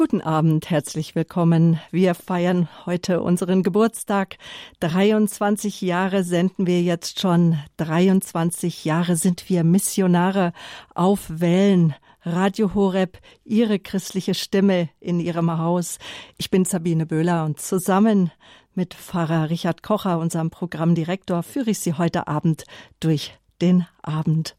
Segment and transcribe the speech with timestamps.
[0.00, 1.78] Guten Abend, herzlich willkommen.
[1.90, 4.38] Wir feiern heute unseren Geburtstag.
[4.80, 7.58] 23 Jahre senden wir jetzt schon.
[7.76, 10.54] 23 Jahre sind wir Missionare
[10.94, 11.94] auf Wellen.
[12.22, 15.98] Radio Horeb, Ihre christliche Stimme in Ihrem Haus.
[16.38, 18.30] Ich bin Sabine Böhler und zusammen
[18.74, 22.64] mit Pfarrer Richard Kocher, unserem Programmdirektor, führe ich Sie heute Abend
[23.00, 24.56] durch den Abend.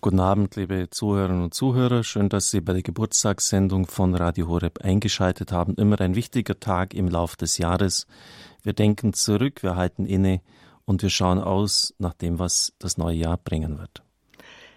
[0.00, 2.04] Guten Abend, liebe Zuhörerinnen und Zuhörer.
[2.04, 5.74] Schön, dass Sie bei der Geburtstagssendung von Radio Horeb eingeschaltet haben.
[5.74, 8.06] Immer ein wichtiger Tag im Lauf des Jahres.
[8.62, 10.40] Wir denken zurück, wir halten inne
[10.84, 14.02] und wir schauen aus nach dem, was das neue Jahr bringen wird.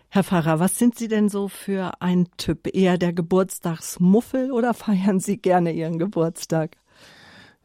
[0.10, 2.68] Herr Pfarrer, was sind Sie denn so für ein Typ?
[2.76, 6.76] Eher der Geburtstagsmuffel oder feiern Sie gerne Ihren Geburtstag?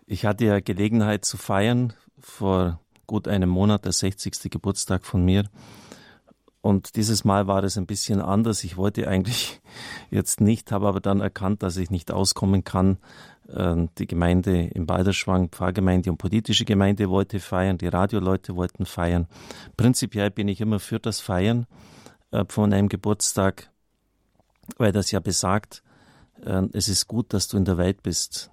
[0.06, 4.50] Ich hatte ja Gelegenheit zu feiern vor gut einem Monat, der 60.
[4.50, 5.44] Geburtstag von mir.
[6.66, 8.64] Und dieses Mal war es ein bisschen anders.
[8.64, 9.60] Ich wollte eigentlich
[10.10, 12.98] jetzt nicht, habe aber dann erkannt, dass ich nicht auskommen kann.
[13.54, 19.28] Ähm, die Gemeinde im Balderschwang, Pfarrgemeinde und politische Gemeinde wollte feiern, die Radioleute wollten feiern.
[19.76, 21.68] Prinzipiell bin ich immer für das Feiern
[22.32, 23.70] äh, von einem Geburtstag,
[24.76, 25.84] weil das ja besagt,
[26.44, 28.50] äh, es ist gut, dass du in der Welt bist.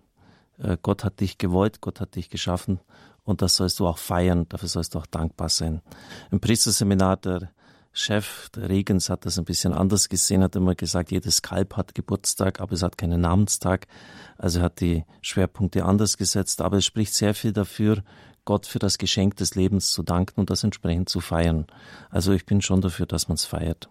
[0.60, 2.80] Äh, Gott hat dich gewollt, Gott hat dich geschaffen
[3.24, 5.82] und das sollst du auch feiern, dafür sollst du auch dankbar sein.
[6.30, 7.50] Im Priesterseminar der
[7.96, 11.94] Chef der Regens hat das ein bisschen anders gesehen, hat immer gesagt, jedes Kalb hat
[11.94, 13.88] Geburtstag, aber es hat keinen Namenstag.
[14.38, 18.04] Also hat die Schwerpunkte anders gesetzt, aber es spricht sehr viel dafür,
[18.46, 21.68] Gott für das Geschenk des Lebens zu danken und das entsprechend zu feiern.
[22.10, 23.90] Also ich bin schon dafür, dass man es feiert.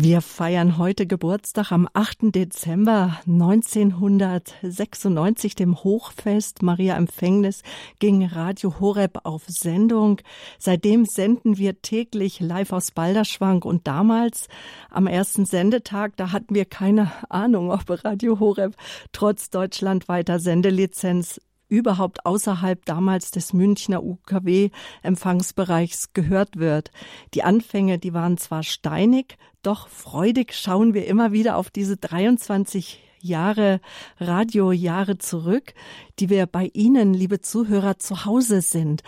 [0.00, 2.32] Wir feiern heute Geburtstag am 8.
[2.32, 7.64] Dezember 1996, dem Hochfest Maria Empfängnis,
[7.98, 10.20] ging Radio Horeb auf Sendung.
[10.56, 14.46] Seitdem senden wir täglich live aus Balderschwang und damals
[14.88, 18.76] am ersten Sendetag, da hatten wir keine Ahnung, ob Radio Horeb
[19.10, 26.90] trotz deutschlandweiter Sendelizenz überhaupt außerhalb damals des Münchner UKW-Empfangsbereichs gehört wird.
[27.34, 33.04] Die Anfänge, die waren zwar steinig, doch freudig schauen wir immer wieder auf diese 23
[33.20, 33.80] Jahre
[34.18, 35.74] Radiojahre zurück,
[36.18, 39.02] die wir bei Ihnen, liebe Zuhörer, zu Hause sind.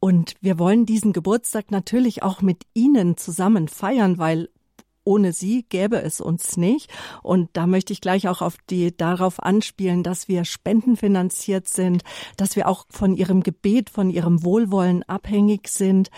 [0.00, 4.50] Und wir wollen diesen Geburtstag natürlich auch mit Ihnen zusammen feiern, weil
[5.04, 6.90] ohne sie gäbe es uns nicht.
[7.22, 12.02] Und da möchte ich gleich auch auf die, darauf anspielen, dass wir spendenfinanziert sind,
[12.36, 16.10] dass wir auch von ihrem Gebet, von ihrem Wohlwollen abhängig sind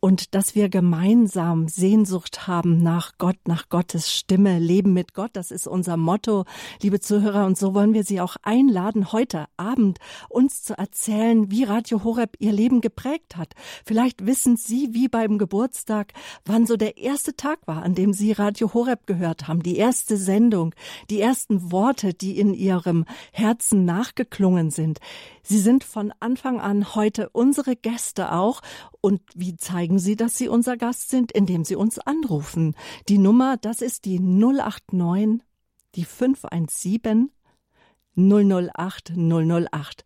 [0.00, 5.30] und dass wir gemeinsam Sehnsucht haben nach Gott, nach Gottes Stimme, Leben mit Gott.
[5.32, 6.44] Das ist unser Motto,
[6.82, 7.46] liebe Zuhörer.
[7.46, 9.98] Und so wollen wir Sie auch einladen, heute Abend
[10.28, 13.54] uns zu erzählen, wie Radio Horeb Ihr Leben geprägt hat.
[13.84, 16.12] Vielleicht wissen Sie, wie beim Geburtstag,
[16.44, 19.76] wann so der erste Tag war, an dem Sie Sie Radio Horeb gehört haben, die
[19.76, 20.74] erste Sendung,
[21.10, 24.98] die ersten Worte, die in Ihrem Herzen nachgeklungen sind.
[25.44, 28.62] Sie sind von Anfang an heute unsere Gäste auch.
[29.00, 31.30] Und wie zeigen Sie, dass Sie unser Gast sind?
[31.30, 32.74] Indem Sie uns anrufen.
[33.08, 35.46] Die Nummer, das ist die 089,
[35.94, 37.30] die 517
[38.16, 40.04] 008 008.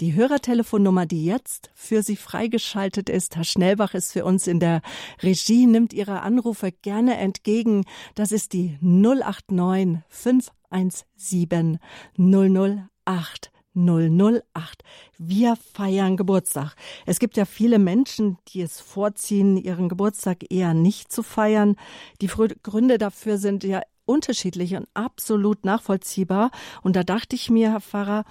[0.00, 4.82] Die Hörertelefonnummer, die jetzt für Sie freigeschaltet ist, Herr Schnellbach ist für uns in der
[5.22, 7.84] Regie, nimmt Ihre Anrufe gerne entgegen.
[8.16, 11.78] Das ist die 089 517
[12.18, 13.52] 008.
[13.76, 14.82] 008.
[15.18, 16.74] Wir feiern Geburtstag.
[17.06, 21.76] Es gibt ja viele Menschen, die es vorziehen, ihren Geburtstag eher nicht zu feiern.
[22.20, 26.50] Die Gründe dafür sind ja unterschiedlich und absolut nachvollziehbar.
[26.82, 28.24] Und da dachte ich mir, Herr Pfarrer,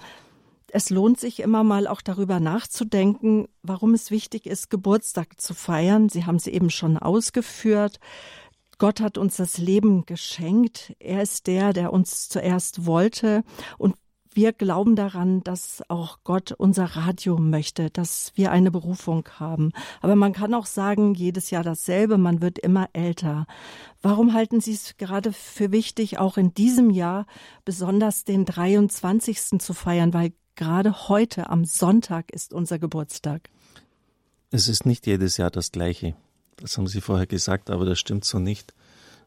[0.74, 6.08] es lohnt sich immer mal auch darüber nachzudenken, warum es wichtig ist, Geburtstag zu feiern.
[6.08, 8.00] Sie haben sie eben schon ausgeführt.
[8.78, 10.96] Gott hat uns das Leben geschenkt.
[10.98, 13.44] Er ist der, der uns zuerst wollte.
[13.78, 13.94] Und
[14.32, 19.70] wir glauben daran, dass auch Gott unser Radio möchte, dass wir eine Berufung haben.
[20.00, 23.46] Aber man kann auch sagen, jedes Jahr dasselbe, man wird immer älter.
[24.02, 27.26] Warum halten Sie es gerade für wichtig, auch in diesem Jahr
[27.64, 29.60] besonders den 23.
[29.60, 30.12] zu feiern?
[30.12, 33.48] Weil gerade heute am Sonntag ist unser Geburtstag.
[34.50, 36.14] Es ist nicht jedes Jahr das gleiche.
[36.56, 38.72] Das haben Sie vorher gesagt, aber das stimmt so nicht.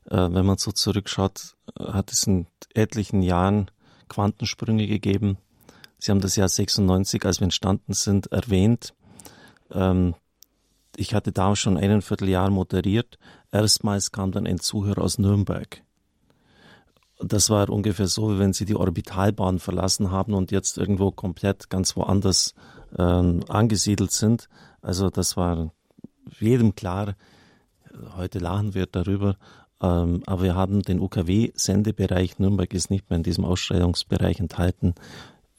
[0.06, 3.70] Äh, wenn man so zurückschaut, äh, hat es in etlichen Jahren
[4.08, 5.38] Quantensprünge gegeben.
[6.00, 8.94] Sie haben das Jahr 96, als wir entstanden sind, erwähnt.
[9.72, 10.16] Ähm,
[10.96, 13.18] ich hatte da schon ein Vierteljahr moderiert.
[13.52, 15.84] Erstmals kam dann ein Zuhörer aus Nürnberg.
[17.20, 21.70] Das war ungefähr so, wie wenn Sie die Orbitalbahn verlassen haben und jetzt irgendwo komplett
[21.70, 22.54] ganz woanders
[22.98, 24.50] ähm, angesiedelt sind.
[24.82, 25.72] Also das war
[26.40, 27.16] jedem klar.
[28.16, 29.38] Heute lachen wir darüber,
[29.82, 34.96] Ähm, aber wir haben den UKW-Sendebereich, Nürnberg ist nicht mehr in diesem Ausstrahlungsbereich enthalten,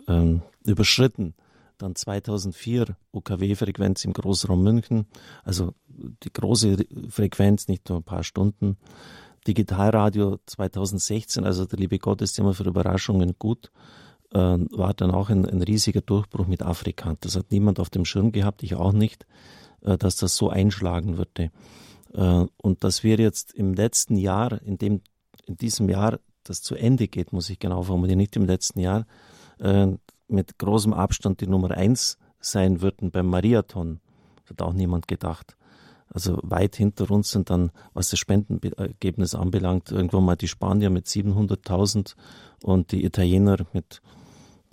[0.09, 1.35] ähm, überschritten.
[1.79, 5.07] Dann 2004 UKW-Frequenz im Großraum München,
[5.45, 8.77] also die große Frequenz, nicht nur ein paar Stunden.
[9.49, 13.71] Digitalradio 2016, also der liebe Gott ist immer für Überraschungen gut,
[14.33, 17.17] äh, war dann auch ein, ein, riesiger Durchbruch mit Afrika.
[17.21, 19.27] Das hat niemand auf dem Schirm gehabt, ich auch nicht,
[19.81, 21.51] äh, dass das so einschlagen würde.
[22.13, 25.01] Äh, und dass wir jetzt im letzten Jahr, in dem,
[25.47, 29.07] in diesem Jahr, das zu Ende geht, muss ich genau formulieren, nicht im letzten Jahr,
[29.61, 29.87] äh,
[30.29, 34.01] mit großem Abstand die Nummer eins sein würden beim Mariathon.
[34.43, 35.58] Das hat auch niemand gedacht.
[36.19, 41.07] Also weit hinter uns sind dann, was das Spendenergebnis anbelangt, irgendwo mal die Spanier mit
[41.07, 42.17] 700.000
[42.65, 44.03] und die Italiener mit,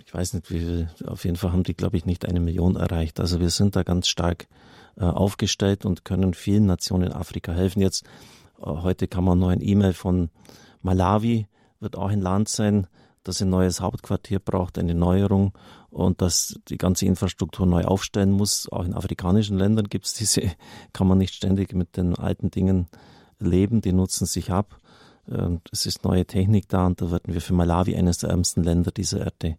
[0.04, 2.74] ich weiß nicht wie viel, auf jeden Fall haben die, glaube ich, nicht eine Million
[2.74, 3.20] erreicht.
[3.20, 4.48] Also wir sind da ganz stark
[4.96, 7.80] äh, aufgestellt und können vielen Nationen in Afrika helfen.
[7.80, 8.02] Jetzt,
[8.58, 10.30] äh, heute kann man noch ein E-Mail von
[10.82, 11.46] Malawi,
[11.78, 12.88] wird auch ein Land sein,
[13.22, 15.52] das ein neues Hauptquartier braucht, eine Neuerung
[15.96, 18.70] und das die ganze Infrastruktur neu aufstellen muss.
[18.70, 20.42] Auch in afrikanischen Ländern gibt es diese,
[20.92, 22.86] kann man nicht ständig mit den alten Dingen
[23.38, 24.78] leben, die nutzen sich ab.
[25.30, 28.62] Ähm, es ist neue Technik da und da werden wir für Malawi eines der ärmsten
[28.62, 29.56] Länder dieser Erde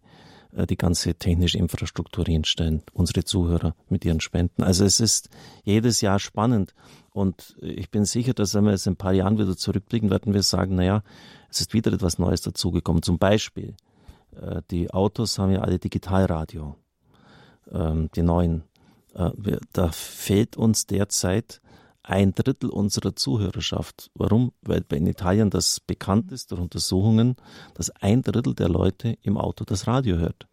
[0.52, 4.62] äh, die ganze technische Infrastruktur hinstellen, unsere Zuhörer mit ihren Spenden.
[4.62, 5.30] Also es ist
[5.64, 6.72] jedes Jahr spannend
[7.10, 10.34] und ich bin sicher, dass wenn wir jetzt in ein paar Jahren wieder zurückblicken, werden
[10.34, 11.02] wir sagen, naja,
[11.50, 13.02] es ist wieder etwas Neues dazugekommen.
[13.02, 13.74] Zum Beispiel,
[14.70, 16.76] die Autos haben ja alle Digitalradio,
[17.70, 18.64] ähm, die neuen.
[19.14, 19.30] Äh,
[19.72, 21.60] da fehlt uns derzeit
[22.02, 24.10] ein Drittel unserer Zuhörerschaft.
[24.14, 24.52] Warum?
[24.62, 27.36] Weil in Italien das bekannt ist durch Untersuchungen,
[27.74, 30.46] dass ein Drittel der Leute im Auto das Radio hört.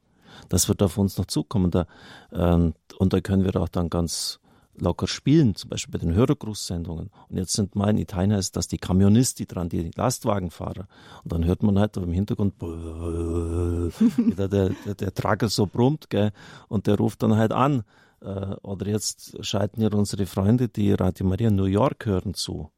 [0.50, 1.72] Das wird auf uns noch zukommen.
[1.72, 1.88] Da,
[2.34, 4.40] ähm, und da können wir auch dann ganz
[4.80, 7.10] locker spielen, zum Beispiel bei den Hörergrußsendungen.
[7.30, 10.88] Und jetzt sind mal in Italien heißt das die Camionisti dran, die Lastwagenfahrer.
[11.24, 16.32] Und dann hört man halt im Hintergrund, wie der, der, der Trager so brummt, gell,
[16.68, 17.84] und der ruft dann halt an.
[18.22, 22.70] Äh, oder jetzt schalten ja unsere Freunde, die Radio Maria New York hören, zu.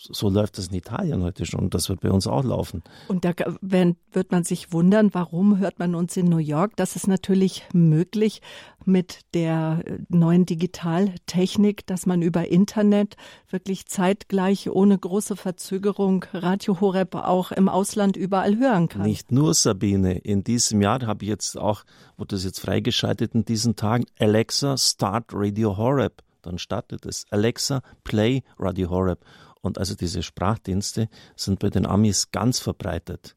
[0.00, 1.70] So läuft das in Italien heute schon.
[1.70, 2.82] Das wird bei uns auch laufen.
[3.08, 6.76] Und da wird man sich wundern, warum hört man uns in New York?
[6.76, 8.42] Das ist natürlich möglich
[8.84, 13.16] mit der äh, neuen Digitaltechnik, dass man über Internet
[13.50, 19.02] wirklich zeitgleich ohne große Verzögerung Radio Horeb auch im Ausland überall hören kann.
[19.02, 20.18] Nicht nur Sabine.
[20.18, 21.84] In diesem Jahr habe ich jetzt auch,
[22.16, 26.22] wurde das jetzt freigeschaltet in diesen Tagen, Alexa Start Radio Horeb.
[26.42, 27.24] Dann startet es.
[27.30, 29.20] Alexa Play Radio Horeb.
[29.60, 33.36] Und also diese Sprachdienste sind bei den Amis ganz verbreitet.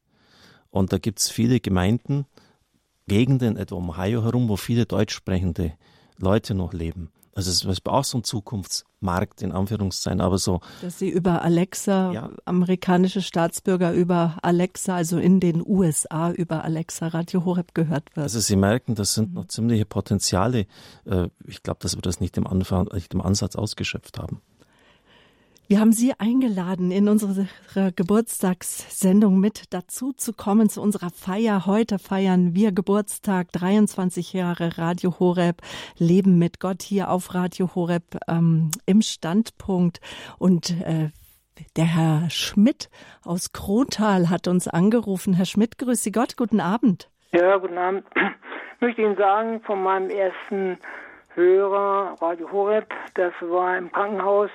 [0.70, 2.26] Und da gibt es viele Gemeinden,
[3.06, 5.72] Gegenden, etwa um Ohio herum, wo viele deutsch sprechende
[6.18, 7.10] Leute noch leben.
[7.34, 10.60] Also es ist auch so ein Zukunftsmarkt in Anführungszeichen, aber so.
[10.82, 12.30] Dass sie über Alexa, ja.
[12.44, 18.24] amerikanische Staatsbürger über Alexa, also in den USA über Alexa Radio Horeb gehört wird.
[18.24, 19.34] Also Sie merken, das sind mhm.
[19.34, 20.66] noch ziemliche Potenziale.
[21.06, 24.42] Äh, ich glaube, dass wir das nicht im, Anfang, nicht im Ansatz ausgeschöpft haben.
[25.72, 27.46] Wir haben Sie eingeladen, in unsere
[27.96, 31.64] Geburtstagssendung mit dazu zu kommen, zu unserer Feier.
[31.64, 35.62] Heute feiern wir Geburtstag, 23 Jahre Radio Horeb,
[35.96, 40.00] Leben mit Gott hier auf Radio Horeb ähm, im Standpunkt.
[40.38, 41.08] Und äh,
[41.76, 42.90] der Herr Schmidt
[43.24, 45.32] aus Krontal hat uns angerufen.
[45.32, 47.08] Herr Schmidt, grüße Gott, guten Abend.
[47.30, 48.04] Ja, guten Abend.
[48.74, 50.76] Ich möchte Ihnen sagen, von meinem ersten
[51.34, 54.50] Hörer, Radio Horeb, das war im Krankenhaus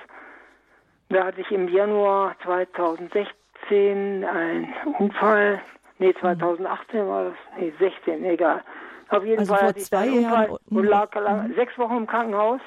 [1.10, 5.60] da hatte ich im Januar 2016 einen Unfall.
[5.98, 7.34] Nee, 2018 war das.
[7.58, 8.62] Nee, 16, egal.
[9.08, 11.54] Auf jeden also Fall hatte ich einen Unfall und lag, lag mhm.
[11.54, 12.60] sechs Wochen im Krankenhaus.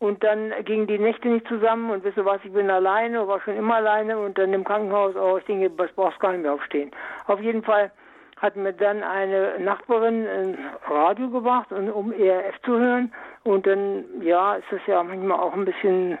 [0.00, 3.40] Und dann gingen die Nächte nicht zusammen und wisst ihr was, ich bin alleine, war
[3.40, 6.54] schon immer alleine und dann im Krankenhaus, oh, ich denke, was brauchst gar nicht mehr
[6.54, 6.90] aufstehen.
[7.28, 7.92] Auf jeden Fall
[8.38, 13.12] hat mir dann eine Nachbarin ein Radio gebracht, um ERF zu hören.
[13.44, 16.18] Und dann, ja, ist das ja manchmal auch ein bisschen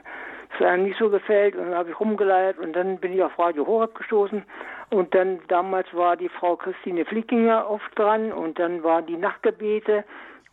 [0.64, 3.66] einem nicht so gefällt und dann habe ich rumgeleiert und dann bin ich auf Radio
[3.66, 4.44] Horeb gestoßen
[4.90, 10.04] und dann damals war die Frau Christine Flickinger oft dran und dann war die Nachtgebete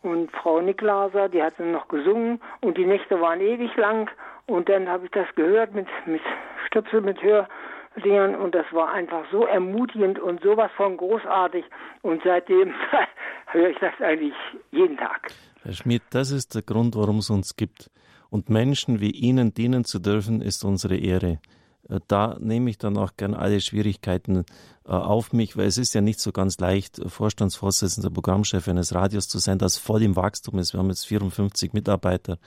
[0.02, 4.10] und Frau Niklaser, die hat dann noch gesungen und die Nächte waren ewig lang
[4.46, 6.22] und dann habe ich das gehört mit, mit
[6.66, 11.64] Stöpsel, mit Hördingern und das war einfach so ermutigend und sowas von großartig
[12.02, 12.72] und seitdem
[13.46, 14.34] höre ich das eigentlich
[14.70, 15.30] jeden Tag.
[15.62, 17.90] Herr Schmidt, das ist der Grund, warum es uns gibt.
[18.30, 21.40] Und Menschen wie Ihnen dienen zu dürfen, ist unsere Ehre.
[21.88, 24.44] Äh, da nehme ich dann auch gern alle Schwierigkeiten
[24.84, 29.28] äh, auf mich, weil es ist ja nicht so ganz leicht, Vorstandsvorsitzender, Programmchef eines Radios
[29.28, 30.72] zu sein, das voll im Wachstum ist.
[30.72, 32.38] Wir haben jetzt 54 Mitarbeiter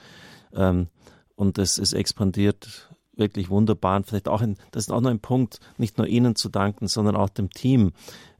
[0.54, 0.88] ähm,
[1.36, 3.96] und es ist expandiert wirklich wunderbar.
[3.96, 6.88] Und vielleicht auch, ein, das ist auch noch ein Punkt, nicht nur Ihnen zu danken,
[6.88, 7.92] sondern auch dem Team.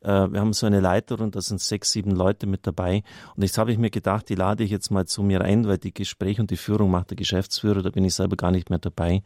[0.04, 3.02] Äh, wir haben so eine Leiterin, da sind sechs, sieben Leute mit dabei.
[3.34, 5.78] Und jetzt habe ich mir gedacht, die lade ich jetzt mal zu mir ein, weil
[5.78, 8.78] die Gespräche und die Führung macht der Geschäftsführer, da bin ich selber gar nicht mehr
[8.78, 9.23] dabei.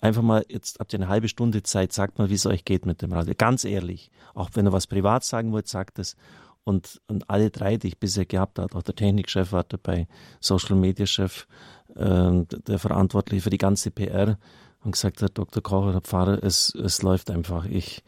[0.00, 2.86] Einfach mal, jetzt habt ihr eine halbe Stunde Zeit, sagt mal, wie es euch geht
[2.86, 3.34] mit dem Radio.
[3.36, 4.10] Ganz ehrlich.
[4.34, 6.16] Auch wenn ihr was privat sagen wollt, sagt es.
[6.64, 10.06] Und, und alle drei, die ich bisher gehabt habe, auch der Technikchef war dabei,
[10.38, 11.46] Social Media Chef,
[11.94, 14.36] äh, der Verantwortliche für die ganze PR,
[14.84, 15.62] und gesagt hat, Dr.
[15.62, 17.64] Kocher, Herr Pfarrer, es, es läuft einfach.
[17.64, 18.02] Ich,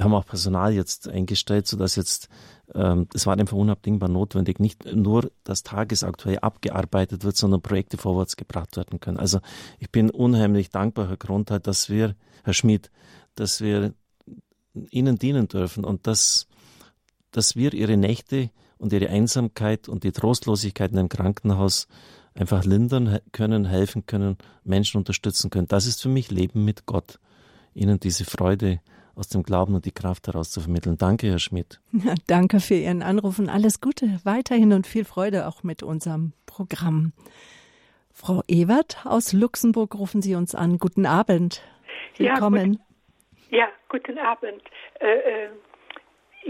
[0.00, 2.30] wir haben auch Personal jetzt eingestellt, sodass jetzt,
[2.74, 8.36] ähm, es war einfach unabdingbar notwendig, nicht nur das tagesaktuell abgearbeitet wird, sondern Projekte vorwärts
[8.36, 9.18] gebracht werden können.
[9.18, 9.40] Also
[9.78, 12.90] ich bin unheimlich dankbar, Herr Grundheit, dass wir, Herr Schmidt,
[13.34, 13.92] dass wir
[14.90, 16.46] Ihnen dienen dürfen und dass
[17.30, 21.86] dass wir ihre Nächte und ihre Einsamkeit und die Trostlosigkeit in einem Krankenhaus
[22.34, 25.68] einfach lindern können, helfen können, Menschen unterstützen können.
[25.68, 27.20] Das ist für mich Leben mit Gott.
[27.74, 28.80] Ihnen diese Freude
[29.14, 30.96] aus dem Glauben und die Kraft heraus zu vermitteln.
[30.98, 31.80] Danke, Herr Schmidt.
[31.92, 36.32] Ja, danke für Ihren Anruf und alles Gute weiterhin und viel Freude auch mit unserem
[36.46, 37.12] Programm.
[38.12, 40.78] Frau Ewert aus Luxemburg rufen Sie uns an.
[40.78, 41.62] Guten Abend.
[42.16, 42.80] Willkommen.
[43.50, 44.62] Ja, gut, ja guten Abend.
[45.00, 45.48] Äh, äh,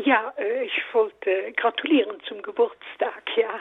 [0.05, 3.61] ja, äh, ich wollte gratulieren zum Geburtstag, ja.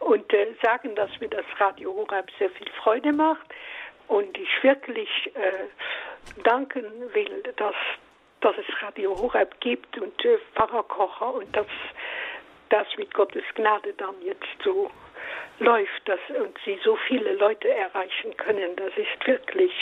[0.00, 3.46] Und äh, sagen, dass mir das Radio Horab sehr viel Freude macht
[4.08, 5.66] und ich wirklich äh,
[6.44, 7.74] danken will, dass,
[8.40, 11.66] dass es Radio Horab gibt und äh, Pfarrer Kocher und dass
[12.68, 14.90] das mit Gottes Gnade dann jetzt so
[15.60, 18.76] läuft dass, und sie so viele Leute erreichen können.
[18.76, 19.72] Das ist wirklich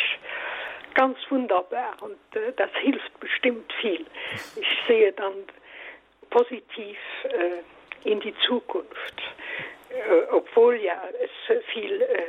[0.95, 4.07] ganz wunderbar und äh, das hilft bestimmt viel.
[4.57, 5.35] Ich sehe dann
[6.31, 9.23] positiv äh, in die Zukunft,
[9.91, 12.25] äh, obwohl ja es viel äh,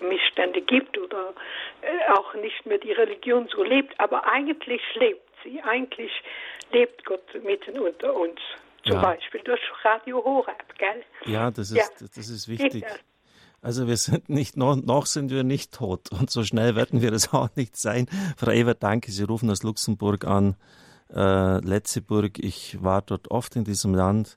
[0.00, 1.34] Missstände gibt oder
[1.82, 6.12] äh, auch nicht mehr die Religion so lebt, aber eigentlich lebt sie, eigentlich
[6.72, 8.40] lebt Gott mitten unter uns.
[8.84, 9.02] Zum ja.
[9.02, 11.02] Beispiel durch Radio Horab, gell?
[11.24, 12.06] Ja, das ist, ja.
[12.14, 12.84] das ist wichtig.
[13.62, 17.12] Also wir sind nicht, noch, noch sind wir nicht tot und so schnell werden wir
[17.12, 18.06] es auch nicht sein.
[18.36, 20.56] Frau Evert, danke, Sie rufen aus Luxemburg an,
[21.10, 22.38] äh, Letzeburg.
[22.38, 24.36] Ich war dort oft in diesem Land,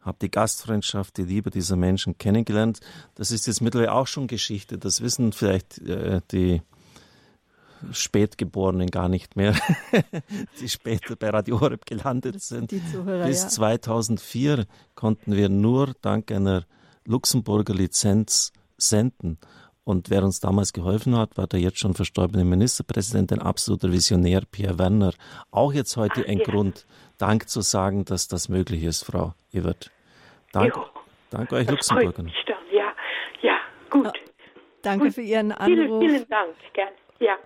[0.00, 2.80] habe die Gastfreundschaft, die Liebe dieser Menschen kennengelernt.
[3.14, 4.78] Das ist jetzt mittlerweile auch schon Geschichte.
[4.78, 6.62] Das wissen vielleicht äh, die
[7.92, 9.54] Spätgeborenen gar nicht mehr,
[10.60, 12.70] die später bei Radio Horeb gelandet sind.
[12.92, 13.48] Zuhörer, Bis ja.
[13.48, 16.64] 2004 konnten wir nur dank einer
[17.04, 19.38] Luxemburger Lizenz senden.
[19.84, 24.42] Und wer uns damals geholfen hat, war der jetzt schon verstorbene Ministerpräsident, ein absoluter Visionär,
[24.50, 25.12] Pierre Werner.
[25.50, 26.44] Auch jetzt heute ein ja.
[26.44, 26.86] Grund,
[27.18, 29.90] Dank zu sagen, dass das möglich ist, Frau Evert.
[30.52, 30.74] Dank,
[31.30, 32.24] danke euch Luxemburger.
[32.72, 32.92] Ja,
[33.42, 33.58] ja,
[33.90, 34.12] gut.
[34.82, 35.14] Danke gut.
[35.14, 36.00] für Ihren Anruf.
[36.00, 36.54] Vielen, vielen Dank.
[36.72, 36.88] Gern.
[37.18, 37.36] Ja.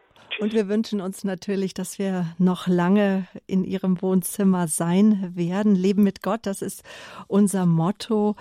[0.41, 5.75] Und wir wünschen uns natürlich, dass wir noch lange in Ihrem Wohnzimmer sein werden.
[5.75, 6.83] Leben mit Gott, das ist
[7.29, 8.35] unser Motto.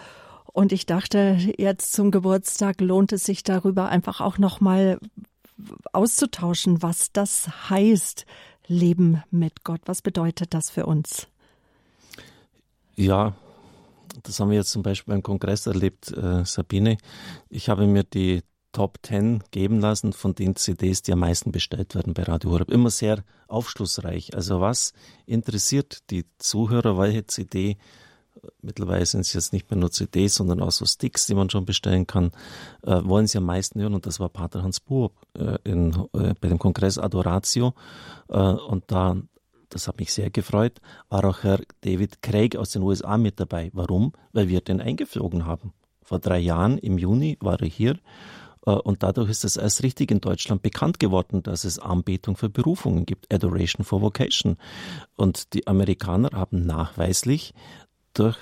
[0.54, 5.00] Und ich dachte, jetzt zum Geburtstag lohnt es sich darüber einfach auch noch mal
[5.92, 8.26] auszutauschen, was das heißt,
[8.68, 9.82] Leben mit Gott.
[9.86, 11.28] Was bedeutet das für uns?
[12.96, 13.34] Ja,
[14.22, 16.98] das haben wir jetzt zum Beispiel beim Kongress erlebt, äh, Sabine.
[17.50, 18.44] Ich habe mir die
[18.74, 22.72] Top 10 geben lassen von den CDs, die am meisten bestellt werden bei Radio Horeb.
[22.72, 24.36] Immer sehr aufschlussreich.
[24.36, 24.94] Also was
[25.26, 27.78] interessiert die Zuhörer, welche CD
[28.62, 31.66] mittlerweile sind es jetzt nicht mehr nur CDs, sondern auch so Sticks, die man schon
[31.66, 32.32] bestellen kann,
[32.84, 33.94] äh, wollen sie am meisten hören.
[33.94, 37.74] Und das war Pater Hans Buhr äh, in, äh, bei dem Kongress Adoratio.
[38.30, 39.18] Äh, und da,
[39.70, 43.70] das hat mich sehr gefreut, war auch Herr David Craig aus den USA mit dabei.
[43.74, 44.14] Warum?
[44.32, 45.74] Weil wir den eingeflogen haben.
[46.02, 48.00] Vor drei Jahren im Juni war er hier.
[48.66, 52.50] Äh, und dadurch ist es erst richtig in Deutschland bekannt geworden, dass es Anbetung für
[52.50, 54.58] Berufungen gibt, Adoration for Vocation.
[55.16, 57.54] Und die Amerikaner haben nachweislich
[58.14, 58.38] durch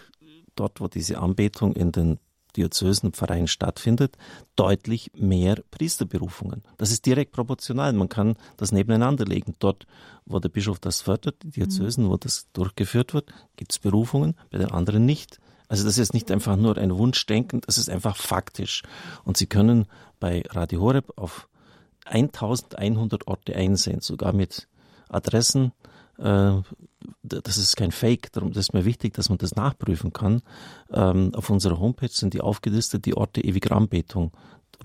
[0.56, 2.20] dort, wo diese Anbetung in den
[2.56, 4.18] diözesen Pfarreien stattfindet,
[4.56, 6.64] deutlich mehr Priesterberufungen.
[6.78, 7.94] Das ist direkt proportional.
[7.94, 9.56] Man kann das nebeneinander legen.
[9.60, 9.88] Dort,
[10.26, 14.58] wo der Bischof das fördert, die Diözesen, wo das durchgeführt wird, gibt es Berufungen, bei
[14.58, 15.40] den anderen nicht.
[15.68, 18.84] Also das ist nicht einfach nur ein Wunschdenken, das ist einfach faktisch.
[19.24, 19.86] Und Sie können
[20.20, 21.48] bei Radio Horeb auf
[22.06, 24.68] 1100 Orte einsehen, sogar mit
[25.08, 25.72] Adressen,
[26.18, 26.58] äh,
[27.44, 30.42] das ist kein Fake, darum ist mir wichtig, dass man das nachprüfen kann.
[30.92, 34.32] Ähm, auf unserer Homepage sind die aufgelistet, die Orte ewiger Anbetung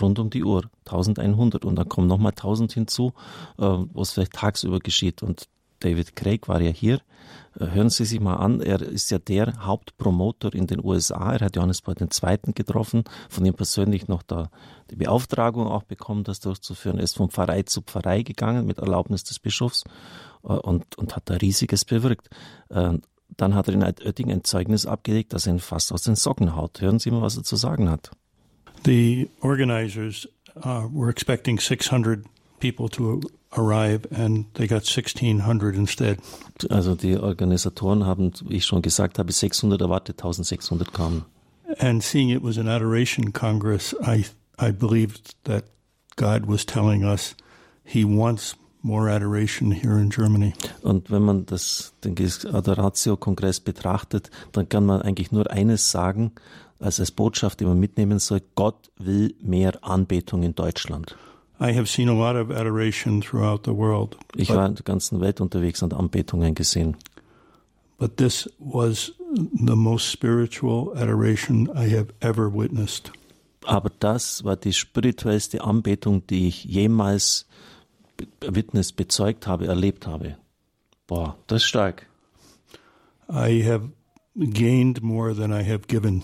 [0.00, 3.12] rund um die Uhr, 1100 und dann kommen nochmal 1000 hinzu,
[3.58, 5.48] äh, was vielleicht tagsüber geschieht und
[5.80, 7.00] David Craig war ja hier.
[7.58, 11.34] Äh, hören Sie sich mal an, er ist ja der Hauptpromoter in den USA.
[11.34, 12.52] Er hat Johannes Paul II.
[12.54, 14.50] getroffen, von ihm persönlich noch da
[14.90, 16.98] die Beauftragung auch bekommen, das durchzuführen.
[16.98, 19.84] Er ist von Pfarrei zu Pfarrei gegangen mit Erlaubnis des Bischofs
[20.54, 22.28] und, und hat da riesiges bewirkt.
[22.70, 22.98] Äh,
[23.36, 26.80] dann hat er in Oettingen ein Zeugnis abgelegt, das ihn fast aus den Socken haut.
[26.80, 28.10] Hören Sie mal, was er zu sagen hat.
[28.84, 30.28] The organizers
[30.64, 32.24] uh, were expecting 600
[32.60, 33.20] people to
[33.56, 36.18] arrive and they got 1600 instead.
[36.70, 41.24] Also die Organisatoren haben, wie ich schon gesagt habe, 600 erwartet, 1600 kamen.
[41.78, 44.24] And seeing it was an adoration congress, I
[44.58, 45.64] I believed that
[46.16, 47.36] God was telling us
[47.84, 48.56] he wants
[48.86, 50.54] more adoration here in Germany.
[50.82, 52.14] Und wenn man das den
[52.52, 56.32] Adoratio Kongress betrachtet, dann kann man eigentlich nur eines sagen,
[56.78, 61.16] als als Botschaft, die man mitnehmen soll, Gott will mehr Anbetung in Deutschland.
[61.58, 64.16] I have seen a lot of adoration throughout the world.
[64.34, 66.96] Ich war in der ganzen Welt unterwegs und Anbetungen gesehen.
[67.98, 73.10] But this was the most spiritual adoration I have ever witnessed.
[73.64, 77.45] Aber das war die spirituellste Anbetung, die ich jemals
[78.40, 80.36] witness, bezeugt habe, erlebt habe.
[81.06, 82.06] Boah, das ist stark.
[83.28, 83.90] I have
[84.36, 86.22] gained more than I have given.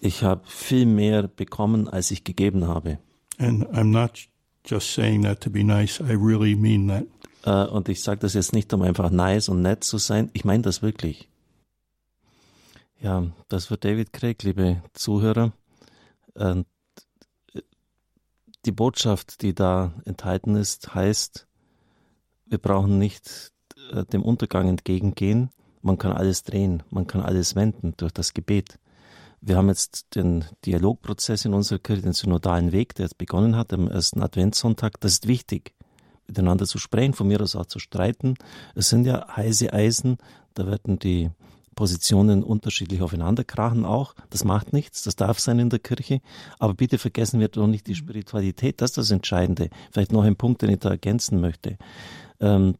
[0.00, 2.98] Ich habe viel mehr bekommen, als ich gegeben habe.
[3.38, 4.28] And I'm not
[4.64, 6.00] just saying that to be nice.
[6.00, 7.06] I really mean that.
[7.46, 10.30] Uh, und ich sage das jetzt nicht, um einfach nice und nett zu sein.
[10.34, 11.28] Ich meine das wirklich.
[13.00, 15.52] Ja, das wird David Craig, liebe Zuhörer.
[16.38, 16.64] Uh,
[18.64, 21.46] die Botschaft, die da enthalten ist, heißt,
[22.46, 23.52] wir brauchen nicht
[23.92, 25.50] uh, dem Untergang entgegengehen.
[25.82, 28.78] Man kann alles drehen, man kann alles wenden durch das Gebet.
[29.40, 33.72] Wir haben jetzt den Dialogprozess in unserer Kirche, den synodalen Weg, der jetzt begonnen hat
[33.72, 35.00] am ersten Adventssonntag.
[35.00, 35.74] Das ist wichtig,
[36.26, 38.34] miteinander zu sprechen, von mir aus auch zu streiten.
[38.74, 40.18] Es sind ja heiße Eisen,
[40.52, 41.30] da werden die
[41.80, 44.14] Positionen unterschiedlich aufeinander krachen auch.
[44.28, 46.20] Das macht nichts, das darf sein in der Kirche.
[46.58, 49.70] Aber bitte vergessen wir doch nicht die Spiritualität, das ist das Entscheidende.
[49.90, 51.78] Vielleicht noch ein Punkt, den ich da ergänzen möchte.
[52.38, 52.74] Ähm,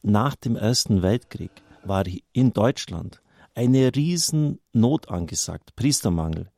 [0.00, 1.50] nach dem Ersten Weltkrieg
[1.82, 3.20] war in Deutschland
[3.56, 6.52] eine riesen Not angesagt, Priestermangel.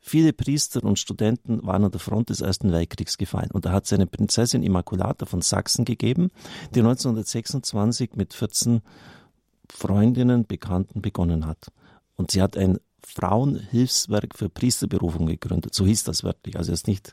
[0.00, 3.52] Viele Priester und Studenten waren an der Front des Ersten Weltkriegs gefallen.
[3.52, 6.32] Und da hat es eine Prinzessin Immaculata von Sachsen gegeben,
[6.74, 8.82] die 1926 mit 14
[9.70, 11.68] Freundinnen, Bekannten begonnen hat.
[12.16, 15.74] Und sie hat ein Frauenhilfswerk für Priesterberufung gegründet.
[15.74, 16.56] So hieß das wörtlich.
[16.56, 17.12] Also es ist nicht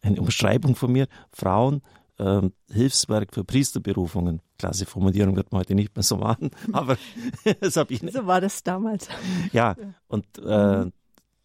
[0.00, 1.08] eine Umschreibung von mir.
[1.32, 1.82] Frauen
[2.18, 4.40] ähm, Hilfswerk für Priesterberufungen.
[4.58, 6.96] Klasse Formulierung wird man heute nicht mehr so machen, aber
[7.60, 8.14] das habe ich nicht.
[8.14, 9.08] So war das damals.
[9.52, 9.76] Ja,
[10.06, 10.86] und äh,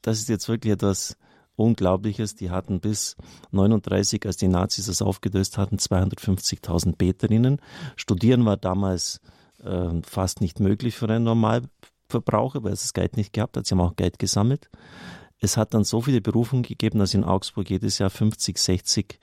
[0.01, 1.17] das ist jetzt wirklich etwas
[1.55, 2.35] Unglaubliches.
[2.35, 3.17] Die hatten bis
[3.51, 7.61] 39, als die Nazis das aufgelöst hatten, 250.000 Beterinnen.
[7.95, 9.19] Studieren war damals
[9.63, 13.65] äh, fast nicht möglich für einen Normalverbraucher, weil es das Geld nicht gehabt hat.
[13.65, 14.69] Sie haben auch Geld gesammelt.
[15.39, 19.19] Es hat dann so viele Berufungen gegeben, dass in Augsburg jedes Jahr 50, 60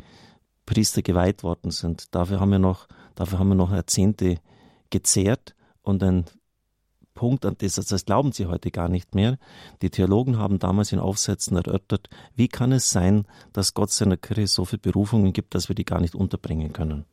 [0.64, 2.14] Priester geweiht worden sind.
[2.14, 4.38] Dafür haben wir noch, dafür haben wir noch Jahrzehnte
[4.90, 6.25] gezehrt und ein
[7.14, 9.38] Punkt, an das, das glauben sie heute gar nicht mehr.
[9.83, 14.46] Die Theologen haben damals in Aufsätzen erörtert, wie kann es sein, dass Gott seiner Kirche
[14.46, 17.07] so viele Berufungen gibt, dass wir die gar nicht unterbringen können.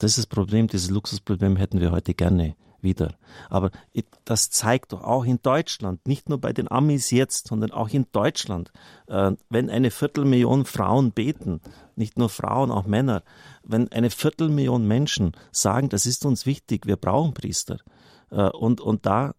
[0.00, 3.18] Das ist das Problem, dieses Luxusproblem hätten wir heute gerne wieder.
[3.50, 3.70] Aber
[4.24, 8.06] das zeigt doch auch in Deutschland, nicht nur bei den Amis jetzt, sondern auch in
[8.10, 8.72] Deutschland,
[9.08, 11.60] äh, wenn eine Viertelmillion Frauen beten,
[11.96, 13.22] nicht nur Frauen, auch Männer,
[13.62, 17.76] wenn eine Viertelmillion Menschen sagen, das ist uns wichtig, wir brauchen Priester,
[18.30, 19.34] äh, und, und da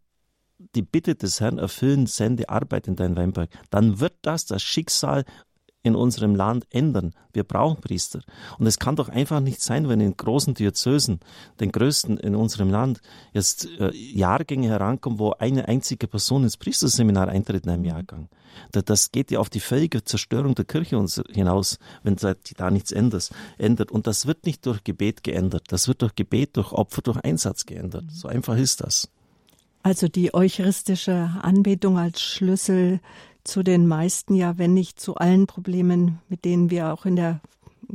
[0.76, 5.26] die Bitte des Herrn erfüllen, sende Arbeit in dein Weinberg, dann wird das das Schicksal
[5.84, 7.14] in unserem Land ändern.
[7.34, 8.22] Wir brauchen Priester.
[8.60, 11.20] Und es kann doch einfach nicht sein, wenn in großen Diözesen,
[11.60, 13.02] den größten in unserem Land,
[13.34, 18.30] jetzt äh, Jahrgänge herankommen, wo eine einzige Person ins Priesterseminar eintritt in einem Jahrgang.
[18.72, 23.92] Das geht ja auf die völlige Zerstörung der Kirche hinaus, wenn da nichts ändert.
[23.92, 25.64] Und das wird nicht durch Gebet geändert.
[25.70, 28.06] Das wird durch Gebet, durch Opfer, durch Einsatz geändert.
[28.12, 29.10] So einfach ist das.
[29.84, 33.00] Also die eucharistische Anbetung als Schlüssel
[33.44, 37.42] zu den meisten, ja, wenn nicht zu allen Problemen, mit denen wir auch in der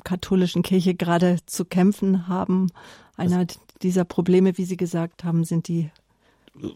[0.04, 2.68] katholischen Kirche gerade zu kämpfen haben.
[3.16, 3.46] Einer
[3.82, 5.90] dieser Probleme, wie Sie gesagt haben, sind die.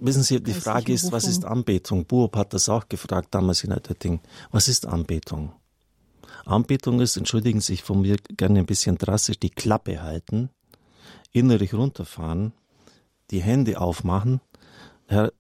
[0.01, 2.05] Wissen Sie, die Frage ist, was ist Anbetung?
[2.05, 4.21] Buob hat das auch gefragt damals in Altötting.
[4.51, 5.53] Was ist Anbetung?
[6.45, 10.51] Anbetung ist, entschuldigen Sie sich von mir gerne ein bisschen drastisch, die Klappe halten,
[11.33, 12.53] innerlich runterfahren,
[13.31, 14.41] die Hände aufmachen,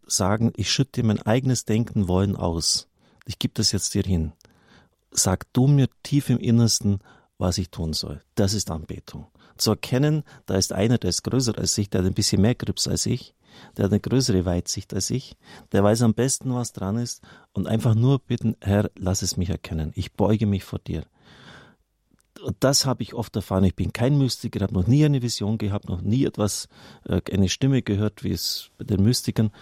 [0.06, 2.89] sagen, ich schütte mein eigenes Denken wollen aus
[3.30, 4.32] ich gebe das jetzt dir hin.
[5.12, 6.98] Sag du mir tief im Innersten,
[7.38, 8.20] was ich tun soll.
[8.34, 9.28] Das ist Anbetung.
[9.56, 12.56] zu erkennen, da ist einer, der ist größer als ich, der hat ein bisschen mehr
[12.56, 13.34] Grips als ich,
[13.76, 15.36] der hat eine größere Weitsicht als ich,
[15.70, 19.50] der weiß am besten, was dran ist und einfach nur bitten, Herr, lass es mich
[19.50, 19.92] erkennen.
[19.94, 21.04] Ich beuge mich vor dir.
[22.42, 23.64] Und das habe ich oft erfahren.
[23.64, 26.68] Ich bin kein Mystiker, habe noch nie eine Vision gehabt, noch nie etwas,
[27.04, 29.52] äh, eine Stimme gehört, wie es bei den Mystikern.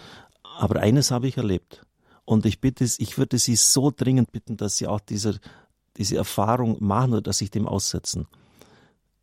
[0.57, 1.85] Aber eines habe ich erlebt.
[2.29, 5.39] Und ich bitte, ich würde Sie so dringend bitten, dass Sie auch diese,
[5.97, 8.27] diese Erfahrung machen oder dass sich dem aussetzen.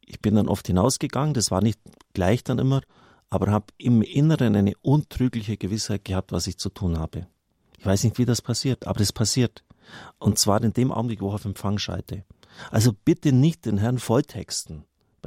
[0.04, 1.78] Ich bin dann oft hinausgegangen, das war nicht
[2.14, 2.82] gleich dann immer,
[3.30, 7.28] aber habe im Inneren eine untrügliche Gewissheit gehabt, was ich zu tun habe.
[7.78, 9.62] Ich weiß nicht, wie das passiert, aber es passiert.
[10.18, 12.24] Und zwar in dem Augenblick, wo ich auf Empfang schalte.
[12.72, 14.82] Also bitte nicht den Herrn volltexten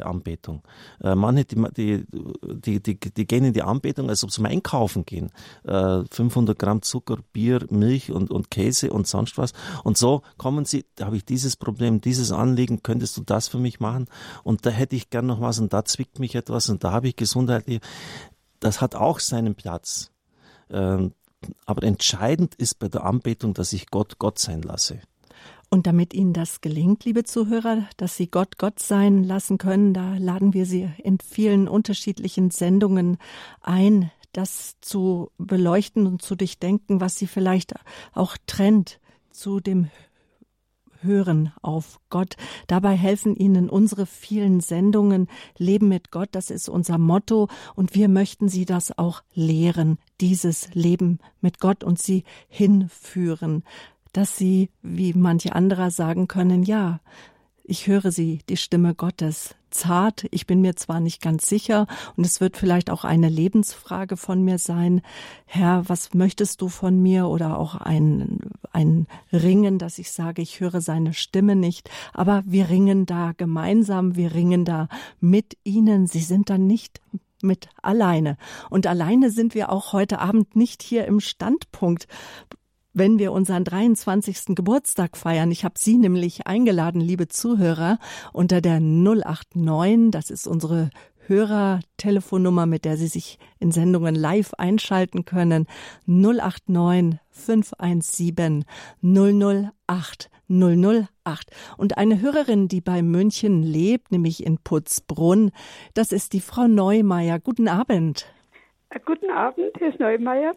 [0.06, 0.64] Anbetung.
[1.02, 5.06] Äh, manche, die, die, die, die, gehen in die Anbetung, als ob sie zum Einkaufen
[5.06, 5.32] gehen.
[5.64, 9.54] Äh, 500 Gramm Zucker, Bier, Milch und, und Käse und sonst was.
[9.84, 13.60] Und so kommen sie, da habe ich dieses Problem, dieses Anliegen, könntest du das für
[13.60, 14.08] mich machen?
[14.44, 17.08] Und da hätte ich gern noch was und da zwickt mich etwas und da habe
[17.08, 17.66] ich Gesundheit.
[18.60, 20.12] Das hat auch seinen Platz.
[20.70, 21.14] Ähm,
[21.66, 25.00] aber entscheidend ist bei der Anbetung, dass ich Gott Gott sein lasse.
[25.70, 30.18] Und damit Ihnen das gelingt, liebe Zuhörer, dass Sie Gott Gott sein lassen können, da
[30.18, 33.18] laden wir Sie in vielen unterschiedlichen Sendungen
[33.62, 37.76] ein, das zu beleuchten und zu durchdenken, was Sie vielleicht
[38.14, 39.00] auch trennt
[39.32, 39.90] zu dem
[41.02, 42.36] Hören auf Gott.
[42.68, 45.28] Dabei helfen Ihnen unsere vielen Sendungen
[45.58, 50.74] Leben mit Gott, das ist unser Motto und wir möchten Sie das auch lehren, dieses
[50.74, 53.64] Leben mit Gott und Sie hinführen
[54.14, 57.00] dass sie, wie manche anderer sagen können, ja,
[57.64, 60.26] ich höre sie, die Stimme Gottes, zart.
[60.32, 64.44] Ich bin mir zwar nicht ganz sicher und es wird vielleicht auch eine Lebensfrage von
[64.44, 65.02] mir sein.
[65.46, 67.28] Herr, was möchtest du von mir?
[67.28, 68.40] Oder auch ein,
[68.72, 71.90] ein Ringen, dass ich sage, ich höre seine Stimme nicht.
[72.14, 74.88] Aber wir ringen da gemeinsam, wir ringen da
[75.20, 76.08] mit ihnen.
[76.08, 77.02] Sie sind dann nicht
[77.42, 78.38] mit alleine.
[78.70, 82.08] Und alleine sind wir auch heute Abend nicht hier im Standpunkt
[83.00, 84.56] wenn wir unseren 23.
[84.56, 85.52] Geburtstag feiern.
[85.52, 87.98] Ich habe Sie nämlich eingeladen, liebe Zuhörer,
[88.34, 90.90] unter der 089, das ist unsere
[91.26, 95.66] Hörertelefonnummer, mit der Sie sich in Sendungen live einschalten können.
[96.08, 98.66] 089 517
[99.02, 101.52] 008 008.
[101.78, 105.52] Und eine Hörerin, die bei München lebt, nämlich in Putzbrunn,
[105.94, 107.40] das ist die Frau Neumeier.
[107.40, 108.30] Guten Abend.
[109.06, 110.54] Guten Abend, Herr Neumeier.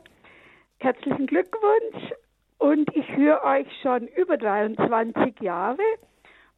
[0.78, 2.12] Herzlichen Glückwunsch
[2.62, 5.82] und ich höre euch schon über 23 Jahre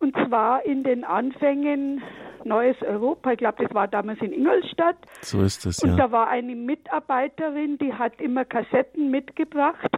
[0.00, 2.02] und zwar in den Anfängen
[2.44, 3.32] Neues Europa.
[3.32, 4.98] Ich glaube, das war damals in Ingolstadt.
[5.22, 5.90] So ist es, ja.
[5.90, 9.90] Und da war eine Mitarbeiterin, die hat immer Kassetten mitgebracht.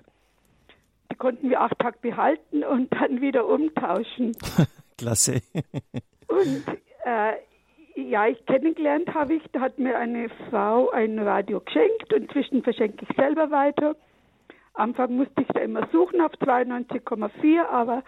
[1.11, 4.37] Die konnten wir acht Tage behalten und dann wieder umtauschen.
[4.99, 5.43] Klasse.
[6.29, 6.65] und
[7.05, 7.33] äh,
[7.97, 12.63] ja, ich kennengelernt habe ich, da hat mir eine Frau ein Radio geschenkt und inzwischen
[12.63, 13.97] verschenke ich selber weiter.
[14.77, 18.03] Anfang musste ich da immer suchen auf 92,4, aber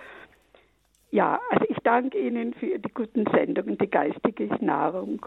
[1.11, 5.24] ja, also ich danke Ihnen für die guten Sendungen, die geistige Nahrung.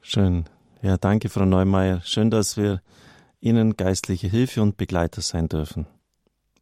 [0.00, 0.44] Schön.
[0.82, 2.00] Ja, danke, Frau Neumeier.
[2.02, 2.80] Schön, dass wir
[3.40, 5.86] Ihnen geistliche Hilfe und Begleiter sein dürfen.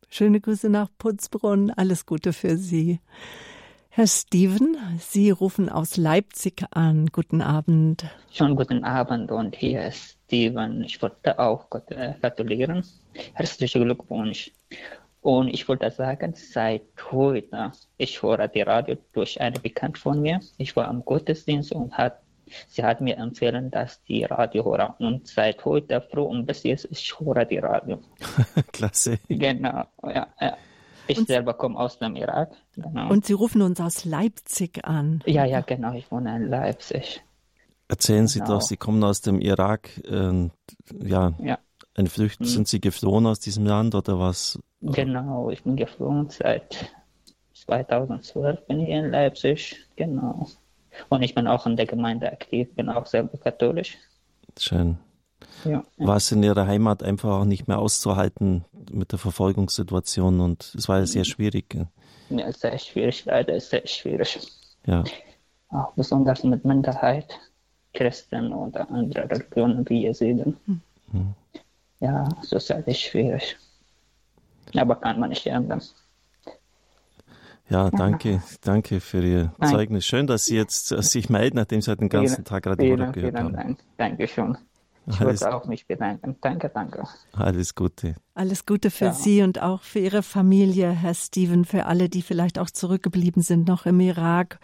[0.08, 1.70] Schöne Grüße nach Putzbrunn.
[1.70, 3.00] Alles Gute für Sie.
[3.94, 7.08] Herr Steven, Sie rufen aus Leipzig an.
[7.12, 8.06] Guten Abend.
[8.32, 10.82] Schon guten Abend und hier ist Steven.
[10.82, 12.86] Ich wollte auch äh, gratulieren.
[13.34, 14.50] Herzlichen Glückwunsch.
[15.20, 20.40] Und ich wollte sagen, seit heute, ich höre die Radio durch eine Bekannte von mir.
[20.56, 22.18] Ich war am Gottesdienst und hat,
[22.68, 24.96] sie hat mir empfohlen, dass die Radio höre.
[25.00, 28.00] Und seit heute früh und bis jetzt, ich höre die Radio.
[28.72, 29.18] Klasse.
[29.28, 30.56] Genau, ja, ja.
[31.12, 32.52] Ich und selber komme aus dem Irak.
[32.74, 33.10] Genau.
[33.10, 35.22] Und Sie rufen uns aus Leipzig an.
[35.26, 35.92] Ja, ja, genau.
[35.94, 37.22] Ich wohne in Leipzig.
[37.88, 38.54] Erzählen Sie genau.
[38.54, 39.90] doch, Sie kommen aus dem Irak.
[40.06, 40.50] Äh,
[41.02, 41.58] ja, ja.
[41.94, 42.46] Ein Flücht, hm.
[42.46, 44.58] Sind Sie geflohen aus diesem Land oder was?
[44.80, 46.90] Genau, ich bin geflohen seit
[47.54, 49.76] 2012 bin ich in Leipzig.
[49.96, 50.48] Genau.
[51.08, 53.96] Und ich bin auch in der Gemeinde aktiv, bin auch selber katholisch.
[54.58, 54.98] Schön.
[55.64, 55.84] Ja.
[55.98, 60.88] War es in ihrer Heimat einfach auch nicht mehr auszuhalten mit der Verfolgungssituation und es
[60.88, 61.76] war ja sehr schwierig.
[62.30, 64.38] Ja, sehr schwierig, leider sehr schwierig.
[64.86, 65.04] Ja.
[65.68, 67.38] Auch besonders mit Minderheit,
[67.94, 70.56] Christen oder andere Religionen wie Jesiden.
[71.12, 71.34] Mhm.
[72.00, 73.56] Ja, so ist es schwierig.
[74.74, 75.82] Aber kann man nicht ändern.
[77.68, 79.70] Ja, danke, danke für Ihr Nein.
[79.70, 80.04] Zeugnis.
[80.04, 83.34] Schön, dass Sie jetzt sich melden, nachdem Sie halt den ganzen Tag Radio vielen, gehört
[83.34, 83.52] vielen haben.
[83.54, 83.78] Dank.
[83.96, 84.58] Dankeschön.
[85.06, 86.36] Ich wollte auch mich bedanken.
[86.40, 87.04] Danke, danke.
[87.32, 88.14] Alles Gute.
[88.34, 89.12] Alles Gute für ja.
[89.12, 93.66] Sie und auch für Ihre Familie, Herr Steven, für alle, die vielleicht auch zurückgeblieben sind,
[93.66, 94.60] noch im Irak.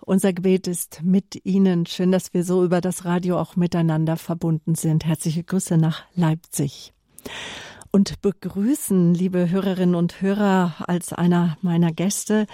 [0.00, 1.86] Unser Gebet ist mit Ihnen.
[1.86, 5.04] Schön, dass wir so über das Radio auch miteinander verbunden sind.
[5.04, 6.92] Herzliche Grüße nach Leipzig
[7.96, 12.46] und begrüßen, liebe Hörerinnen und Hörer, als einer meiner Gäste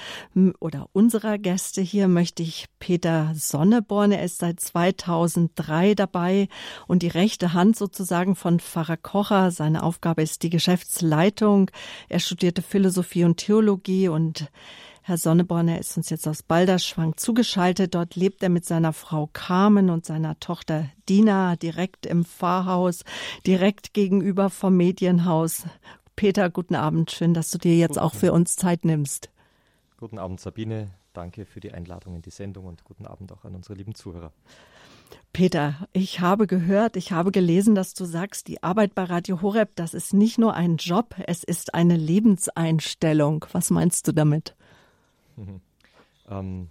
[0.60, 4.12] oder unserer Gäste hier möchte ich Peter Sonneborn.
[4.12, 6.46] Er ist seit 2003 dabei
[6.86, 9.50] und die rechte Hand sozusagen von Pfarrer Kocher.
[9.50, 11.72] Seine Aufgabe ist die Geschäftsleitung.
[12.08, 14.48] Er studierte Philosophie und Theologie und
[15.04, 17.96] Herr Sonneborn, er ist uns jetzt aus Balderschwang zugeschaltet.
[17.96, 23.02] Dort lebt er mit seiner Frau Carmen und seiner Tochter Dina direkt im Pfarrhaus,
[23.44, 25.64] direkt gegenüber vom Medienhaus.
[26.14, 27.10] Peter, guten Abend.
[27.10, 29.30] Schön, dass du dir jetzt auch für uns Zeit nimmst.
[29.96, 30.92] Guten Abend, Sabine.
[31.14, 34.32] Danke für die Einladung in die Sendung und guten Abend auch an unsere lieben Zuhörer.
[35.32, 39.70] Peter, ich habe gehört, ich habe gelesen, dass du sagst, die Arbeit bei Radio Horeb,
[39.74, 43.44] das ist nicht nur ein Job, es ist eine Lebenseinstellung.
[43.50, 44.54] Was meinst du damit?
[46.28, 46.68] Ähm,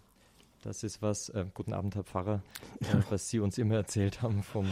[0.62, 2.43] das ist was, äh, guten Abend, Herr Pfarrer,
[2.82, 4.67] äh, was Sie uns immer erzählt haben vom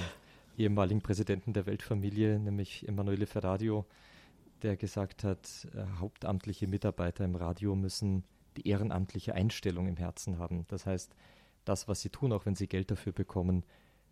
[0.58, 3.86] ehemaligen Präsidenten der Weltfamilie, nämlich Emanuele Ferradio,
[4.62, 8.24] der gesagt hat, äh, hauptamtliche Mitarbeiter im Radio müssen
[8.58, 10.66] die ehrenamtliche Einstellung im Herzen haben.
[10.68, 11.16] Das heißt,
[11.66, 13.64] das, was sie tun, auch wenn sie Geld dafür bekommen,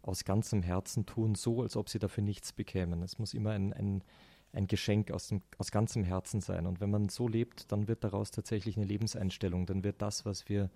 [0.02, 3.02] aus ganzem Herzen tun, so als ob sie dafür nichts bekämen.
[3.04, 4.04] Es muss immer ein, ein
[4.54, 6.66] ein Geschenk aus, dem, aus ganzem Herzen sein.
[6.66, 9.66] Und wenn man so lebt, dann wird daraus tatsächlich eine Lebenseinstellung.
[9.66, 10.70] Dann wird das, was wir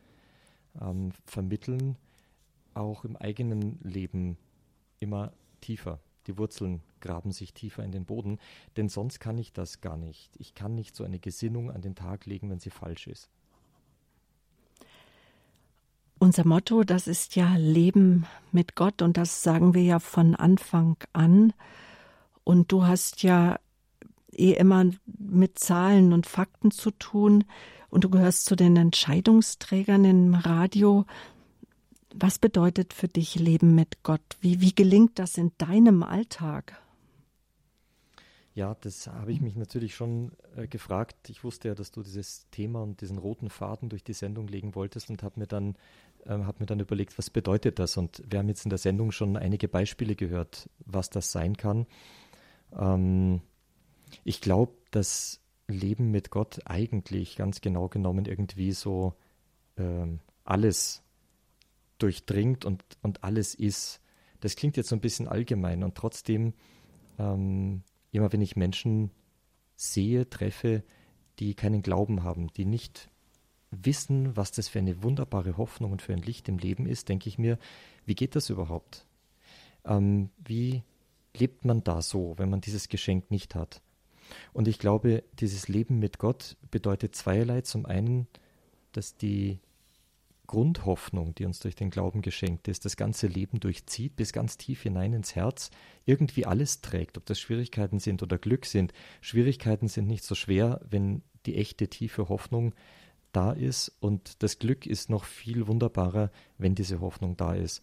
[0.80, 1.98] ähm, vermitteln,
[2.74, 4.38] auch im eigenen Leben
[5.00, 6.00] immer tiefer.
[6.28, 8.38] Die Wurzeln graben sich tiefer in den Boden,
[8.78, 10.32] denn sonst kann ich das gar nicht.
[10.38, 13.30] Ich kann nicht so eine Gesinnung an den Tag legen, wenn sie falsch ist.
[16.20, 20.98] Unser Motto, das ist ja Leben mit Gott und das sagen wir ja von Anfang
[21.14, 21.52] an.
[22.44, 23.60] Und du hast ja
[24.32, 27.44] eh immer mit Zahlen und Fakten zu tun
[27.90, 31.06] und du gehörst zu den Entscheidungsträgern im Radio.
[32.14, 34.22] Was bedeutet für dich Leben mit Gott?
[34.42, 36.82] Wie, wie gelingt das in deinem Alltag?
[38.54, 41.30] Ja, das habe ich mich natürlich schon äh, gefragt.
[41.30, 44.76] Ich wusste ja, dass du dieses Thema und diesen roten Faden durch die Sendung legen
[44.76, 45.76] wolltest und habe mir dann
[46.26, 47.96] äh, habe mir dann überlegt, was bedeutet das?
[47.96, 51.88] Und wir haben jetzt in der Sendung schon einige Beispiele gehört, was das sein kann.
[52.78, 53.42] Ähm,
[54.24, 59.16] ich glaube, dass Leben mit Gott eigentlich ganz genau genommen irgendwie so
[59.78, 61.04] ähm, alles
[61.98, 64.02] durchdringt und, und alles ist.
[64.40, 66.54] Das klingt jetzt so ein bisschen allgemein und trotzdem,
[67.20, 69.12] ähm, immer wenn ich Menschen
[69.76, 70.84] sehe, treffe,
[71.40, 73.10] die keinen Glauben haben, die nicht
[73.72, 77.30] wissen, was das für eine wunderbare Hoffnung und für ein Licht im Leben ist, denke
[77.30, 77.58] ich mir,
[78.06, 79.06] wie geht das überhaupt?
[79.86, 80.84] Ähm, wie
[81.38, 83.82] lebt man da so, wenn man dieses Geschenk nicht hat?
[84.54, 87.62] Und ich glaube, dieses Leben mit Gott bedeutet zweierlei.
[87.62, 88.28] Zum einen,
[88.94, 89.60] dass die
[90.48, 94.84] Grundhoffnung, die uns durch den Glauben geschenkt ist, das ganze Leben durchzieht, bis ganz tief
[94.84, 95.72] hinein ins Herz,
[96.06, 98.92] irgendwie alles trägt, ob das Schwierigkeiten sind oder Glück sind.
[99.22, 102.74] Schwierigkeiten sind nicht so schwer, wenn die echte tiefe Hoffnung
[103.32, 107.82] da ist und das Glück ist noch viel wunderbarer, wenn diese Hoffnung da ist.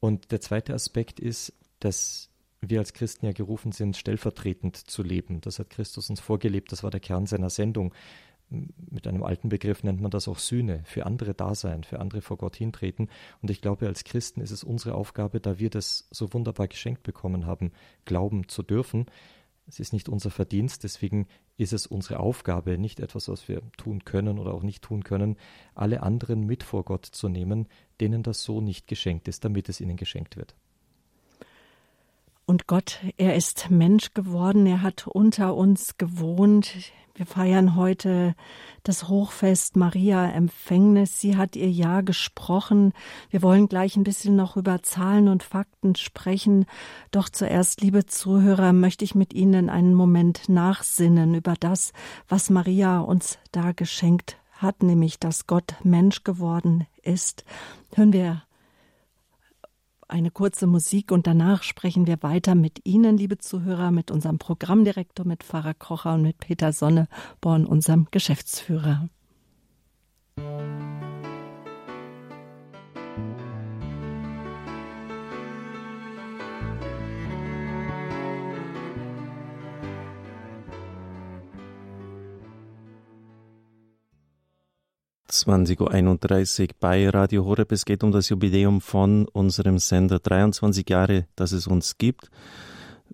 [0.00, 2.30] Und der zweite Aspekt ist, dass
[2.70, 5.40] wir als Christen ja gerufen sind, stellvertretend zu leben.
[5.40, 7.94] Das hat Christus uns vorgelebt, das war der Kern seiner Sendung.
[8.48, 12.20] Mit einem alten Begriff nennt man das auch Sühne, für andere da sein, für andere
[12.20, 13.08] vor Gott hintreten.
[13.42, 17.02] Und ich glaube, als Christen ist es unsere Aufgabe, da wir das so wunderbar geschenkt
[17.02, 17.72] bekommen haben,
[18.04, 19.06] glauben zu dürfen.
[19.66, 21.26] Es ist nicht unser Verdienst, deswegen
[21.56, 25.36] ist es unsere Aufgabe, nicht etwas, was wir tun können oder auch nicht tun können,
[25.74, 27.66] alle anderen mit vor Gott zu nehmen,
[28.00, 30.54] denen das so nicht geschenkt ist, damit es ihnen geschenkt wird.
[32.48, 36.72] Und Gott, er ist Mensch geworden, er hat unter uns gewohnt.
[37.16, 38.36] Wir feiern heute
[38.84, 41.18] das Hochfest Maria Empfängnis.
[41.20, 42.92] Sie hat ihr Ja gesprochen.
[43.30, 46.66] Wir wollen gleich ein bisschen noch über Zahlen und Fakten sprechen.
[47.10, 51.92] Doch zuerst, liebe Zuhörer, möchte ich mit Ihnen einen Moment nachsinnen über das,
[52.28, 57.44] was Maria uns da geschenkt hat, nämlich dass Gott Mensch geworden ist.
[57.92, 58.42] Hören wir
[60.08, 65.26] eine kurze Musik und danach sprechen wir weiter mit Ihnen, liebe Zuhörer, mit unserem Programmdirektor,
[65.26, 69.08] mit Pfarrer Kocher und mit Peter Sonneborn, unserem Geschäftsführer.
[85.30, 87.72] 20.31 Uhr bei Radio Horeb.
[87.72, 90.18] Es geht um das Jubiläum von unserem Sender.
[90.20, 92.30] 23 Jahre, dass es uns gibt.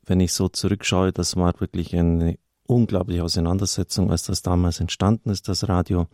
[0.05, 5.49] Wenn ich so zurückschaue, das war wirklich eine unglaubliche Auseinandersetzung, als das damals entstanden ist,
[5.49, 6.07] das Radio.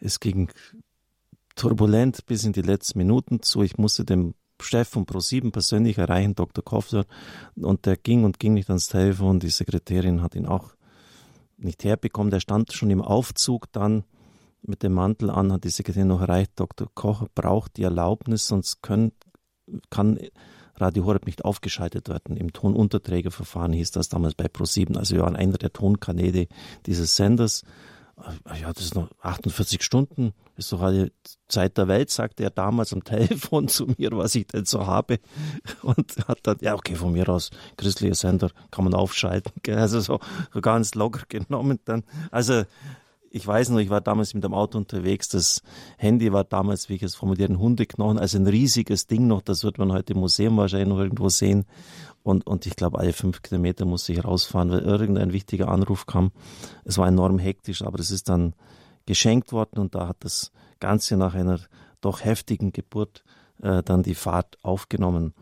[0.00, 0.50] Es ging
[1.54, 3.62] turbulent bis in die letzten Minuten zu.
[3.62, 6.64] Ich musste dem Chef von Pro7 persönlich erreichen, Dr.
[6.64, 7.04] Kofler,
[7.56, 9.40] und der ging und ging nicht ans Telefon.
[9.40, 10.74] Die Sekretärin hat ihn auch
[11.56, 12.30] nicht herbekommen.
[12.30, 14.04] Der stand schon im Aufzug dann
[14.66, 16.88] mit dem Mantel an, hat die Sekretärin noch erreicht, Dr.
[16.94, 19.12] Koch braucht die Erlaubnis, sonst können,
[19.90, 20.18] kann
[20.76, 22.36] Radio Horeb nicht aufgeschaltet werden.
[22.36, 24.96] Im Tonunterträgerverfahren hieß das damals bei Pro7.
[24.96, 26.48] Also wir waren einer der Tonkanäle
[26.86, 27.62] dieses Senders.
[28.18, 31.12] Äh, ja, das ist noch 48 Stunden, ist doch alle
[31.48, 35.18] Zeit der Welt, sagte er damals am Telefon zu mir, was ich denn so habe.
[35.82, 39.52] Und hat dann, ja, okay, von mir aus, christlicher Sender kann man aufschalten.
[39.74, 40.20] Also so
[40.60, 42.04] ganz locker genommen dann.
[42.30, 42.64] Also
[43.34, 45.28] ich weiß noch, ich war damals mit dem Auto unterwegs.
[45.28, 45.60] Das
[45.98, 49.42] Handy war damals, wie ich es formuliere, ein Hundeknochen, also ein riesiges Ding noch.
[49.42, 51.64] Das wird man heute im Museum wahrscheinlich noch irgendwo sehen.
[52.22, 56.30] Und, und ich glaube, alle fünf Kilometer musste ich rausfahren, weil irgendein wichtiger Anruf kam.
[56.84, 58.54] Es war enorm hektisch, aber es ist dann
[59.04, 61.58] geschenkt worden und da hat das Ganze nach einer
[62.00, 63.24] doch heftigen Geburt
[63.62, 65.34] äh, dann die Fahrt aufgenommen.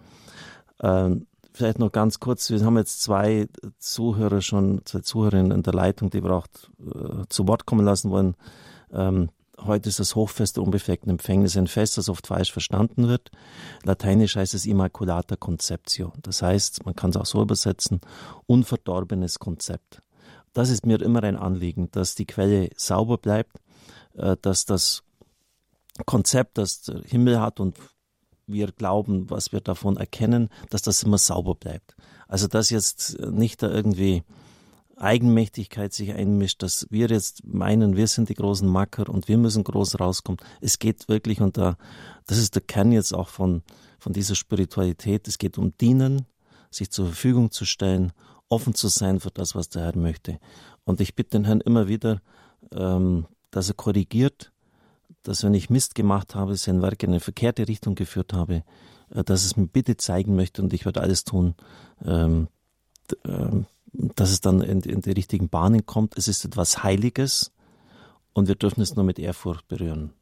[0.81, 1.27] Ähm,
[1.63, 3.47] vielleicht noch ganz kurz, wir haben jetzt zwei
[3.79, 6.49] Zuhörer schon, zwei Zuhörerinnen in der Leitung, die wir auch
[6.81, 8.35] äh, zu Wort kommen lassen wollen.
[8.91, 13.31] Ähm, heute ist das Hochfest der unbefleckten Empfängnis ein Fest, das oft falsch verstanden wird.
[13.85, 16.13] Lateinisch heißt es Immaculata Conceptio.
[16.21, 18.01] Das heißt, man kann es auch so übersetzen,
[18.47, 20.03] unverdorbenes Konzept.
[20.55, 23.57] Das ist mir immer ein Anliegen, dass die Quelle sauber bleibt,
[24.15, 25.05] äh, dass das
[26.07, 27.79] Konzept, das der Himmel hat und
[28.53, 31.95] wir glauben, was wir davon erkennen, dass das immer sauber bleibt.
[32.29, 34.23] Also dass jetzt nicht da irgendwie
[34.97, 39.65] Eigenmächtigkeit sich einmischt, dass wir jetzt meinen, wir sind die großen Macker und wir müssen
[39.65, 40.41] groß rauskommen.
[40.61, 41.77] Es geht wirklich, und da,
[42.27, 43.63] das ist der Kern jetzt auch von,
[43.99, 46.27] von dieser Spiritualität, es geht um Dienen,
[46.71, 48.13] sich zur Verfügung zu stellen,
[48.49, 50.39] offen zu sein für das, was der Herr möchte.
[50.85, 52.21] Und ich bitte den Herrn immer wieder,
[52.71, 54.52] ähm, dass er korrigiert,
[55.23, 58.63] dass wenn ich Mist gemacht habe, sein Werk in eine verkehrte Richtung geführt habe,
[59.15, 61.55] äh, dass es mir bitte zeigen möchte und ich werde alles tun,
[62.05, 62.49] ähm,
[63.27, 66.17] ähm, dass es dann in, die richtigen Bahnen kommt.
[66.17, 67.53] Es ist etwas Heiliges
[68.33, 70.13] und wir dürfen es nur mit Ehrfurcht berühren.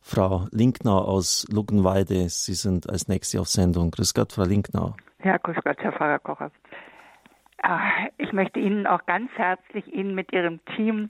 [0.00, 3.90] Frau Linknau aus Luckenwalde, Sie sind als Nächste auf Sendung.
[3.90, 4.94] Grüß Gott, Frau Linknau.
[5.24, 6.52] Ja, grüß Gott, Herr Pfarrer Kocher.
[7.62, 11.08] Ah, ich möchte Ihnen auch ganz herzlich Ihnen mit Ihrem Team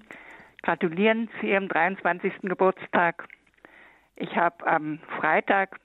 [0.64, 2.32] gratulieren zu Ihrem 23.
[2.42, 3.28] Geburtstag.
[4.16, 5.78] Ich habe am Freitag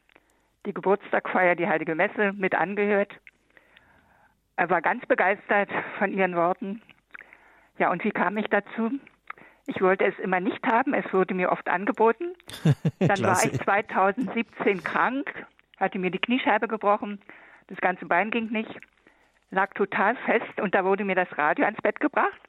[0.66, 3.12] die Geburtstagfeier, die Heilige Messe, mit angehört.
[4.56, 6.82] Er war ganz begeistert von Ihren Worten.
[7.78, 8.92] Ja, und wie kam ich dazu?
[9.68, 12.34] Ich wollte es immer nicht haben, es wurde mir oft angeboten.
[13.00, 15.30] Dann war ich 2017 krank,
[15.78, 17.22] hatte mir die Kniescheibe gebrochen,
[17.68, 18.80] das ganze Bein ging nicht,
[19.52, 22.49] lag total fest und da wurde mir das Radio ans Bett gebracht.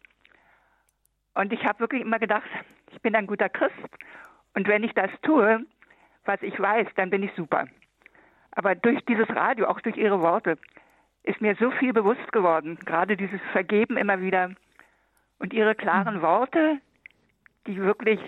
[1.40, 2.50] Und ich habe wirklich immer gedacht,
[2.92, 3.74] ich bin ein guter Christ.
[4.53, 5.64] Und wenn ich das tue,
[6.26, 7.66] was ich weiß, dann bin ich super.
[8.50, 10.59] Aber durch dieses Radio, auch durch Ihre Worte,
[11.22, 12.79] ist mir so viel bewusst geworden.
[12.85, 14.50] Gerade dieses Vergeben immer wieder.
[15.38, 16.22] Und Ihre klaren mhm.
[16.22, 16.79] Worte,
[17.66, 18.20] die wirklich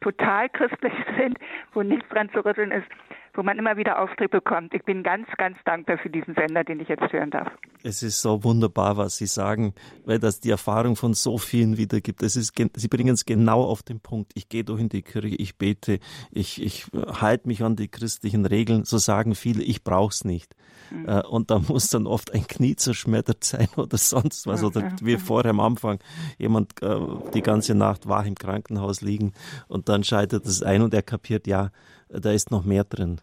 [0.00, 1.38] total christlich sind,
[1.72, 2.86] wo nichts dran zu rütteln ist,
[3.34, 4.74] wo man immer wieder Auftrieb bekommt.
[4.74, 7.48] Ich bin ganz, ganz dankbar für diesen Sender, den ich jetzt hören darf.
[7.82, 12.22] Es ist so wunderbar, was Sie sagen, weil das die Erfahrung von so vielen wiedergibt.
[12.22, 14.32] Es ist, Sie bringen es genau auf den Punkt.
[14.34, 15.98] Ich gehe durch in die Kirche, ich bete,
[16.30, 16.86] ich, ich
[17.20, 18.84] halte mich an die christlichen Regeln.
[18.84, 20.54] So sagen viele, ich brauche es nicht.
[20.90, 21.22] Mhm.
[21.30, 24.62] Und da muss dann oft ein Knie zerschmettert sein oder sonst was.
[24.62, 25.98] Oder wie vorher am Anfang,
[26.38, 26.98] jemand äh,
[27.34, 29.32] die ganze Nacht wach im Krankenhaus liegen
[29.68, 31.70] und dann scheitert es ein und er kapiert, ja,
[32.20, 33.20] da ist noch mehr drin.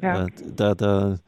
[0.00, 0.24] Ja.
[0.24, 1.18] Äh, da, da,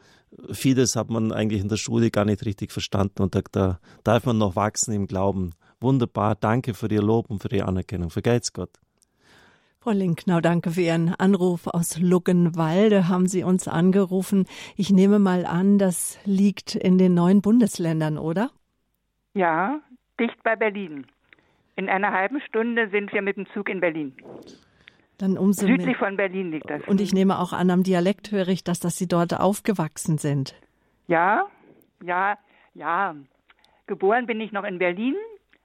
[0.53, 4.27] vieles hat man eigentlich in der Schule gar nicht richtig verstanden und da, da darf
[4.27, 5.53] man noch wachsen im Glauben.
[5.81, 8.11] Wunderbar, danke für Ihr Lob und für Ihre Anerkennung.
[8.11, 8.71] Vergeht's Gott.
[9.81, 13.09] Frau Linknau, danke für Ihren Anruf aus Luckenwalde.
[13.09, 14.47] Haben Sie uns angerufen?
[14.77, 18.51] Ich nehme mal an, das liegt in den neuen Bundesländern, oder?
[19.35, 19.81] Ja,
[20.19, 21.07] dicht bei Berlin.
[21.77, 24.13] In einer halben Stunde sind wir mit dem Zug in Berlin.
[25.19, 25.97] Dann umso Südlich mehr.
[25.97, 26.81] von Berlin liegt das.
[26.87, 30.55] Und ich nehme auch an, am Dialekt höre ich, dass, dass Sie dort aufgewachsen sind.
[31.09, 31.47] Ja,
[32.05, 32.39] ja,
[32.75, 33.17] ja.
[33.87, 35.17] Geboren bin ich noch in Berlin,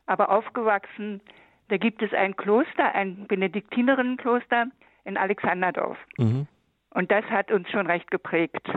[0.07, 1.21] aber aufgewachsen,
[1.67, 4.67] da gibt es ein Kloster, ein Benediktinerinnenkloster
[5.05, 5.97] in Alexanderdorf.
[6.17, 6.47] Mhm.
[6.91, 8.67] Und das hat uns schon recht geprägt.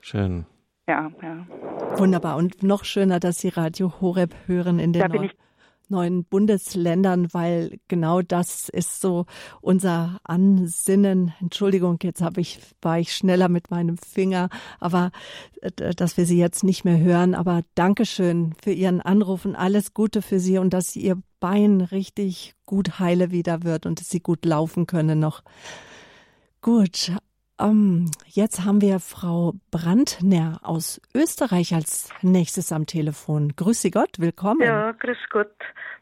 [0.00, 0.46] Schön.
[0.86, 1.46] Ja, ja.
[1.98, 2.36] Wunderbar.
[2.36, 5.36] Und noch schöner, dass Sie Radio Horeb hören in den Da bin ich
[5.90, 9.26] neuen Bundesländern, weil genau das ist so
[9.60, 11.32] unser Ansinnen.
[11.40, 14.48] Entschuldigung, jetzt habe ich, war ich schneller mit meinem Finger,
[14.80, 15.10] aber
[15.60, 17.34] äh, dass wir Sie jetzt nicht mehr hören.
[17.34, 22.54] Aber Dankeschön für Ihren Anruf und alles Gute für Sie und dass Ihr Bein richtig
[22.66, 25.42] gut heile wieder wird und dass Sie gut laufen können noch.
[26.60, 27.12] Gut,
[27.58, 33.54] um, jetzt haben wir Frau Brandner aus Österreich als nächstes am Telefon.
[33.56, 34.62] Grüße Gott, willkommen.
[34.62, 35.54] Ja, grüß Gott.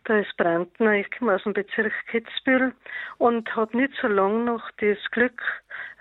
[0.05, 0.93] Da ist Brandner.
[0.93, 2.73] Ich komme aus dem Bezirk Kitzbühel
[3.19, 5.43] und habe nicht so lange noch das Glück,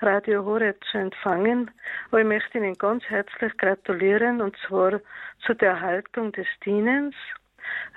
[0.02, 1.72] Radio Horeb zu empfangen.
[2.10, 5.00] Aber ich möchte Ihnen ganz herzlich gratulieren und zwar
[5.46, 7.16] zu der Erhaltung des Dienens.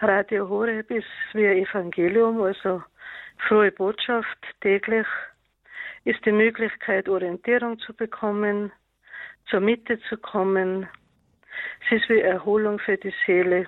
[0.00, 2.82] Radio Horeb ist wie ein Evangelium, also
[3.48, 5.06] frohe Botschaft täglich
[6.08, 8.72] ist die Möglichkeit, Orientierung zu bekommen,
[9.50, 10.88] zur Mitte zu kommen.
[11.84, 13.66] Es ist wie Erholung für die Seele.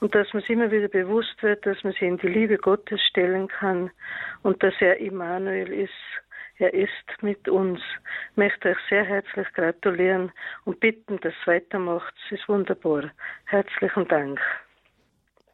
[0.00, 3.02] Und dass man sich immer wieder bewusst wird, dass man sich in die Liebe Gottes
[3.02, 3.90] stellen kann
[4.42, 5.92] und dass er Immanuel ist.
[6.56, 6.90] Er ist
[7.20, 7.80] mit uns.
[8.30, 10.32] Ich möchte euch sehr herzlich gratulieren
[10.64, 12.14] und bitten, dass es weitermacht.
[12.24, 13.10] Es ist wunderbar.
[13.44, 14.40] Herzlichen Dank.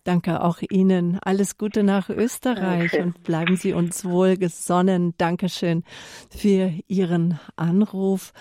[0.09, 1.19] Danke auch Ihnen.
[1.21, 3.05] Alles Gute nach Österreich Danke.
[3.05, 5.13] und bleiben Sie uns wohl gesonnen.
[5.19, 5.85] Dankeschön
[6.31, 8.33] für Ihren Anruf.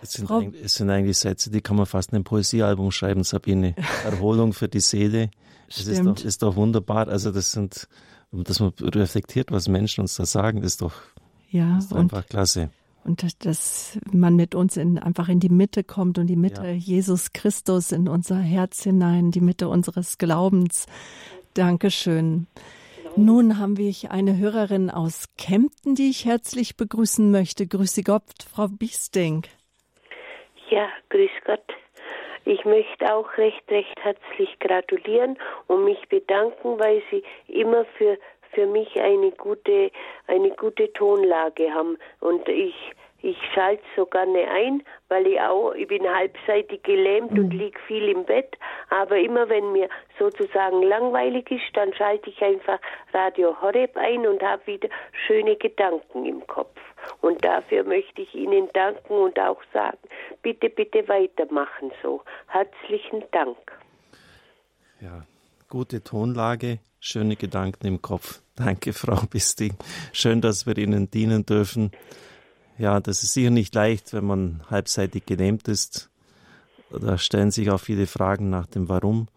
[0.00, 0.30] Es sind,
[0.64, 3.74] es sind, eigentlich Sätze, die kann man fast in ein Poesiealbum schreiben, Sabine.
[4.06, 5.30] Erholung für die Seele.
[5.68, 7.08] Das ist doch, ist doch wunderbar.
[7.08, 7.86] Also das sind,
[8.32, 10.94] dass man reflektiert, was Menschen uns da sagen, ist doch,
[11.50, 12.70] ja, ist doch einfach klasse.
[13.10, 16.70] Und dass man mit uns in, einfach in die Mitte kommt und die Mitte ja.
[16.70, 20.86] Jesus Christus in unser Herz hinein, die Mitte unseres Glaubens.
[21.54, 22.46] Dankeschön.
[23.16, 27.66] Nun haben wir eine Hörerin aus Kempten, die ich herzlich begrüßen möchte.
[27.66, 28.22] Grüße Gott,
[28.54, 29.42] Frau Biesting.
[30.68, 31.64] Ja, grüß Gott.
[32.44, 35.36] Ich möchte auch recht, recht herzlich gratulieren
[35.66, 38.18] und mich bedanken, weil Sie immer für
[38.52, 39.90] für mich eine gute,
[40.26, 41.98] eine gute Tonlage haben.
[42.20, 42.74] Und ich,
[43.22, 47.38] ich schalte so gerne ein, weil ich auch, ich bin halbseitig gelähmt mhm.
[47.38, 48.56] und liege viel im Bett.
[48.88, 52.78] Aber immer wenn mir sozusagen langweilig ist, dann schalte ich einfach
[53.12, 54.88] Radio Horeb ein und habe wieder
[55.26, 56.78] schöne Gedanken im Kopf.
[57.20, 59.98] Und dafür möchte ich Ihnen danken und auch sagen,
[60.42, 62.22] bitte, bitte weitermachen so.
[62.46, 63.56] Herzlichen Dank.
[65.00, 65.24] Ja,
[65.68, 68.42] gute Tonlage schöne Gedanken im Kopf.
[68.54, 69.74] Danke, Frau Bisting.
[70.12, 71.90] Schön, dass wir Ihnen dienen dürfen.
[72.80, 76.10] Ja, das ist sicher nicht leicht, wenn man halbseitig gelähmt ist.
[76.90, 79.28] Da stellen sich auch viele Fragen nach dem Warum.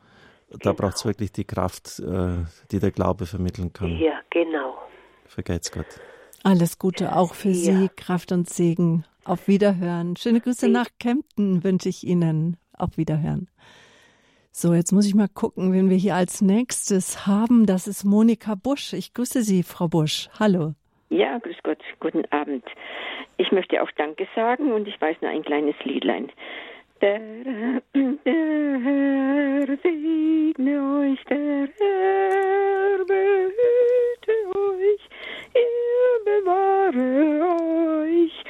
[0.49, 0.75] Da genau.
[0.75, 3.97] braucht es wirklich die Kraft, äh, die der Glaube vermitteln kann.
[3.97, 4.77] Ja, genau.
[5.25, 5.87] Vergeht's Gott.
[6.43, 7.53] Alles Gute auch für ja.
[7.53, 9.03] Sie, Kraft und Segen.
[9.25, 10.15] Auf Wiederhören.
[10.15, 12.55] Schöne Grüße nach Kempten wünsche ich Ihnen.
[12.77, 13.49] Auf Wiederhören.
[14.51, 17.65] So, jetzt muss ich mal gucken, wen wir hier als nächstes haben.
[17.65, 18.93] Das ist Monika Busch.
[18.93, 20.29] Ich grüße Sie, Frau Busch.
[20.39, 20.75] Hallo.
[21.09, 22.63] Ja, grüß Gott, guten Abend.
[23.37, 26.31] Ich möchte auch Danke sagen und ich weiß nur ein kleines Liedlein.
[27.01, 27.19] Der,
[28.23, 35.01] Herr segne euch, der Herr behüte euch,
[35.53, 37.09] er bewahre
[38.05, 38.43] euch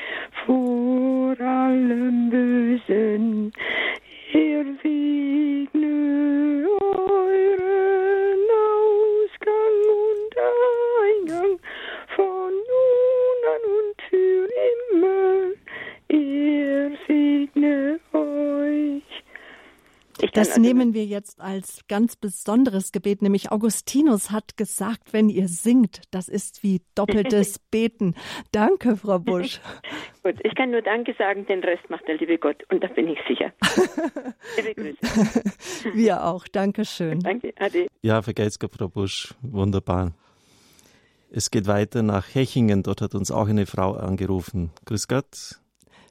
[0.45, 0.72] vor
[20.43, 25.47] Das also nehmen wir jetzt als ganz besonderes Gebet, nämlich Augustinus hat gesagt, wenn ihr
[25.47, 28.13] singt, das ist wie doppeltes Beten.
[28.51, 29.61] Danke, Frau Busch.
[30.23, 33.07] Gut, ich kann nur Danke sagen, den Rest macht der liebe Gott und da bin
[33.07, 33.53] ich sicher.
[34.57, 35.43] liebe Grüße.
[35.93, 37.21] Wir auch, Dankeschön.
[37.21, 37.87] Danke, ade.
[38.01, 40.11] Ja, vergeht's Gott, Frau Busch, wunderbar.
[41.31, 44.71] Es geht weiter nach Hechingen, dort hat uns auch eine Frau angerufen.
[44.85, 45.62] Grüß Gott.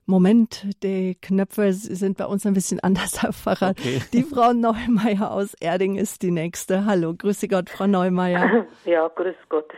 [0.04, 3.70] Moment, die Knöpfe sind bei uns ein bisschen anders, Herr Pfarrer.
[3.70, 4.00] Okay.
[4.12, 6.86] Die Frau Neumeier aus Erding ist die nächste.
[6.86, 8.66] Hallo, grüße Gott, Frau Neumeier.
[8.84, 9.72] Ja, grüß Gott.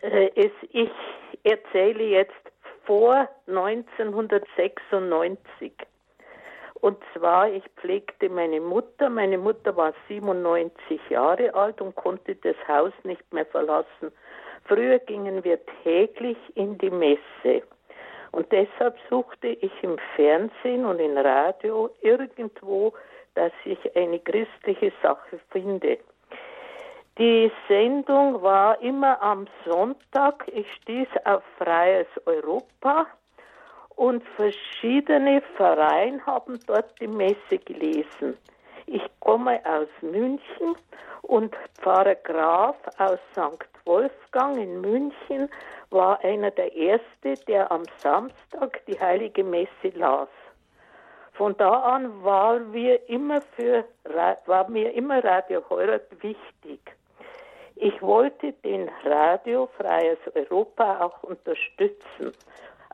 [0.00, 0.52] Äh, ich
[1.42, 2.30] erzähle jetzt
[2.84, 5.72] vor 1996.
[6.80, 9.10] Und zwar, ich pflegte meine Mutter.
[9.10, 14.12] Meine Mutter war 97 Jahre alt und konnte das Haus nicht mehr verlassen.
[14.64, 17.64] Früher gingen wir täglich in die Messe.
[18.32, 22.92] Und deshalb suchte ich im Fernsehen und im Radio irgendwo,
[23.34, 25.98] dass ich eine christliche Sache finde.
[27.18, 30.44] Die Sendung war immer am Sonntag.
[30.52, 33.06] Ich stieß auf Freies Europa
[33.96, 38.36] und verschiedene Vereine haben dort die Messe gelesen.
[38.86, 40.76] Ich komme aus München
[41.22, 43.68] und Pfarrer Graf aus St.
[43.84, 45.50] Wolfgang in München
[45.90, 50.28] war einer der Ersten, der am Samstag die Heilige Messe las.
[51.32, 53.84] Von da an war, wir immer für,
[54.46, 56.80] war mir immer Radio Heurat wichtig.
[57.76, 62.32] Ich wollte den Radio Freies Europa auch unterstützen.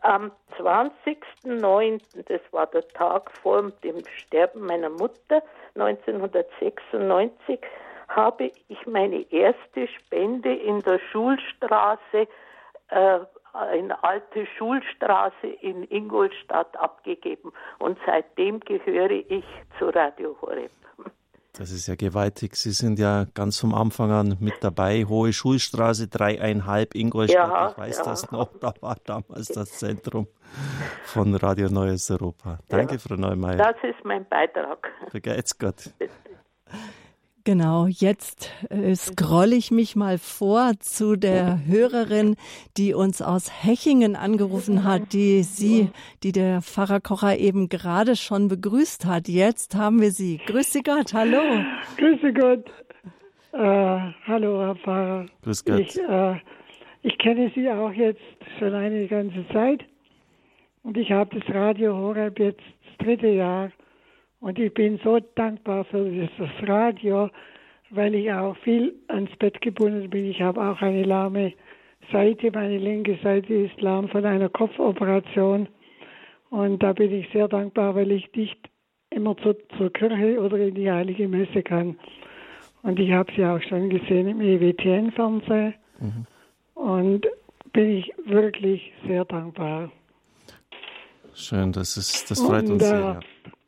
[0.02, 5.42] Am 20.09., das war der Tag vor dem Sterben meiner Mutter
[5.74, 7.60] 1996,
[8.08, 12.28] habe ich meine erste Spende in der Schulstraße,
[12.88, 13.20] äh,
[13.52, 17.52] eine alte Schulstraße in Ingolstadt abgegeben.
[17.78, 19.44] Und seitdem gehöre ich
[19.78, 20.72] zu Radio Horeb.
[21.56, 22.56] Das ist ja gewaltig.
[22.56, 25.04] Sie sind ja ganz vom Anfang an mit dabei.
[25.04, 27.48] Hohe Schulstraße, dreieinhalb Ingolstadt.
[27.48, 28.04] Ja, ich weiß ja.
[28.04, 28.48] das noch.
[28.58, 30.26] Da war damals das Zentrum
[31.04, 32.58] von Radio Neues Europa.
[32.68, 32.98] Danke, ja.
[32.98, 33.56] Frau Neumeier.
[33.56, 34.90] Das ist mein Beitrag.
[35.10, 35.94] Vergeht's Gott.
[37.46, 42.36] Genau, jetzt äh, scroll ich mich mal vor zu der Hörerin,
[42.78, 45.90] die uns aus Hechingen angerufen hat, die Sie,
[46.22, 49.28] die der Pfarrer Kocher eben gerade schon begrüßt hat.
[49.28, 50.40] Jetzt haben wir Sie.
[50.46, 51.42] Grüße Gott, hallo.
[51.98, 52.64] Grüße Gott.
[53.52, 55.26] Äh, hallo, Herr Pfarrer.
[55.42, 55.80] Grüß Gott.
[55.80, 56.36] Ich, äh,
[57.02, 58.22] ich kenne Sie auch jetzt
[58.58, 59.84] schon eine ganze Zeit
[60.82, 63.70] und ich habe das Radio Horeb jetzt das dritte Jahr
[64.44, 67.30] und ich bin so dankbar für dieses Radio,
[67.88, 70.26] weil ich auch viel ans Bett gebunden bin.
[70.26, 71.54] Ich habe auch eine lahme
[72.12, 75.66] Seite, meine linke Seite ist lahm von einer Kopfoperation.
[76.50, 78.58] Und da bin ich sehr dankbar, weil ich nicht
[79.08, 81.96] immer zur, zur Kirche oder in die Heilige Messe kann.
[82.82, 85.72] Und ich habe sie auch schon gesehen im EWTN-Fernsehen.
[86.00, 86.26] Mhm.
[86.74, 87.26] Und
[87.72, 89.90] bin ich wirklich sehr dankbar.
[91.32, 92.98] Schön, das, ist, das freut und, uns sehr.
[93.00, 93.20] Ja.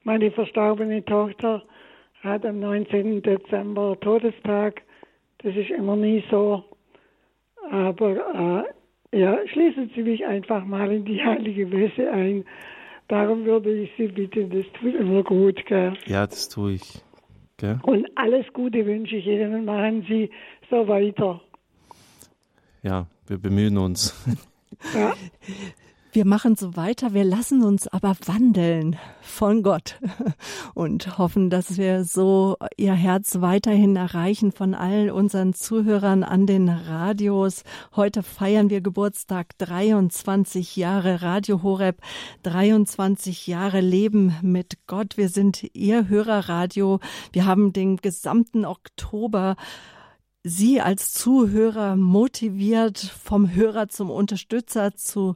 [0.07, 1.65] Meine verstorbene Tochter
[2.23, 3.23] hat am 19.
[3.23, 4.83] Dezember Todestag.
[5.39, 6.63] Das ist immer nie so.
[7.73, 8.65] Aber
[9.13, 12.45] äh, ja, schließen Sie mich einfach mal in die Heilige Messe ein.
[13.09, 15.67] Darum würde ich Sie bitten, das tut immer gut.
[15.67, 15.95] Gell?
[16.07, 17.03] Ja, das tue ich.
[17.57, 17.81] Gell?
[17.83, 20.31] Und alles Gute wünsche ich Ihnen und machen Sie
[20.71, 21.41] so weiter.
[22.85, 24.15] Ja, wir bemühen uns.
[24.95, 25.15] Ja.
[26.17, 30.01] Wir machen so weiter, wir lassen uns aber wandeln von Gott
[30.75, 36.71] und hoffen, dass wir so ihr Herz weiterhin erreichen von allen unseren Zuhörern an den
[36.71, 37.65] Radios.
[37.95, 42.01] Heute feiern wir Geburtstag 23 Jahre Radio Horeb,
[42.45, 45.19] 23 Jahre Leben mit Gott.
[45.19, 46.99] Wir sind Ihr Hörerradio.
[47.33, 49.57] Wir haben den gesamten Oktober
[50.49, 55.35] Sie als Zuhörer motiviert, vom Hörer zum Unterstützer zu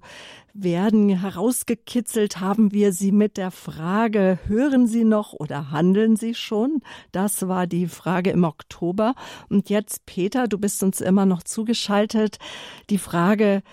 [0.55, 1.09] werden.
[1.09, 6.79] Herausgekitzelt haben wir Sie mit der Frage, hören Sie noch oder handeln Sie schon?
[7.11, 9.17] Das war die Frage im Oktober.
[9.49, 12.39] Und jetzt, Peter, du bist uns immer noch zugeschaltet.
[12.89, 13.65] Die Frage,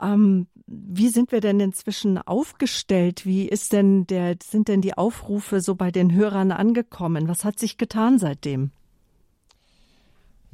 [0.00, 3.26] ähm, wie sind wir denn inzwischen aufgestellt?
[3.26, 7.26] Wie ist denn der, sind denn die Aufrufe so bei den Hörern angekommen?
[7.26, 8.70] Was hat sich getan seitdem?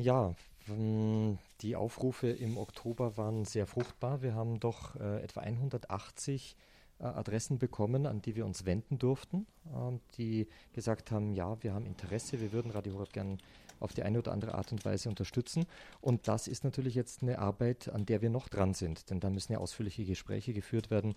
[0.00, 0.34] Ja,
[0.68, 4.22] ähm, die Aufrufe im Oktober waren sehr fruchtbar.
[4.22, 6.56] Wir haben doch äh, etwa 180
[6.98, 11.74] äh, Adressen bekommen, an die wir uns wenden durften, äh, die gesagt haben, ja, wir
[11.74, 13.38] haben Interesse, wir würden Radio Horeb gern
[13.78, 15.66] auf die eine oder andere Art und Weise unterstützen.
[16.00, 19.28] Und das ist natürlich jetzt eine Arbeit, an der wir noch dran sind, denn da
[19.28, 21.14] müssen ja ausführliche Gespräche geführt werden.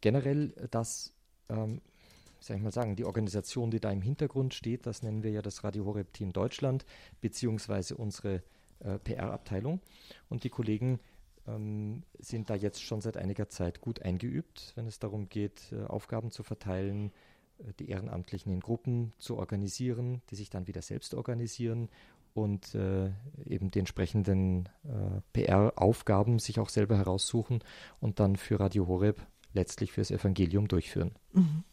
[0.00, 1.12] Generell das
[1.48, 1.80] ähm,
[2.42, 5.42] soll ich mal sagen, die Organisation, die da im Hintergrund steht, das nennen wir ja
[5.42, 6.84] das Radio Horeb Team Deutschland,
[7.20, 8.42] beziehungsweise unsere
[8.80, 9.80] äh, PR-Abteilung.
[10.28, 10.98] Und die Kollegen
[11.46, 15.84] ähm, sind da jetzt schon seit einiger Zeit gut eingeübt, wenn es darum geht, äh,
[15.84, 17.12] Aufgaben zu verteilen,
[17.58, 21.88] äh, die Ehrenamtlichen in Gruppen zu organisieren, die sich dann wieder selbst organisieren
[22.34, 23.10] und äh,
[23.44, 27.62] eben die entsprechenden äh, PR-Aufgaben sich auch selber heraussuchen
[28.00, 29.20] und dann für Radio Horeb
[29.52, 31.12] letztlich fürs Evangelium durchführen.
[31.32, 31.64] Mhm.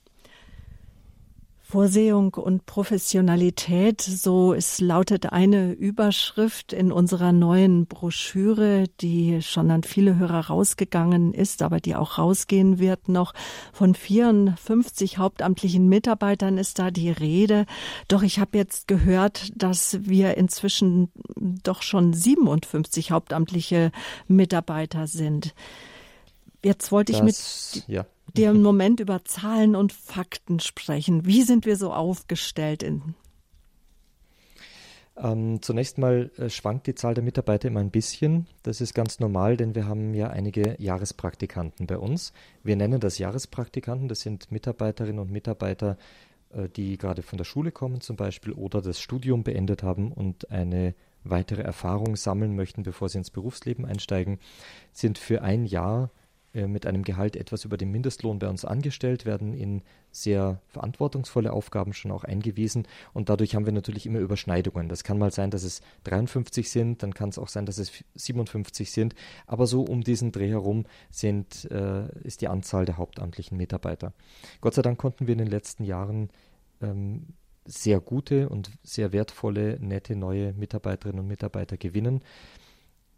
[1.70, 9.84] Vorsehung und Professionalität, so es lautet eine Überschrift in unserer neuen Broschüre, die schon an
[9.84, 13.36] viele Hörer rausgegangen ist, aber die auch rausgehen wird noch.
[13.72, 17.68] Von 54 hauptamtlichen Mitarbeitern ist da die Rede.
[18.08, 23.92] Doch ich habe jetzt gehört, dass wir inzwischen doch schon 57 hauptamtliche
[24.28, 25.54] Mitarbeiter sind.
[26.66, 28.06] Jetzt wollte ich das, mit ja
[28.38, 31.26] dir im Moment über Zahlen und Fakten sprechen.
[31.26, 33.16] Wie sind wir so aufgestellt in
[35.22, 38.48] ähm, zunächst mal äh, schwankt die Zahl der Mitarbeiter immer ein bisschen.
[38.64, 42.32] Das ist ganz normal, denn wir haben ja einige Jahrespraktikanten bei uns.
[42.64, 44.08] Wir nennen das Jahrespraktikanten.
[44.08, 45.98] Das sind Mitarbeiterinnen und Mitarbeiter,
[46.52, 50.52] äh, die gerade von der Schule kommen zum Beispiel oder das Studium beendet haben und
[50.52, 54.40] eine weitere Erfahrung sammeln möchten, bevor sie ins Berufsleben einsteigen,
[54.94, 56.12] sind für ein Jahr
[56.54, 59.82] mit einem Gehalt etwas über dem Mindestlohn bei uns angestellt, werden in
[60.12, 64.90] sehr verantwortungsvolle Aufgaben schon auch eingewiesen und dadurch haben wir natürlich immer Überschneidungen.
[64.90, 67.92] Das kann mal sein, dass es 53 sind, dann kann es auch sein, dass es
[68.16, 69.14] 57 sind,
[69.46, 74.14] aber so um diesen Dreh herum sind, äh, ist die Anzahl der hauptamtlichen Mitarbeiter.
[74.62, 76.30] Gott sei Dank konnten wir in den letzten Jahren
[76.82, 77.28] ähm,
[77.66, 82.22] sehr gute und sehr wertvolle, nette neue Mitarbeiterinnen und Mitarbeiter gewinnen.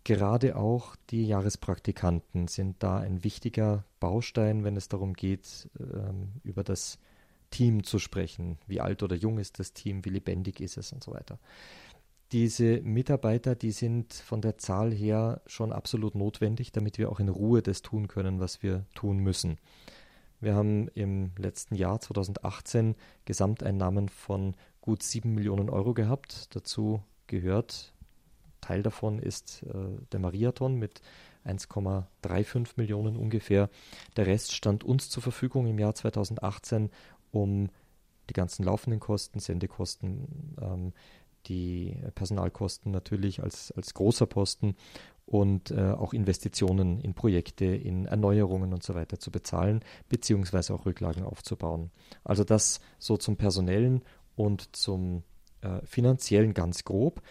[0.03, 6.63] Gerade auch die Jahrespraktikanten sind da ein wichtiger Baustein, wenn es darum geht, ähm, über
[6.63, 6.97] das
[7.51, 8.57] Team zu sprechen.
[8.65, 11.37] Wie alt oder jung ist das Team, wie lebendig ist es und so weiter.
[12.31, 17.27] Diese Mitarbeiter, die sind von der Zahl her schon absolut notwendig, damit wir auch in
[17.29, 19.57] Ruhe das tun können, was wir tun müssen.
[20.39, 22.95] Wir haben im letzten Jahr 2018
[23.25, 26.55] Gesamteinnahmen von gut 7 Millionen Euro gehabt.
[26.55, 27.93] Dazu gehört,
[28.61, 29.73] Teil davon ist äh,
[30.11, 31.01] der Mariathon mit
[31.45, 33.69] 1,35 Millionen ungefähr.
[34.15, 36.89] Der Rest stand uns zur Verfügung im Jahr 2018,
[37.31, 37.69] um
[38.29, 40.93] die ganzen laufenden Kosten, Sendekosten, ähm,
[41.47, 44.75] die Personalkosten natürlich als, als großer Posten
[45.25, 50.85] und äh, auch Investitionen in Projekte, in Erneuerungen und so weiter zu bezahlen, beziehungsweise auch
[50.85, 51.89] Rücklagen aufzubauen.
[52.23, 54.03] Also das so zum personellen
[54.35, 55.23] und zum
[55.61, 57.21] äh, finanziellen ganz grob.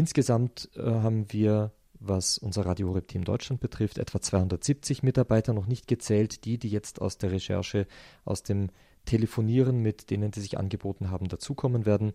[0.00, 5.66] Insgesamt äh, haben wir, was unser Radio Horeb Team Deutschland betrifft, etwa 270 Mitarbeiter, noch
[5.66, 7.86] nicht gezählt, die, die jetzt aus der Recherche,
[8.24, 8.70] aus dem
[9.04, 12.14] Telefonieren mit denen, die sich angeboten haben, dazukommen werden.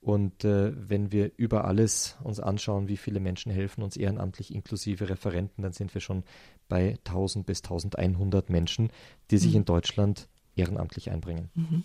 [0.00, 5.10] Und äh, wenn wir über alles uns anschauen, wie viele Menschen helfen uns ehrenamtlich inklusive
[5.10, 6.24] Referenten, dann sind wir schon
[6.66, 8.88] bei 1000 bis 1100 Menschen,
[9.30, 9.58] die sich mhm.
[9.58, 11.50] in Deutschland ehrenamtlich einbringen.
[11.54, 11.84] Mhm.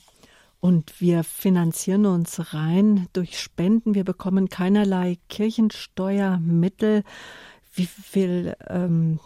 [0.64, 3.96] Und wir finanzieren uns rein durch Spenden.
[3.96, 7.04] Wir bekommen keinerlei Kirchensteuermittel.
[7.74, 9.20] Wie viel ähm,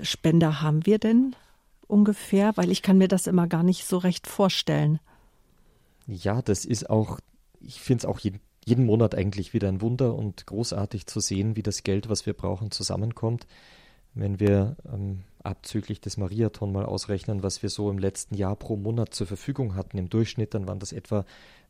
[0.00, 1.34] Spender haben wir denn
[1.88, 2.56] ungefähr?
[2.56, 5.00] Weil ich kann mir das immer gar nicht so recht vorstellen.
[6.06, 7.18] Ja, das ist auch
[7.66, 11.56] ich finde es auch jeden, jeden Monat eigentlich wieder ein Wunder und großartig zu sehen,
[11.56, 13.46] wie das Geld, was wir brauchen, zusammenkommt.
[14.14, 18.76] Wenn wir ähm, abzüglich des Mariathon mal ausrechnen, was wir so im letzten Jahr pro
[18.76, 21.24] Monat zur Verfügung hatten, im Durchschnitt, dann waren das etwa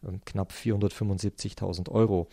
[0.07, 2.29] ähm, knapp 475.000 Euro.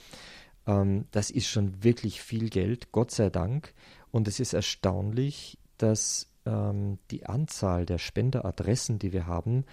[0.67, 3.73] Ähm, das ist schon wirklich viel Geld, Gott sei Dank.
[4.11, 9.65] Und es ist erstaunlich, dass ähm, die Anzahl der Spenderadressen, die wir haben,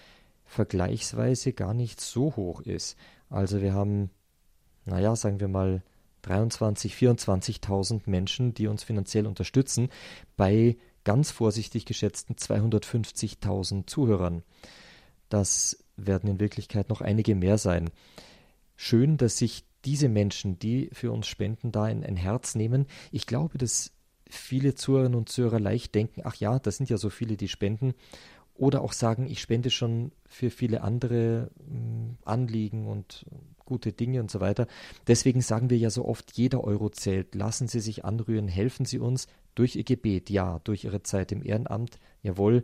[0.45, 2.97] vergleichsweise gar nicht so hoch ist.
[3.29, 4.11] Also wir haben,
[4.87, 5.83] naja, sagen wir mal
[6.23, 9.89] 23, 24.000 Menschen, die uns finanziell unterstützen,
[10.37, 14.43] bei ganz vorsichtig geschätzten 250.000 Zuhörern.
[15.29, 17.91] Das werden in Wirklichkeit noch einige mehr sein.
[18.77, 22.87] Schön, dass sich diese Menschen, die für uns spenden, da in ein Herz nehmen.
[23.11, 23.93] Ich glaube, dass
[24.29, 27.95] viele Zuhörerinnen und Zuhörer leicht denken, ach ja, das sind ja so viele, die spenden
[28.55, 33.25] oder auch sagen, ich spende schon für viele andere hm, Anliegen und
[33.69, 34.67] gute Dinge und so weiter.
[35.07, 37.35] Deswegen sagen wir ja so oft, jeder Euro zählt.
[37.35, 41.45] Lassen Sie sich anrühren, helfen Sie uns durch Ihr Gebet, ja, durch Ihre Zeit im
[41.45, 42.63] Ehrenamt, jawohl.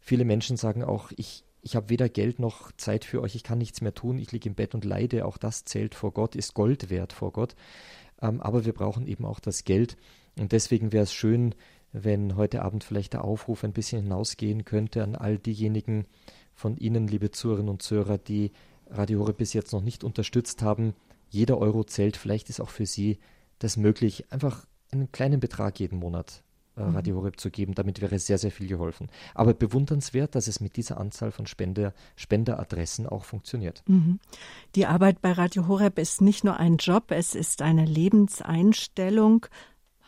[0.00, 3.58] Viele Menschen sagen auch, ich, ich habe weder Geld noch Zeit für euch, ich kann
[3.58, 5.24] nichts mehr tun, ich liege im Bett und leide.
[5.24, 7.56] Auch das zählt vor Gott, ist Gold wert vor Gott.
[8.20, 9.96] Ähm, aber wir brauchen eben auch das Geld.
[10.38, 11.54] Und deswegen wäre es schön,
[11.92, 16.04] wenn heute Abend vielleicht der Aufruf ein bisschen hinausgehen könnte an all diejenigen
[16.54, 18.50] von Ihnen, liebe Zuhörerinnen und Zuhörer, die
[18.90, 20.94] Radio Horeb bis jetzt noch nicht unterstützt haben.
[21.30, 22.16] Jeder Euro zählt.
[22.16, 23.18] Vielleicht ist auch für Sie
[23.58, 26.42] das möglich, einfach einen kleinen Betrag jeden Monat
[26.76, 26.94] äh, mhm.
[26.94, 27.74] Radio Horeb zu geben.
[27.74, 29.08] Damit wäre sehr, sehr viel geholfen.
[29.34, 33.82] Aber bewundernswert, dass es mit dieser Anzahl von Spender, Spenderadressen auch funktioniert.
[33.86, 34.20] Mhm.
[34.74, 39.46] Die Arbeit bei Radio Horeb ist nicht nur ein Job, es ist eine Lebenseinstellung,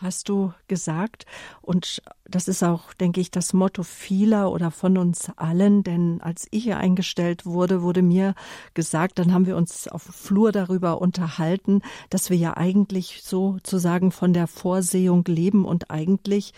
[0.03, 1.27] hast du gesagt.
[1.61, 5.83] Und das ist auch, denke ich, das Motto vieler oder von uns allen.
[5.83, 8.35] Denn als ich hier eingestellt wurde, wurde mir
[8.75, 14.13] gesagt, dann haben wir uns auf dem Flur darüber unterhalten, dass wir ja eigentlich sozusagen
[14.13, 16.53] von der Vorsehung leben und eigentlich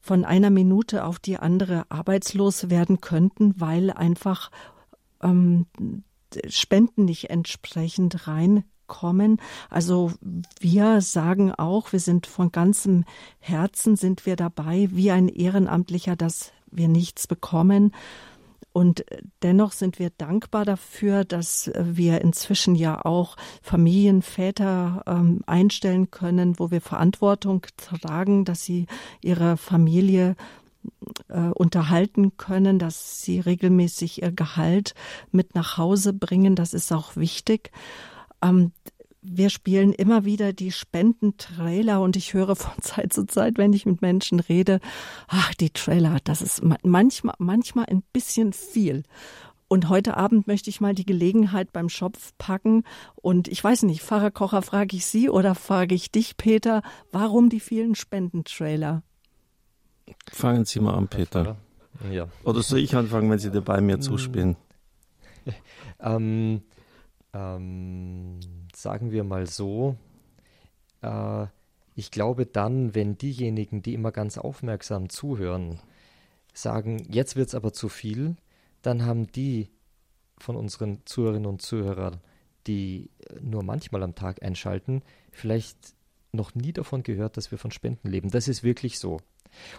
[0.00, 4.50] von einer Minute auf die andere arbeitslos werden könnten, weil einfach
[5.22, 5.66] ähm,
[6.48, 9.40] Spenden nicht entsprechend rein kommen.
[9.70, 10.12] Also
[10.60, 13.04] wir sagen auch, wir sind von ganzem
[13.38, 17.92] Herzen sind wir dabei, wie ein Ehrenamtlicher, dass wir nichts bekommen.
[18.72, 19.04] Und
[19.42, 26.70] dennoch sind wir dankbar dafür, dass wir inzwischen ja auch Familienväter ähm, einstellen können, wo
[26.70, 28.86] wir Verantwortung tragen, dass sie
[29.22, 30.36] ihre Familie
[31.28, 34.94] äh, unterhalten können, dass sie regelmäßig ihr Gehalt
[35.32, 36.54] mit nach Hause bringen.
[36.54, 37.72] Das ist auch wichtig.
[38.42, 38.72] Ähm,
[39.22, 43.86] wir spielen immer wieder die Spendentrailer und ich höre von Zeit zu Zeit, wenn ich
[43.86, 44.80] mit Menschen rede,
[45.28, 49.04] ach, die Trailer, das ist manchmal, manchmal ein bisschen viel.
[49.72, 52.82] Und heute Abend möchte ich mal die Gelegenheit beim Schopf packen.
[53.14, 56.82] Und ich weiß nicht, Pfarrer Kocher, frage ich Sie oder frage ich dich, Peter,
[57.12, 59.04] warum die vielen Spendentrailer?
[60.32, 61.56] Fangen Sie mal an, Peter.
[62.10, 62.26] Ja.
[62.42, 64.56] Oder soll ich anfangen, wenn Sie dabei mir zuspielen?
[66.00, 66.62] ähm,
[67.32, 68.40] ähm,
[68.74, 69.96] sagen wir mal so,
[71.02, 71.46] äh,
[71.94, 75.80] ich glaube dann, wenn diejenigen, die immer ganz aufmerksam zuhören,
[76.52, 78.36] sagen, jetzt wird es aber zu viel,
[78.82, 79.68] dann haben die
[80.38, 82.20] von unseren Zuhörerinnen und Zuhörern,
[82.66, 83.10] die
[83.40, 85.94] nur manchmal am Tag einschalten, vielleicht
[86.32, 88.30] noch nie davon gehört, dass wir von Spenden leben.
[88.30, 89.20] Das ist wirklich so.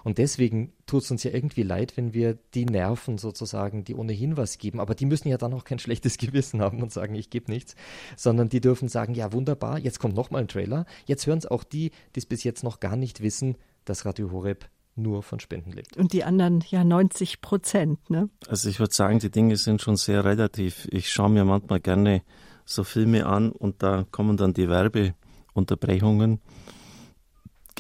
[0.03, 4.38] Und deswegen tut es uns ja irgendwie leid, wenn wir die Nerven sozusagen, die ohnehin
[4.38, 7.30] was geben, aber die müssen ja dann auch kein schlechtes Gewissen haben und sagen, ich
[7.30, 7.76] gebe nichts,
[8.15, 10.86] sondern die dürfen sagen, ja wunderbar, jetzt kommt nochmal ein Trailer.
[11.05, 13.55] Jetzt hören es auch die, die es bis jetzt noch gar nicht wissen,
[13.86, 15.97] dass Radio Horeb nur von Spenden lebt.
[15.97, 18.30] Und die anderen ja 90 Prozent, ne?
[18.47, 20.88] Also ich würde sagen, die Dinge sind schon sehr relativ.
[20.91, 22.24] Ich schaue mir manchmal gerne
[22.65, 26.41] so Filme an und da kommen dann die Werbeunterbrechungen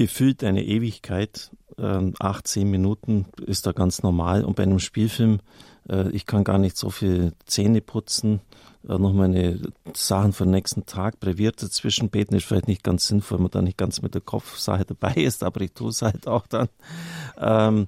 [0.01, 1.51] gefühlt eine Ewigkeit.
[1.77, 4.43] Ähm, acht, zehn Minuten ist da ganz normal.
[4.43, 5.39] Und bei einem Spielfilm,
[5.89, 8.41] äh, ich kann gar nicht so viel Zähne putzen,
[8.87, 9.59] äh, noch meine
[9.93, 13.51] Sachen für den nächsten Tag breviert dazwischen beten, ist vielleicht nicht ganz sinnvoll, wenn man
[13.51, 16.69] da nicht ganz mit der Kopfsache dabei ist, aber ich tue es halt auch dann.
[17.37, 17.87] Ähm,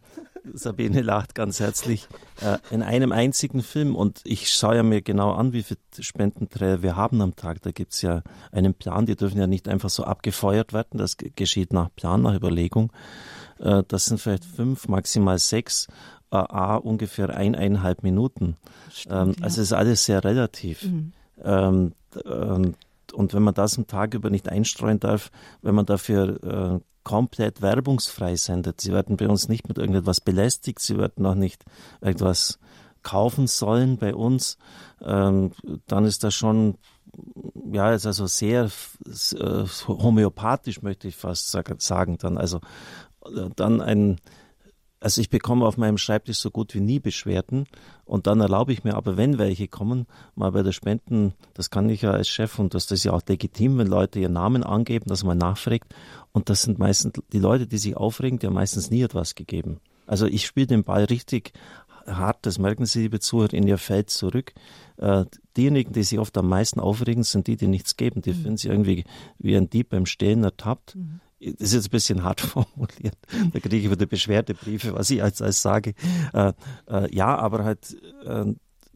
[0.54, 2.08] Sabine lacht ganz herzlich,
[2.42, 3.96] äh, in einem einzigen Film.
[3.96, 7.62] Und ich schaue ja mir genau an, wie viele Spendenträger wir haben am Tag.
[7.62, 8.22] Da gibt es ja
[8.52, 10.98] einen Plan, die dürfen ja nicht einfach so abgefeuert werden.
[10.98, 12.92] Das geschieht nach Plan, nach Überlegung.
[13.60, 15.88] Äh, das sind vielleicht fünf, maximal sechs.
[16.32, 18.58] Äh, A, ungefähr eineinhalb Minuten.
[18.92, 19.44] Stimmt, ähm, ja.
[19.44, 20.84] Also ist alles sehr relativ.
[20.84, 21.14] Mhm.
[21.44, 21.92] Ähm,
[22.26, 22.76] ähm,
[23.14, 25.32] und wenn man das am Tag über nicht einstreuen darf,
[25.62, 28.82] wenn man dafür äh, komplett werbungsfrei sendet.
[28.82, 31.64] Sie werden bei uns nicht mit irgendetwas belästigt, sie werden auch nicht
[32.02, 32.60] irgendwas
[33.04, 34.58] kaufen sollen bei uns,
[35.02, 35.52] ähm,
[35.88, 36.78] dann ist das schon,
[37.72, 38.70] ja, ist also sehr
[39.36, 42.62] äh, homöopathisch, möchte ich fast sagen, dann, also
[43.26, 44.20] äh, dann ein,
[45.04, 47.66] also ich bekomme auf meinem Schreibtisch so gut wie nie Beschwerden
[48.06, 51.90] und dann erlaube ich mir aber, wenn welche kommen, mal bei der Spenden, das kann
[51.90, 54.64] ich ja als Chef und das, das ist ja auch legitim, wenn Leute ihren Namen
[54.64, 55.94] angeben, dass man nachfragt
[56.32, 59.82] und das sind meistens die Leute, die sich aufregen, die haben meistens nie etwas gegeben.
[60.08, 61.52] Also ich spiele den Ball richtig
[62.08, 64.54] hart, das merken Sie, liebe Zuhörer, in Ihr Feld zurück.
[64.98, 65.26] Äh,
[65.58, 68.22] diejenigen, die sich oft am meisten aufregen, sind die, die nichts geben.
[68.22, 68.36] Die mhm.
[68.36, 69.06] finden sich irgendwie
[69.38, 70.96] wie ein Dieb beim Stehlen ertappt.
[70.96, 73.18] Mhm das ist jetzt ein bisschen hart formuliert.
[73.52, 75.94] Da kriege ich wieder Beschwerdebriefe, was ich als, als sage.
[76.34, 76.54] Äh,
[76.90, 78.46] äh, ja, aber halt, äh,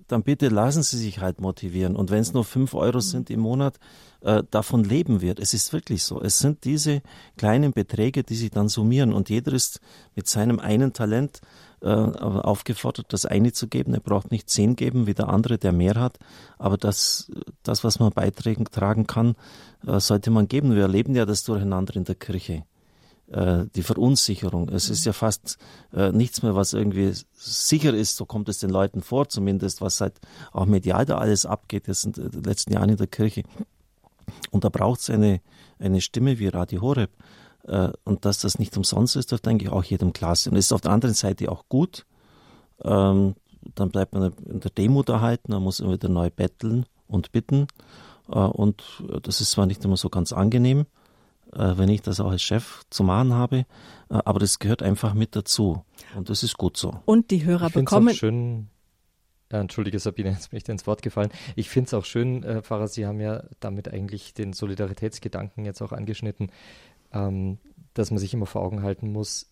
[0.08, 1.96] dann bitte lassen Sie sich halt motivieren.
[1.96, 3.78] Und wenn es nur fünf Euro sind im Monat,
[4.22, 5.40] äh, davon leben wird.
[5.40, 6.22] Es ist wirklich so.
[6.22, 7.02] Es sind diese
[7.38, 9.14] kleinen Beträge, die sich dann summieren.
[9.14, 9.80] Und jeder ist
[10.16, 11.42] mit seinem einen Talent
[11.82, 13.94] äh, aufgefordert, das eine zu geben.
[13.94, 16.18] Er braucht nicht zehn geben, wie der andere, der mehr hat.
[16.58, 17.32] Aber das,
[17.64, 19.36] das was man beitragen kann,
[19.86, 20.76] äh, sollte man geben.
[20.76, 22.64] Wir erleben ja das Durcheinander in der Kirche
[23.32, 24.70] äh, die Verunsicherung.
[24.70, 25.58] Es ist ja fast
[25.94, 30.02] äh, nichts mehr, was irgendwie sicher ist, so kommt es den Leuten vor, zumindest was
[30.02, 30.16] halt
[30.52, 33.44] auch medial da alles abgeht, das sind die letzten Jahre in der Kirche.
[34.52, 35.42] Und da braucht es eine,
[35.80, 37.12] eine Stimme wie Radio Horeb,
[38.06, 40.54] und dass das nicht umsonst ist, dürfte eigentlich auch jedem klar sein.
[40.54, 42.06] Und ist auf der anderen Seite auch gut.
[42.84, 43.36] Ähm,
[43.76, 47.68] dann bleibt man in der Demut erhalten, man muss immer wieder neu betteln und bitten.
[48.30, 48.84] Äh, und
[49.24, 50.86] das ist zwar nicht immer so ganz angenehm,
[51.54, 53.66] äh, wenn ich das auch als Chef zu machen habe, äh,
[54.10, 55.84] aber das gehört einfach mit dazu.
[56.16, 57.00] Und das ist gut so.
[57.06, 58.10] Und die Hörer ich bekommen.
[58.10, 58.70] Auch schön,
[59.50, 61.30] Entschuldige Sabine, jetzt bin ich dir ins Wort gefallen.
[61.56, 65.82] Ich finde es auch schön, äh, Pfarrer, Sie haben ja damit eigentlich den Solidaritätsgedanken jetzt
[65.82, 66.52] auch angeschnitten
[67.14, 67.60] ähm,
[67.94, 69.52] dass man sich immer vor Augen halten muss,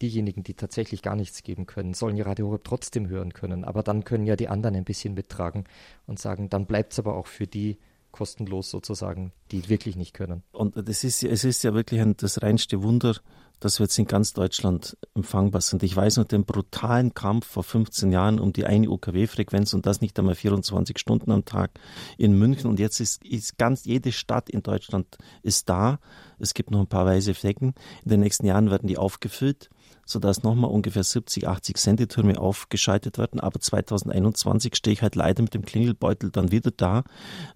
[0.00, 3.64] diejenigen, die tatsächlich gar nichts geben können, sollen ja Radio Horeb trotzdem hören können.
[3.64, 5.64] Aber dann können ja die anderen ein bisschen mittragen
[6.06, 7.78] und sagen, dann bleibt es aber auch für die
[8.10, 10.42] kostenlos sozusagen, die wirklich nicht können.
[10.52, 13.16] Und das ist, es ist ja wirklich ein, das reinste Wunder,
[13.60, 15.82] dass wir jetzt in ganz Deutschland empfangbar sind.
[15.82, 20.00] Ich weiß noch den brutalen Kampf vor 15 Jahren um die eine UKW-Frequenz und das
[20.00, 21.70] nicht einmal 24 Stunden am Tag
[22.16, 22.68] in München.
[22.68, 25.98] Und jetzt ist, ist ganz jede Stadt in Deutschland ist da.
[26.38, 27.74] Es gibt noch ein paar weiße Flecken.
[28.04, 29.70] In den nächsten Jahren werden die aufgefüllt.
[30.08, 33.40] Sodass nochmal ungefähr 70, 80 Sendetürme aufgeschaltet werden.
[33.40, 37.04] Aber 2021 stehe ich halt leider mit dem Klingelbeutel dann wieder da,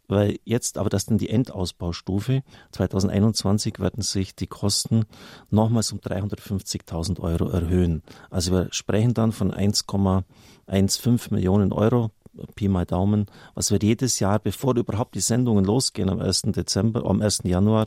[0.07, 2.42] weil jetzt, aber das ist dann die Endausbaustufe.
[2.72, 5.07] 2021 werden sich die Kosten
[5.50, 8.03] nochmals um 350.000 Euro erhöhen.
[8.28, 12.11] Also wir sprechen dann von 1,15 Millionen Euro
[12.55, 16.42] Pi mal Daumen, was wir jedes Jahr, bevor überhaupt die Sendungen losgehen am 1.
[16.46, 17.40] Dezember, am 1.
[17.44, 17.86] Januar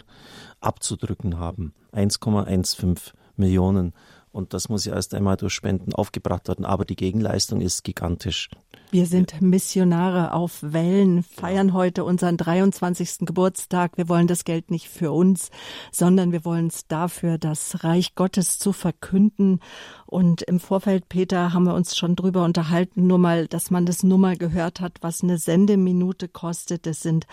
[0.60, 1.74] abzudrücken haben.
[1.94, 3.94] 1,15 Millionen.
[4.36, 6.66] Und das muss ja erst einmal durch Spenden aufgebracht werden.
[6.66, 8.50] Aber die Gegenleistung ist gigantisch.
[8.92, 13.20] Wir sind Missionare auf Wellen, feiern heute unseren 23.
[13.22, 13.98] Geburtstag.
[13.98, 15.52] Wir wollen das Geld nicht für uns,
[15.92, 19.62] sondern wir wollen es dafür, das Reich Gottes zu verkünden.
[20.06, 24.04] Und im Vorfeld, Peter, haben wir uns schon drüber unterhalten, nur mal, dass man das
[24.04, 26.86] Nummer gehört hat, was eine Sendeminute kostet.
[26.86, 27.26] Das sind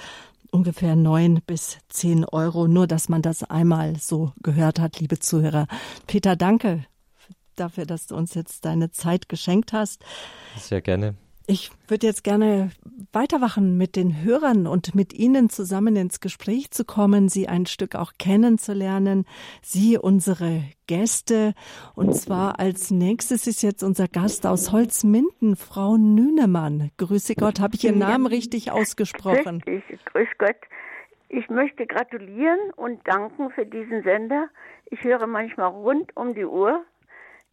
[0.53, 2.69] ungefähr neun bis zehn Euro.
[2.69, 5.67] Nur, dass man das einmal so gehört hat, liebe Zuhörer.
[6.07, 6.85] Peter, danke
[7.57, 10.05] dafür, dass du uns jetzt deine Zeit geschenkt hast.
[10.57, 11.15] Sehr gerne.
[11.47, 12.71] Ich würde jetzt gerne
[13.13, 17.97] weiterwachen mit den Hörern und mit Ihnen zusammen ins Gespräch zu kommen, Sie ein Stück
[17.97, 19.27] auch kennenzulernen,
[19.61, 21.55] Sie unsere Gäste.
[21.95, 26.91] Und zwar als nächstes ist jetzt unser Gast aus Holzminden, Frau Nünemann.
[26.97, 29.63] Grüße Gott, habe ich Ihren Namen richtig ausgesprochen?
[29.67, 30.57] Richtig, grüß Gott.
[31.29, 34.49] Ich möchte gratulieren und danken für diesen Sender.
[34.91, 36.85] Ich höre manchmal rund um die Uhr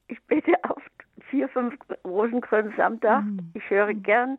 [0.10, 0.82] ich bete auf
[1.30, 1.76] vier, fünf
[2.06, 3.24] Rosenkränze am Tag.
[3.24, 3.52] Mhm.
[3.54, 4.38] Ich höre gern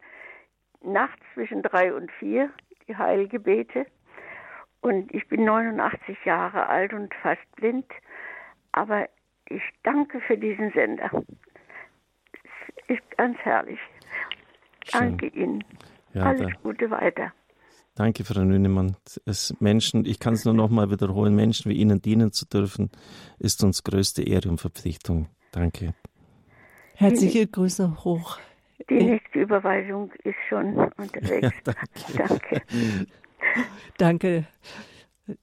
[0.82, 2.50] nachts zwischen drei und vier
[2.88, 3.86] die Heilgebete.
[4.80, 7.86] Und ich bin 89 Jahre alt und fast blind.
[8.72, 9.08] Aber
[9.48, 11.10] ich danke für diesen Sender.
[12.32, 13.78] Es ist ganz herrlich.
[14.84, 15.18] Schön.
[15.18, 15.64] Danke Ihnen.
[16.14, 16.60] Ja, Alles da.
[16.62, 17.32] Gute weiter.
[17.94, 18.96] Danke, Frau Nünemann.
[19.26, 22.90] Es Menschen, ich kann es nur noch mal wiederholen, Menschen wie Ihnen dienen zu dürfen,
[23.38, 25.28] ist uns größte Ehre und Verpflichtung.
[25.52, 25.94] Danke.
[27.00, 28.38] Herzliche Grüße hoch.
[28.90, 31.48] Die nächste Überweisung ist schon unterwegs.
[32.12, 32.62] Ja, danke.
[32.68, 33.26] danke.
[33.96, 34.46] danke.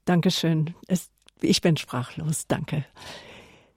[0.05, 0.75] Dankeschön.
[0.87, 1.09] Es,
[1.41, 2.45] ich bin sprachlos.
[2.47, 2.85] Danke.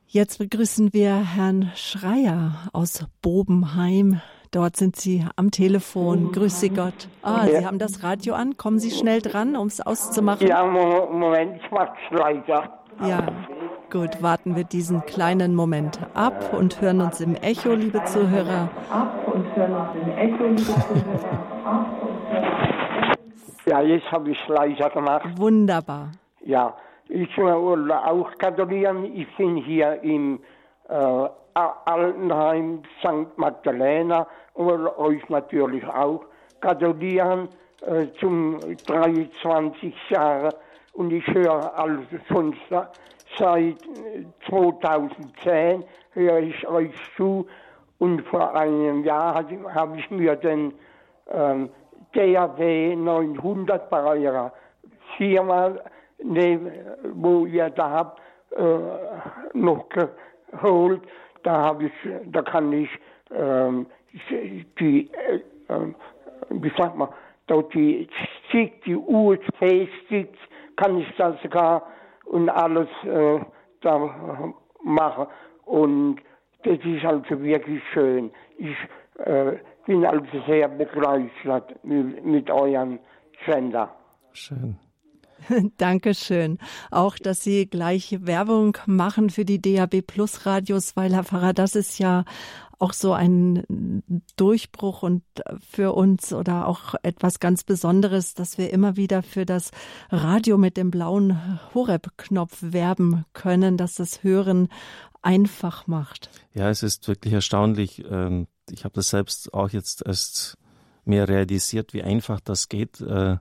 [0.07, 4.21] Jetzt begrüßen wir Herrn Schreier aus Bobenheim.
[4.51, 6.33] Dort sind Sie am Telefon.
[6.33, 7.09] Grüß Sie Gott.
[7.23, 7.61] Ah, ja.
[7.61, 8.59] Sie haben das Radio an.
[8.59, 10.47] Kommen Sie schnell dran, um es auszumachen.
[10.47, 12.79] Ja, Moment, ich mach's leiser.
[13.01, 13.27] Ja.
[13.91, 18.69] Gut, warten wir diesen kleinen Moment ab und hören uns im Echo, liebe Zuhörer.
[18.89, 21.87] Ab und hören uns im Echo, liebe Zuhörer.
[23.67, 25.27] Ja, jetzt habe ich es leiser gemacht.
[25.37, 26.13] Wunderbar.
[26.45, 26.77] Ja,
[27.09, 29.13] ich will auch gratulieren.
[29.13, 30.39] Ich bin hier im
[30.89, 31.29] äh,
[31.85, 33.37] Altenheim St.
[33.37, 34.25] Magdalena
[34.55, 36.25] und will euch natürlich auch
[36.61, 37.49] gratulieren
[37.85, 40.51] äh, zum 23 Jahre
[40.93, 42.55] und ich höre also schon
[43.39, 43.77] Seit
[44.49, 47.47] 2010 höre ich euch zu
[47.99, 49.35] und vor einem Jahr
[49.75, 50.73] habe ich mir den
[51.31, 51.71] ähm,
[52.13, 54.53] DAW 900 bei eurer
[55.17, 55.75] Firma,
[57.15, 58.21] wo ihr da habt,
[58.57, 61.03] äh, noch geholt.
[61.43, 61.93] Da habe ich,
[62.27, 62.91] da kann ich
[63.33, 63.87] ähm,
[64.79, 65.37] die, äh,
[65.73, 65.95] äh,
[66.51, 67.09] wie sagt man,
[67.47, 68.09] dort die
[68.49, 70.39] Stick, die USB-Sticks,
[70.77, 71.83] kann ich da sogar
[72.31, 73.41] und alles äh,
[73.81, 75.29] da mache.
[75.65, 76.21] Und
[76.63, 78.31] das ist also wirklich schön.
[78.57, 78.77] Ich
[79.25, 82.99] äh, bin also sehr begeistert mit, mit eurem
[83.47, 83.95] Sender.
[84.33, 84.79] Schön.
[85.79, 86.59] Dankeschön.
[86.91, 91.75] Auch, dass Sie gleich Werbung machen für die DAB Plus Radios, weil Herr Pfarrer, das
[91.75, 92.25] ist ja
[92.81, 94.03] auch so ein
[94.37, 95.23] Durchbruch und
[95.61, 99.71] für uns oder auch etwas ganz Besonderes, dass wir immer wieder für das
[100.11, 104.69] Radio mit dem blauen Horeb-Knopf werben können, dass das Hören
[105.23, 106.31] einfach macht.
[106.55, 108.03] Ja, es ist wirklich erstaunlich.
[108.11, 110.57] Ähm, ich habe das selbst auch jetzt erst
[111.05, 113.03] mehr realisiert, wie einfach das geht.
[113.03, 113.37] Äh,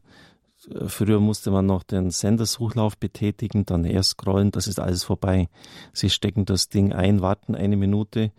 [0.88, 5.48] früher musste man noch den Sendersuchlauf betätigen, dann erst scrollen, das ist alles vorbei.
[5.94, 8.32] Sie stecken das Ding ein, warten eine Minute,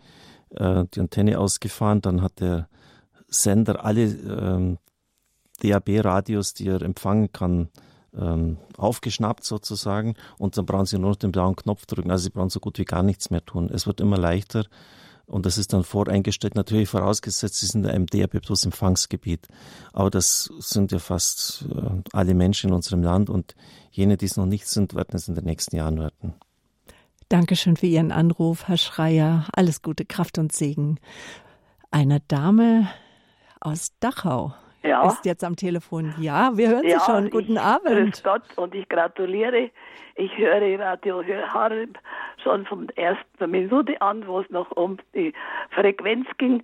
[0.55, 2.67] äh, die Antenne ausgefahren, dann hat der
[3.27, 4.77] Sender alle ähm,
[5.61, 7.69] DAB-Radios, die er empfangen kann,
[8.17, 12.11] ähm, aufgeschnappt sozusagen und dann brauchen sie nur noch den blauen Knopf drücken.
[12.11, 13.69] Also sie brauchen so gut wie gar nichts mehr tun.
[13.71, 14.65] Es wird immer leichter
[15.25, 19.47] und das ist dann voreingestellt, natürlich vorausgesetzt, sie sind in einem DAB Plus Empfangsgebiet.
[19.93, 23.55] Aber das sind ja fast äh, alle Menschen in unserem Land und
[23.91, 26.33] jene, die es noch nicht sind, werden es in den nächsten Jahren werden.
[27.31, 29.45] Dankeschön für Ihren Anruf, Herr Schreier.
[29.55, 30.99] Alles Gute, Kraft und Segen.
[31.89, 32.89] Eine Dame
[33.61, 34.53] aus Dachau
[34.83, 35.07] ja.
[35.07, 36.13] ist jetzt am Telefon.
[36.19, 37.29] Ja, wir hören ja, Sie schon.
[37.29, 37.87] Guten ich, Abend.
[37.87, 39.69] Grüß Gott und ich gratuliere.
[40.15, 41.23] Ich höre Radio
[41.53, 41.97] Harb
[42.43, 45.33] schon von der ersten Minute an, wo es noch um die
[45.69, 46.61] Frequenz ging.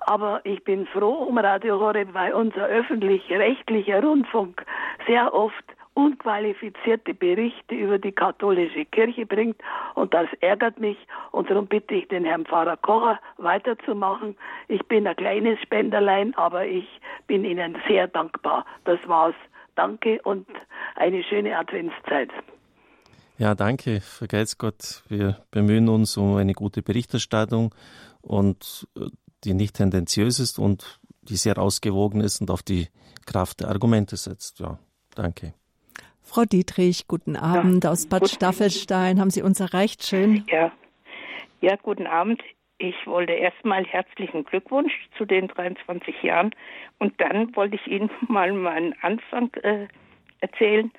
[0.00, 4.64] Aber ich bin froh um Radio Horeb, weil unser öffentlich-rechtlicher Rundfunk
[5.06, 9.56] sehr oft unqualifizierte Berichte über die katholische Kirche bringt
[9.96, 10.96] und das ärgert mich
[11.32, 14.36] und darum bitte ich den Herrn Pfarrer Kocher weiterzumachen.
[14.68, 16.86] Ich bin ein kleines Spenderlein, aber ich
[17.26, 18.64] bin Ihnen sehr dankbar.
[18.84, 19.34] Das war's.
[19.74, 20.46] Danke und
[20.94, 22.30] eine schöne Adventszeit.
[23.36, 25.02] Ja, danke, vergelt's Gott.
[25.08, 27.74] Wir bemühen uns um eine gute Berichterstattung
[28.20, 29.06] und äh,
[29.42, 32.88] die nicht tendenziös ist und die sehr ausgewogen ist und auf die
[33.26, 34.60] Kraft der Argumente setzt.
[34.60, 34.78] Ja,
[35.14, 35.54] danke.
[36.28, 39.18] Frau Dietrich, guten Abend ja, aus Bad Staffelstein.
[39.18, 40.04] Haben Sie uns erreicht?
[40.04, 40.44] Schön.
[40.50, 40.70] Ja.
[41.62, 42.42] ja, guten Abend.
[42.76, 46.54] Ich wollte erstmal herzlichen Glückwunsch zu den 23 Jahren
[46.98, 49.88] und dann wollte ich Ihnen mal meinen Anfang äh,
[50.40, 50.92] erzählen.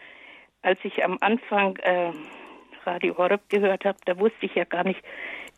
[0.63, 2.11] Als ich am Anfang äh,
[2.85, 5.01] Radio Horeb gehört habe, da wusste ich ja gar nicht,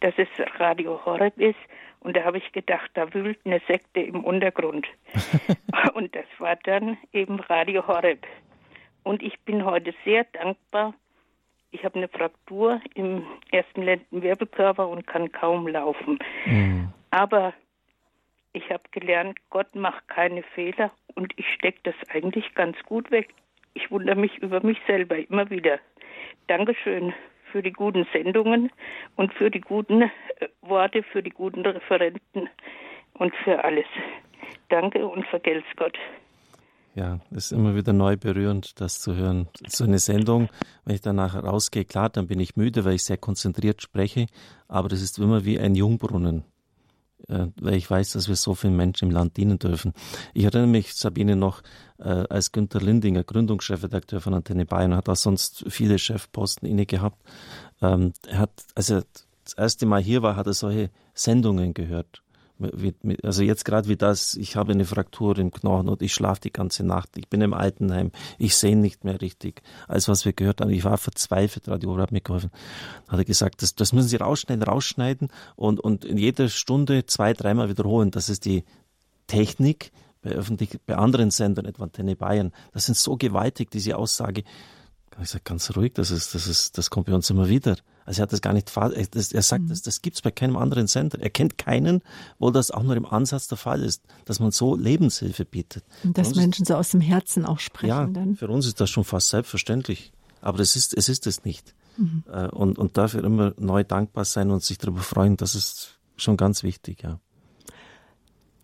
[0.02, 0.28] dass es
[0.60, 1.60] Radio Horeb ist.
[2.02, 4.86] Und da habe ich gedacht, da wühlt eine Sekte im Untergrund.
[5.94, 8.28] und das war dann eben Radio Horeb.
[9.04, 10.94] Und ich bin heute sehr dankbar.
[11.72, 16.20] Ich habe eine Fraktur im ersten Lendenwirbelkörper und kann kaum laufen.
[16.46, 16.92] Mhm.
[17.12, 17.54] Aber
[18.54, 23.34] ich habe gelernt, Gott macht keine Fehler und ich stecke das eigentlich ganz gut weg.
[23.74, 25.80] Ich wundere mich über mich selber immer wieder.
[26.48, 27.14] Dankeschön
[27.52, 28.72] für die guten Sendungen
[29.16, 30.10] und für die guten äh,
[30.62, 32.50] Worte, für die guten Referenten
[33.14, 33.86] und für alles.
[34.70, 35.98] Danke und vergelt's Gott.
[36.94, 39.48] Ja, es ist immer wieder neu berührend, das zu hören.
[39.66, 40.50] So eine Sendung,
[40.84, 44.28] wenn ich danach rausgehe, klar, dann bin ich müde, weil ich sehr konzentriert spreche,
[44.68, 46.44] aber das ist immer wie ein Jungbrunnen,
[47.30, 49.94] äh, weil ich weiß, dass wir so vielen Menschen im Land dienen dürfen.
[50.34, 51.62] Ich erinnere mich, Sabine, noch
[51.98, 57.24] äh, als Günter Lindinger, Gründungschefredakteur von Antenne Bayern, hat auch sonst viele Chefposten inne gehabt.
[57.82, 59.06] Ähm, er hat, als er
[59.46, 62.22] das erste Mal hier war, hat er solche Sendungen gehört
[63.24, 66.52] also jetzt gerade wie das, ich habe eine Fraktur im Knochen und ich schlafe die
[66.52, 69.62] ganze Nacht, ich bin im Altenheim, ich sehe nicht mehr richtig.
[69.88, 72.52] Alles, was wir gehört haben, ich war verzweifelt, Radio hat mir geholfen.
[73.08, 77.34] Hat er gesagt, das, das müssen Sie rausschneiden, rausschneiden und, und in jeder Stunde zwei,
[77.34, 78.12] dreimal wiederholen.
[78.12, 78.64] Das ist die
[79.28, 79.92] Technik
[80.22, 82.52] bei öffentlich, bei anderen Sendern, etwa Antenne Bayern.
[82.74, 84.44] Das sind so gewaltig, diese Aussage.
[85.22, 87.76] Ich sage ganz ruhig, das ist, das ist, das kommt bei uns immer wieder.
[88.06, 89.70] Also er hat das gar nicht, er sagt, mhm.
[89.70, 91.20] das, das gibt's bei keinem anderen Sender.
[91.20, 92.02] Er kennt keinen,
[92.40, 95.84] wo das auch nur im Ansatz der Fall ist, dass man so Lebenshilfe bietet.
[96.04, 97.90] Und dass Menschen so aus dem Herzen auch sprechen.
[97.90, 98.36] Ja, dann.
[98.36, 100.12] für uns ist das schon fast selbstverständlich.
[100.42, 101.76] Aber es ist, es ist es nicht.
[101.98, 102.24] Mhm.
[102.32, 106.38] Äh, und, und dafür immer neu dankbar sein und sich darüber freuen, das ist schon
[106.38, 107.20] ganz wichtig, ja.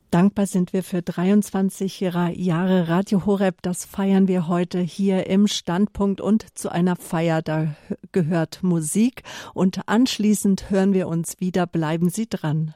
[0.09, 3.61] Dankbar sind wir für 23 Jahre Radio Horeb.
[3.61, 7.75] Das feiern wir heute hier im Standpunkt und zu einer Feier, da
[8.13, 9.23] gehört Musik.
[9.53, 11.67] Und anschließend hören wir uns wieder.
[11.67, 12.73] Bleiben Sie dran.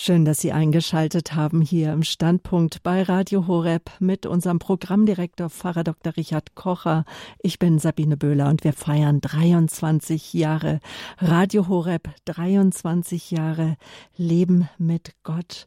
[0.00, 5.82] Schön, dass Sie eingeschaltet haben hier im Standpunkt bei Radio Horeb mit unserem Programmdirektor Pfarrer
[5.82, 6.16] Dr.
[6.16, 7.04] Richard Kocher.
[7.42, 10.78] Ich bin Sabine Böhler und wir feiern 23 Jahre
[11.18, 13.76] Radio Horeb, 23 Jahre
[14.16, 15.66] Leben mit Gott.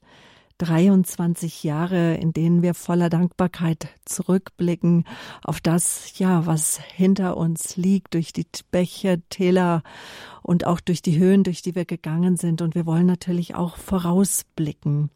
[0.62, 5.06] 23 Jahre, in denen wir voller Dankbarkeit zurückblicken
[5.44, 9.82] auf das, ja, was hinter uns liegt, durch die Bäche, Täler
[10.44, 12.62] und auch durch die Höhen, durch die wir gegangen sind.
[12.62, 15.10] Und wir wollen natürlich auch vorausblicken.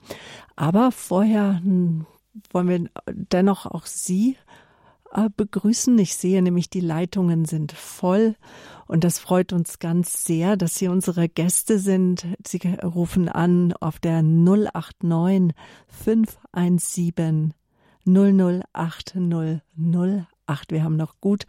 [0.55, 2.07] Aber vorher hm,
[2.49, 4.37] wollen wir dennoch auch Sie
[5.35, 5.97] begrüßen.
[5.99, 8.35] Ich sehe nämlich, die Leitungen sind voll
[8.87, 12.25] und das freut uns ganz sehr, dass Sie unsere Gäste sind.
[12.45, 15.55] Sie rufen an auf der 089
[15.87, 17.53] 517
[18.05, 20.71] 008008.
[20.71, 21.45] Wir haben noch gut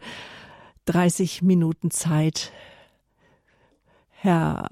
[0.85, 2.51] 30 Minuten Zeit.
[4.09, 4.67] Herr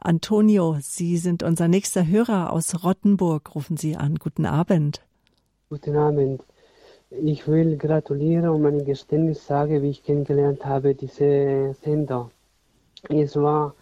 [0.00, 3.54] Antonio, Sie sind unser nächster Hörer aus Rottenburg.
[3.54, 4.16] Rufen Sie an.
[4.16, 5.02] Guten Abend.
[5.70, 6.42] Guten Abend.
[7.10, 12.32] Ich will gratulieren und mein Geständnis sagen, wie ich kennengelernt habe, diese Sender.
[13.08, 13.76] Es war,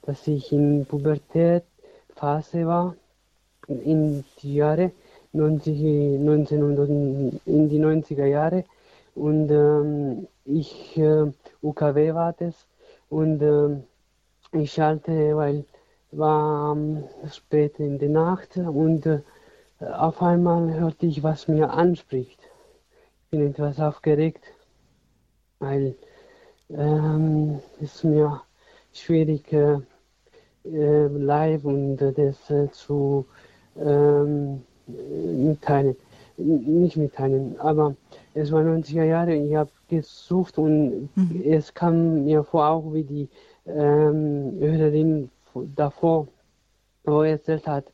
[0.00, 2.96] dass ich in Pubertätphase war,
[3.68, 4.92] in die Jahre
[5.34, 5.78] 90,
[6.20, 6.88] 1900,
[7.44, 8.64] in die 90er Jahre.
[9.14, 12.54] Und ähm, ich, äh, UKW war das.
[13.10, 13.76] Und äh,
[14.58, 15.66] ich schalte, weil
[16.12, 18.56] war ähm, spät in der Nacht.
[18.56, 19.20] Und äh,
[19.80, 22.40] auf einmal hörte ich, was mir anspricht
[23.30, 24.44] bin etwas aufgeregt,
[25.60, 25.94] weil
[26.68, 28.42] ähm, es mir
[28.92, 29.78] schwierig äh,
[30.64, 33.24] äh, live und das äh, zu
[33.76, 35.94] ähm, mitteilen.
[36.38, 37.94] Nicht mitteilen, aber
[38.34, 41.42] es war 90er Jahre, ich habe gesucht und mhm.
[41.44, 43.28] es kam mir vor, auch wie die
[43.64, 45.30] ähm, Hörerin
[45.76, 46.26] davor,
[47.04, 47.84] wo er erzählt hat,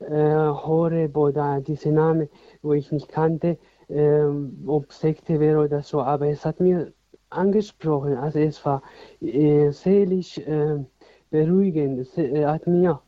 [0.00, 2.28] äh, Horeb oder diese Name,
[2.62, 3.56] wo ich nicht kannte,
[3.88, 4.24] äh,
[4.66, 6.92] ob Sekte wäre oder so, aber es hat mir
[7.30, 8.82] angesprochen, also es war
[9.20, 10.84] äh, seelisch äh,
[11.30, 13.00] beruhigend, es hat mir,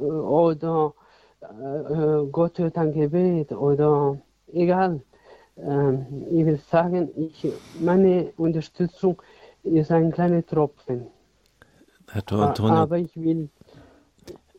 [0.00, 0.94] oder
[1.40, 4.18] äh, Gott hört ein Gebet oder
[4.52, 5.00] egal.
[5.56, 9.20] Ähm, ich will sagen, ich, meine Unterstützung
[9.62, 11.06] ist ein kleiner Tropfen.
[12.14, 12.74] Antonio.
[12.74, 13.48] Aber ich will,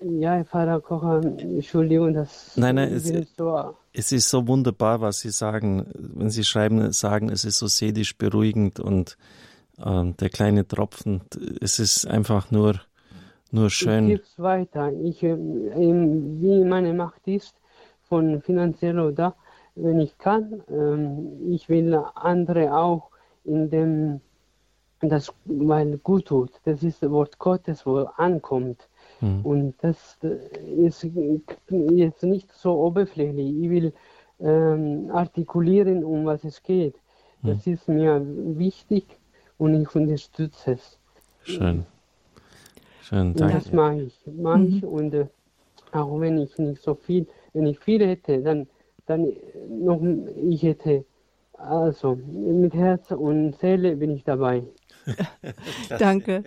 [0.01, 3.76] ja, Herr Pfarrer Kocher, Entschuldigung, das nein, nein, es, so.
[3.94, 5.86] Es ist so wunderbar, was Sie sagen.
[5.94, 9.18] Wenn Sie schreiben, sagen, es ist so seelisch beruhigend und
[9.78, 11.22] äh, der kleine Tropfen,
[11.62, 12.82] es ist einfach nur,
[13.52, 14.10] nur schön.
[14.10, 14.91] Ich gebe es weiter.
[14.91, 17.56] Ich, äh, wie meine Macht ist,
[18.10, 19.36] von finanziell oder
[19.76, 23.10] wenn ich kann, äh, ich will andere auch
[23.46, 24.22] in dem
[25.02, 26.52] das weil gut tut.
[26.64, 28.88] Das ist das Wort Gottes, wo ankommt.
[29.24, 29.41] Mhm.
[29.45, 30.17] Und das
[30.78, 31.07] ist
[31.69, 33.55] jetzt nicht so oberflächlich.
[33.55, 33.93] Ich will
[34.41, 36.95] ähm, artikulieren, um was es geht.
[37.41, 37.74] Das mhm.
[37.74, 38.21] ist mir
[38.57, 39.05] wichtig
[39.57, 40.99] und ich unterstütze es.
[41.43, 41.86] Schön.
[43.01, 43.55] Schön, danke.
[43.55, 44.19] Das mache ich.
[44.26, 44.67] Mache mhm.
[44.67, 45.28] ich und äh,
[45.93, 48.67] auch wenn ich nicht so viel, wenn ich viel hätte, dann,
[49.05, 49.32] dann
[49.69, 50.01] noch,
[50.36, 51.05] ich hätte,
[51.53, 54.63] also mit Herz und Seele bin ich dabei.
[55.99, 56.43] Danke.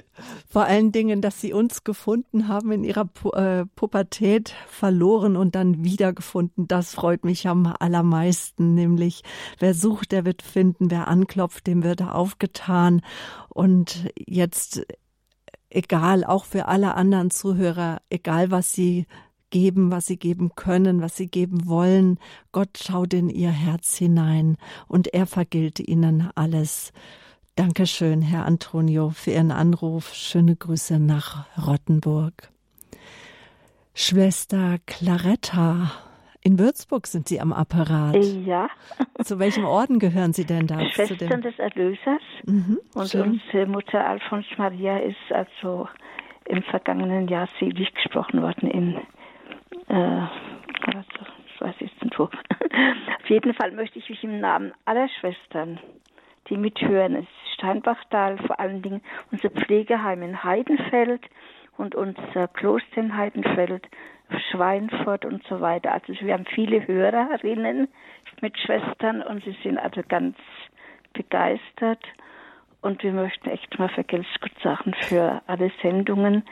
[0.48, 5.54] Vor allen Dingen, dass Sie uns gefunden haben in Ihrer Pu äh, Pubertät, verloren und
[5.54, 6.66] dann wiedergefunden.
[6.66, 8.74] Das freut mich am allermeisten.
[8.74, 9.22] Nämlich,
[9.58, 10.90] wer sucht, der wird finden.
[10.90, 13.02] Wer anklopft, dem wird aufgetan.
[13.48, 14.86] Und jetzt,
[15.70, 19.06] egal, auch für alle anderen Zuhörer, egal was Sie
[19.50, 22.18] geben, was sie geben können, was sie geben wollen.
[22.52, 24.56] Gott schaut in ihr Herz hinein
[24.88, 26.92] und er vergilt ihnen alles.
[27.56, 30.12] Dankeschön, Herr Antonio, für Ihren Anruf.
[30.12, 32.50] Schöne Grüße nach Rottenburg.
[33.94, 35.90] Schwester Claretta,
[36.42, 38.22] in Würzburg sind Sie am Apparat.
[38.44, 38.68] Ja.
[39.24, 40.86] Zu welchem Orden gehören Sie denn da?
[40.90, 42.20] Schwestern des Erlösers.
[42.44, 43.40] Mhm, und schön.
[43.40, 45.88] unsere Mutter Alfons Maria ist also
[46.44, 48.96] im vergangenen Jahr selig gesprochen worden in,
[49.88, 52.24] äh, also, ich weiß nicht wo.
[52.24, 55.80] Auf jeden Fall möchte ich mich im Namen aller Schwestern
[56.48, 57.16] die mithören.
[57.16, 61.22] Es ist Steinbachtal, vor allen Dingen unser Pflegeheim in Heidenfeld
[61.76, 63.86] und unser Kloster in Heidenfeld,
[64.50, 65.92] Schweinfurt und so weiter.
[65.92, 67.88] Also wir haben viele Hörerinnen
[68.40, 70.36] mit Schwestern und sie sind also ganz
[71.12, 72.04] begeistert.
[72.82, 76.44] Und wir möchten echt mal Vergeltungsgut sagen für alle Sendungen.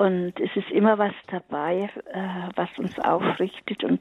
[0.00, 4.00] Und es ist immer was dabei, äh, was uns aufrichtet und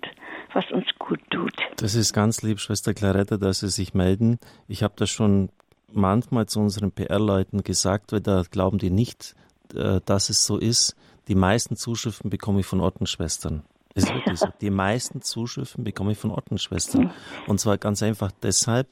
[0.53, 1.53] was uns gut tut.
[1.75, 4.39] Das ist ganz lieb, Schwester Claretta, dass Sie sich melden.
[4.69, 5.49] Ich habe das schon
[5.91, 9.35] manchmal zu unseren PR-Leuten gesagt, weil da glauben die nicht,
[9.75, 10.95] äh, dass es so ist.
[11.27, 13.63] Die meisten Zuschriften bekomme ich von Ordensschwestern.
[13.93, 14.47] Es ist wirklich so.
[14.61, 17.11] Die meisten Zuschriften bekomme ich von Ordensschwestern.
[17.45, 18.87] Und zwar ganz einfach deshalb,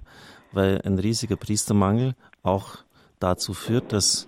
[0.51, 2.79] weil ein riesiger Priestermangel auch
[3.21, 4.27] dazu führt, dass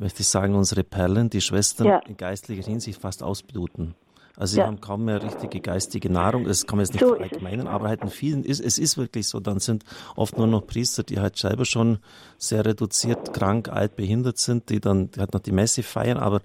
[0.00, 1.98] möchte ich sagen, unsere Perlen, die Schwestern ja.
[1.98, 3.94] in geistlicher Hinsicht fast ausbluten.
[4.36, 4.66] Also sie ja.
[4.66, 6.44] haben kaum mehr richtige geistige Nahrung.
[6.44, 9.28] Das kann man jetzt nicht so verallgemeinern, aber halt in vielen ist, es ist wirklich
[9.28, 9.38] so.
[9.38, 9.84] Dann sind
[10.16, 11.98] oft nur noch Priester, die halt selber schon
[12.38, 16.40] sehr reduziert, krank, alt, behindert sind, die dann die halt noch die Messe feiern, aber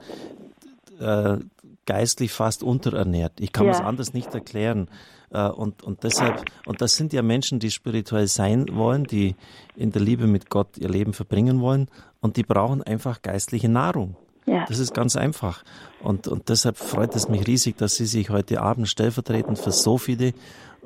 [0.99, 1.37] äh,
[1.85, 3.39] geistlich fast unterernährt.
[3.39, 3.71] Ich kann ja.
[3.71, 4.89] es anders nicht erklären.
[5.29, 9.35] Äh, und, und deshalb, und das sind ja Menschen, die spirituell sein wollen, die
[9.77, 11.87] in der Liebe mit Gott ihr Leben verbringen wollen
[12.25, 14.17] und die brauchen einfach geistliche Nahrung.
[14.45, 14.65] Ja.
[14.67, 15.63] Das ist ganz einfach.
[16.01, 19.97] Und, und deshalb freut es mich riesig, dass Sie sich heute Abend stellvertretend für so
[19.97, 20.33] viele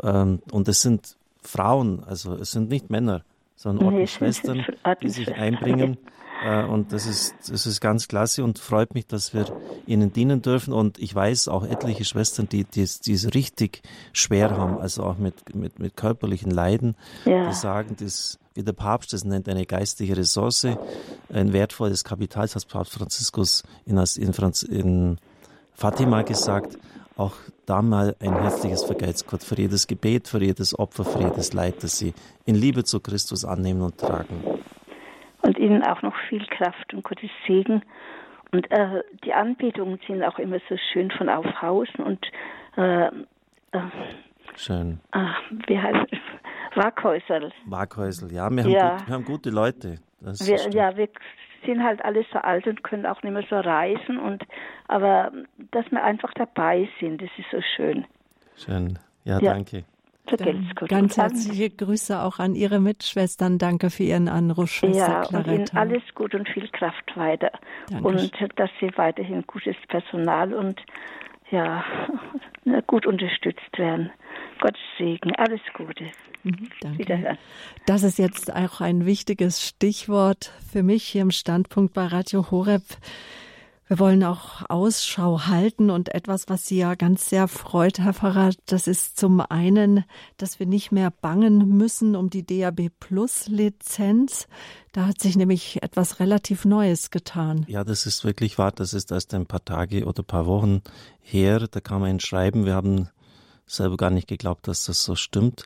[0.01, 3.23] Ähm, und es sind Frauen, also es sind nicht Männer,
[3.55, 4.65] sondern Ordensschwestern,
[5.01, 5.97] die sich einbringen.
[6.43, 9.45] Äh, und das ist, das ist ganz klasse und freut mich, dass wir
[9.85, 10.73] ihnen dienen dürfen.
[10.73, 13.81] Und ich weiß auch etliche Schwestern, die, die, die es richtig
[14.13, 16.95] schwer haben, also auch mit, mit, mit körperlichen Leiden,
[17.25, 17.47] ja.
[17.49, 20.67] die sagen, das, wie der Papst das nennt, eine geistige Ressource,
[21.31, 25.17] ein wertvolles Kapital, das hat Papst Franziskus in, in, Franz, in
[25.73, 26.77] Fatima gesagt,
[27.15, 27.33] auch
[27.65, 31.83] da mal ein herzliches Vergelt's Gott für jedes Gebet, für jedes Opfer, für jedes Leid,
[31.83, 32.13] das sie
[32.45, 34.41] in Liebe zu Christus annehmen und tragen.
[35.41, 37.83] Und ihnen auch noch viel Kraft und Gottes Segen.
[38.51, 42.25] Und äh, die Anbetungen sind auch immer so schön von Aufhausen und
[42.77, 43.81] äh, äh,
[44.55, 44.99] Schön.
[45.13, 45.19] Äh,
[45.67, 46.11] wie heißt?
[46.75, 47.51] Waghäusel.
[47.65, 48.97] Waghäusel, ja, wir haben, ja.
[48.97, 49.99] Gut, wir haben gute Leute.
[50.19, 51.07] Wir, ja, wir
[51.65, 54.43] sind halt alle so alt und können auch nicht mehr so reisen und
[54.87, 55.31] aber
[55.71, 58.05] dass wir einfach dabei sind, das ist so schön.
[58.55, 58.99] Schön.
[59.23, 59.53] Ja, ja.
[59.53, 59.83] danke.
[60.87, 63.57] Ganz herzliche Grüße auch an Ihre Mitschwestern.
[63.57, 65.51] Danke für Ihren Anruf, Schwester ja, Claretta.
[65.51, 67.51] Und Ihnen alles gut und viel Kraft weiter.
[67.89, 68.29] Dankeschön.
[68.45, 70.81] Und dass Sie weiterhin gutes Personal und
[71.51, 71.83] ja,
[72.87, 74.11] gut unterstützt werden.
[74.59, 76.05] Gottes Segen, alles Gute.
[76.43, 77.37] Mhm, danke.
[77.85, 82.83] Das ist jetzt auch ein wichtiges Stichwort für mich hier im Standpunkt bei Radio Horeb.
[83.89, 88.51] Wir wollen auch Ausschau halten und etwas, was Sie ja ganz sehr freut, Herr Pfarrer,
[88.67, 90.05] das ist zum einen,
[90.37, 94.47] dass wir nicht mehr bangen müssen um die DAB Plus Lizenz.
[94.91, 97.65] Da hat sich nämlich etwas relativ Neues getan.
[97.67, 98.71] Ja, das ist wirklich wahr.
[98.71, 100.83] Das ist erst ein paar Tage oder paar Wochen
[101.19, 101.67] her.
[101.67, 102.67] Da kam ein Schreiben.
[102.67, 103.09] Wir haben
[103.65, 105.63] selber gar nicht geglaubt, dass das so stimmt.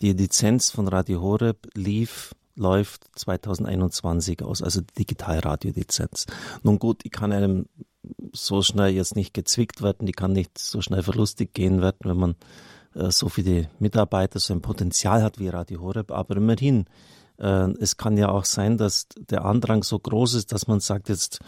[0.00, 6.26] Die Lizenz von Radio Horeb lief läuft 2021 aus, also Digitalradiolizenz.
[6.62, 7.66] Nun gut, die kann einem
[8.32, 12.16] so schnell jetzt nicht gezwickt werden, die kann nicht so schnell verlustig gehen werden, wenn
[12.16, 12.34] man
[12.94, 16.86] äh, so viele Mitarbeiter, so ein Potenzial hat wie Radio Horeb, aber immerhin,
[17.38, 21.08] äh, es kann ja auch sein, dass der Andrang so groß ist, dass man sagt,
[21.08, 21.40] jetzt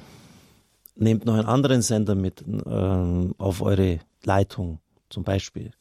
[0.97, 4.81] nehmt noch einen anderen Sender mit äh, auf eure Leitung
[5.11, 5.73] zum Beispiel.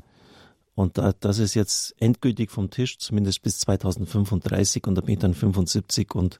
[0.75, 5.33] Und das ist jetzt endgültig vom Tisch, zumindest bis 2035 und da bin ich dann
[5.33, 6.37] 75 und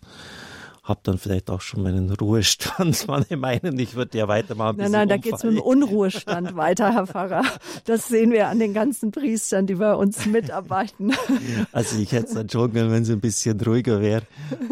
[0.86, 3.06] habe dann vielleicht auch schon meinen Ruhestand.
[3.08, 4.78] Manche meinen, ich würde ja weitermachen.
[4.78, 7.44] Nein, nein, da geht es mit dem Unruhestand weiter, Herr Pfarrer.
[7.86, 11.14] Das sehen wir an den ganzen Priestern, die bei uns mitarbeiten.
[11.72, 14.24] Also ich hätte es dann schon gern, wenn es ein bisschen ruhiger wäre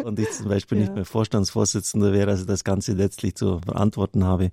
[0.03, 0.83] und ich zum Beispiel ja.
[0.83, 4.51] nicht mehr Vorstandsvorsitzender wäre, also das Ganze letztlich zu verantworten habe.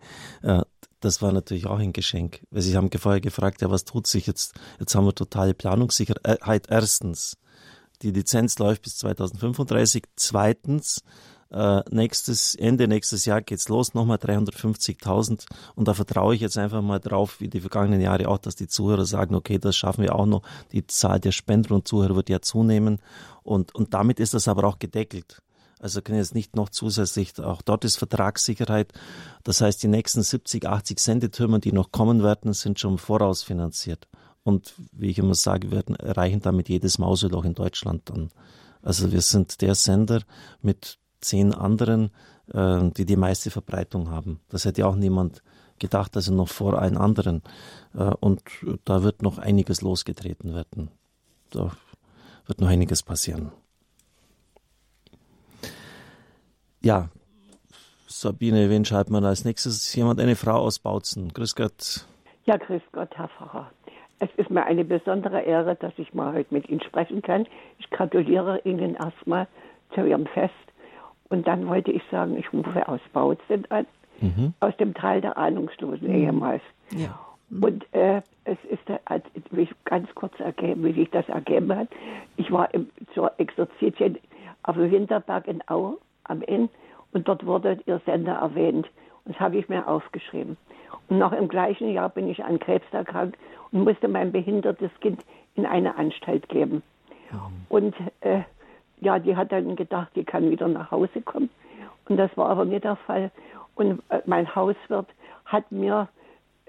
[1.01, 2.41] Äh, das war natürlich auch ein Geschenk.
[2.51, 4.55] Weil sie haben vorher gefragt, ja, was tut sich jetzt?
[4.79, 6.67] Jetzt haben wir totale Planungssicherheit.
[6.69, 7.37] Erstens,
[8.03, 10.05] die Lizenz läuft bis 2035.
[10.17, 11.03] Zweitens,
[11.51, 15.47] äh, nächstes, Ende nächstes Jahr geht's los, nochmal 350.000.
[15.75, 18.69] Und da vertraue ich jetzt einfach mal drauf, wie die vergangenen Jahre auch, dass die
[18.69, 20.43] Zuhörer sagen, okay, das schaffen wir auch noch.
[20.73, 23.01] Die Zahl der Spender und Zuhörer wird ja zunehmen.
[23.43, 25.43] Und, und damit ist das aber auch gedeckelt.
[25.81, 28.93] Also können jetzt nicht noch zusätzlich, auch dort ist Vertragssicherheit.
[29.45, 34.07] Das heißt, die nächsten 70, 80 Sendetürme, die noch kommen werden, sind schon vorausfinanziert.
[34.43, 38.29] Und wie ich immer sage, wir erreichen damit jedes Mauseloch in Deutschland dann.
[38.83, 40.23] Also wir sind der Sender
[40.61, 42.11] mit zehn anderen,
[42.53, 44.41] äh, die die meiste Verbreitung haben.
[44.49, 45.43] Das hätte ja auch niemand
[45.79, 47.43] gedacht, also noch vor allen anderen.
[47.95, 48.43] Äh, und
[48.85, 50.91] da wird noch einiges losgetreten werden.
[51.51, 51.73] Da
[52.47, 53.53] wird noch einiges passieren.
[56.83, 57.09] Ja,
[58.07, 59.95] Sabine, wen schreibt man als nächstes?
[59.95, 61.33] Jemand, eine Frau aus Bautzen.
[61.33, 62.07] Grüß Gott.
[62.45, 63.71] Ja, grüß Gott, Herr Pfarrer.
[64.19, 67.47] Es ist mir eine besondere Ehre, dass ich mal heute mit Ihnen sprechen kann.
[67.79, 69.47] Ich gratuliere Ihnen erstmal
[69.95, 70.55] zu Ihrem Fest.
[71.29, 73.87] Und dann wollte ich sagen, ich rufe aus Bautzen an,
[74.21, 74.55] mhm.
[74.61, 76.15] aus dem Teil der Ahnungslosen mhm.
[76.15, 76.63] ehemals.
[76.93, 77.19] Ja.
[77.51, 77.63] Mhm.
[77.63, 78.81] Und äh, es ist
[79.51, 81.89] wie ich ganz kurz ergeben, wie sich das ergeben hat.
[82.37, 84.19] Ich war im, zur Exerzitien
[84.63, 85.99] auf dem Winterberg in Au
[86.31, 86.69] am Inn
[87.13, 88.89] und dort wurde Ihr Sender erwähnt.
[89.25, 90.57] Und das habe ich mir aufgeschrieben.
[91.09, 93.37] Und noch im gleichen Jahr bin ich an Krebs erkrankt
[93.73, 95.25] und musste mein behindertes Kind
[95.55, 96.83] in eine Anstalt geben.
[97.33, 97.51] Ja.
[97.69, 98.41] Und äh,
[99.01, 101.51] ja, die hat dann gedacht, die kann wieder nach Hause kommen.
[102.09, 103.31] Und das war aber nicht der Fall.
[103.75, 105.07] Und äh, mein Hauswirt
[105.45, 106.09] hat mir,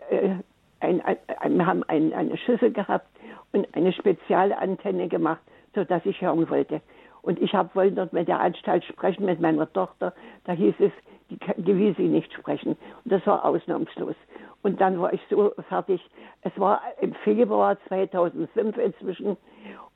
[0.10, 0.36] äh,
[0.80, 1.18] ein, ein,
[1.58, 3.08] wir haben ein, eine Schüssel gehabt
[3.52, 5.42] und eine Spezialantenne gemacht,
[5.76, 6.82] sodass ich hören wollte.
[7.22, 10.14] Und ich hab, wollte dort mit der Anstalt sprechen, mit meiner Tochter.
[10.45, 10.91] Da hieß es,
[11.30, 12.77] die, die will sie nicht sprechen.
[13.03, 14.15] Und das war ausnahmslos.
[14.64, 16.02] Und dann war ich so fertig.
[16.41, 19.38] Es war im Februar 2005 inzwischen.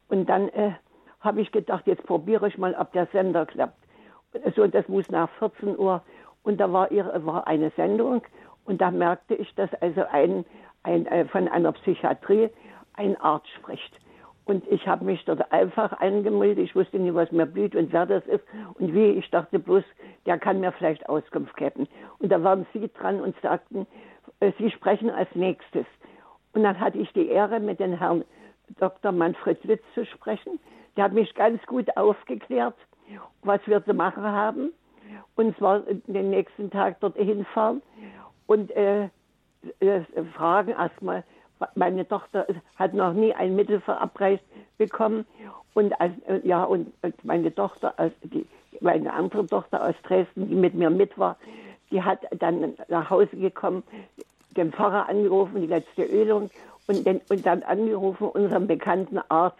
[0.07, 0.71] Und dann äh,
[1.19, 3.77] habe ich gedacht, jetzt probiere ich mal, ob der Sender klappt.
[4.55, 6.01] So, das muss nach 14 Uhr.
[6.43, 8.21] Und da war, ihre, war eine Sendung.
[8.65, 10.45] Und da merkte ich, dass also ein,
[10.83, 12.49] ein, äh, von einer Psychiatrie
[12.93, 13.99] ein Arzt spricht.
[14.45, 16.65] Und ich habe mich dort einfach angemeldet.
[16.65, 18.43] Ich wusste nicht, was mir blüht und wer das ist
[18.75, 19.11] und wie.
[19.11, 19.83] Ich dachte bloß,
[20.27, 21.87] der kann mir vielleicht Auskunft geben.
[22.19, 23.87] Und da waren Sie dran und sagten,
[24.39, 25.85] äh, Sie sprechen als nächstes.
[26.53, 28.23] Und dann hatte ich die Ehre, mit dem Herrn
[28.79, 29.11] Dr.
[29.11, 30.59] Manfred Witz zu sprechen.
[30.95, 32.75] Der hat mich ganz gut aufgeklärt,
[33.43, 34.71] was wir zu machen haben.
[35.35, 37.81] Und zwar den nächsten Tag dort hinfahren
[38.47, 39.09] und äh,
[39.79, 40.01] äh,
[40.33, 41.23] fragen erstmal,
[41.75, 42.45] meine Tochter
[42.75, 44.43] hat noch nie ein Mittel verabreicht
[44.77, 45.25] bekommen
[45.73, 48.45] und als, äh, ja und meine Tochter, die,
[48.81, 51.37] meine andere Tochter aus Dresden, die mit mir mit war,
[51.91, 53.83] die hat dann nach Hause gekommen,
[54.57, 56.49] den Pfarrer angerufen, die letzte Ölung
[56.87, 59.57] und, den, und dann angerufen unseren bekannten Arzt,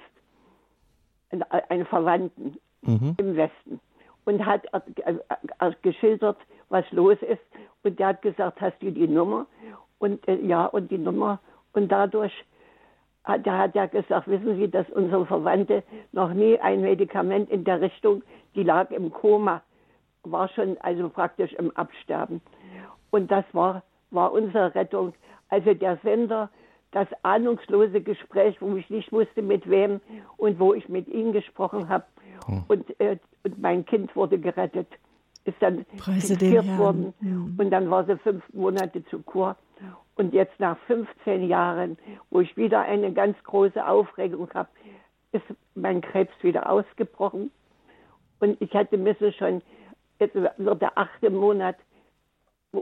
[1.69, 3.15] einen Verwandten mhm.
[3.17, 3.79] im Westen
[4.25, 4.63] und hat
[5.81, 6.37] geschildert,
[6.69, 7.41] was los ist
[7.83, 9.45] und der hat gesagt, hast du die Nummer?
[9.99, 11.39] Und äh, ja, und die Nummer
[11.75, 12.33] und dadurch
[13.23, 17.63] hat, da hat er gesagt, wissen Sie, dass unsere Verwandte noch nie ein Medikament in
[17.63, 18.23] der Richtung,
[18.55, 19.61] die lag im Koma,
[20.23, 22.41] war schon also praktisch im Absterben.
[23.11, 25.13] Und das war, war unsere Rettung.
[25.49, 26.49] Also der Sender,
[26.91, 30.01] das ahnungslose Gespräch, wo ich nicht wusste, mit wem
[30.37, 32.05] und wo ich mit ihm gesprochen habe.
[32.45, 32.63] Hm.
[32.67, 34.87] Und, äh, und mein Kind wurde gerettet,
[35.45, 37.13] ist dann fixiert worden.
[37.21, 37.63] Ja.
[37.63, 39.55] Und dann war sie fünf Monate zu Kur.
[40.15, 41.97] Und jetzt nach 15 Jahren,
[42.29, 44.69] wo ich wieder eine ganz große Aufregung habe,
[45.31, 45.43] ist
[45.75, 47.51] mein Krebs wieder ausgebrochen.
[48.39, 49.61] Und ich hatte so schon,
[50.19, 51.75] jetzt wird der achte Monat,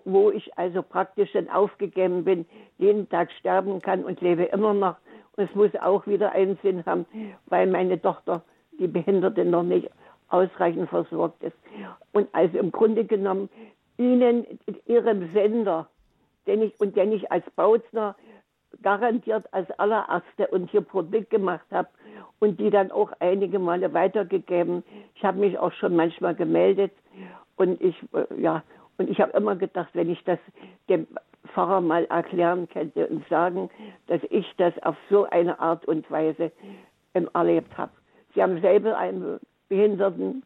[0.06, 2.46] wo ich also praktisch dann aufgegeben bin,
[2.78, 4.96] jeden Tag sterben kann und lebe immer noch.
[5.36, 7.06] Und es muss auch wieder einen Sinn haben,
[7.48, 8.44] weil meine Tochter,
[8.80, 9.90] die Behinderte, noch nicht
[10.30, 11.58] ausreichend versorgt ist.
[12.12, 13.50] Und also im Grunde genommen,
[13.98, 14.46] Ihnen,
[14.88, 15.88] Ihrem Sender,
[16.48, 18.16] den ich, und den ich als Bautzner
[18.82, 21.90] garantiert als allererste und hier Produkt gemacht habe
[22.40, 24.84] und die dann auch einige Male weitergegeben.
[25.16, 26.92] Ich habe mich auch schon manchmal gemeldet
[27.56, 28.64] und ich, äh, ja,
[28.98, 30.40] und ich habe immer gedacht, wenn ich das
[30.90, 31.08] dem
[31.54, 33.70] Pfarrer mal erklären könnte und sagen,
[34.08, 36.52] dass ich das auf so eine Art und Weise
[37.14, 37.92] erlebt habe.
[38.34, 39.40] Sie haben selber einen
[39.70, 40.44] behinderten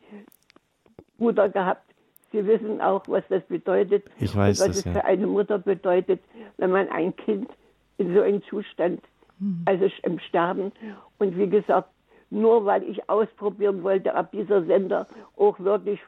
[1.18, 1.87] Bruder gehabt,
[2.32, 4.06] Sie wissen auch, was das bedeutet.
[4.20, 4.94] Ich weiß was das, es ja.
[4.94, 6.22] für eine Mutter bedeutet,
[6.58, 7.50] wenn man ein Kind
[7.98, 9.02] in so einem Zustand,
[9.40, 9.62] mhm.
[9.66, 10.72] also im Sterben.
[11.20, 11.90] Und wie gesagt,
[12.30, 16.00] nur weil ich ausprobieren wollte, ob dieser Sender auch wirklich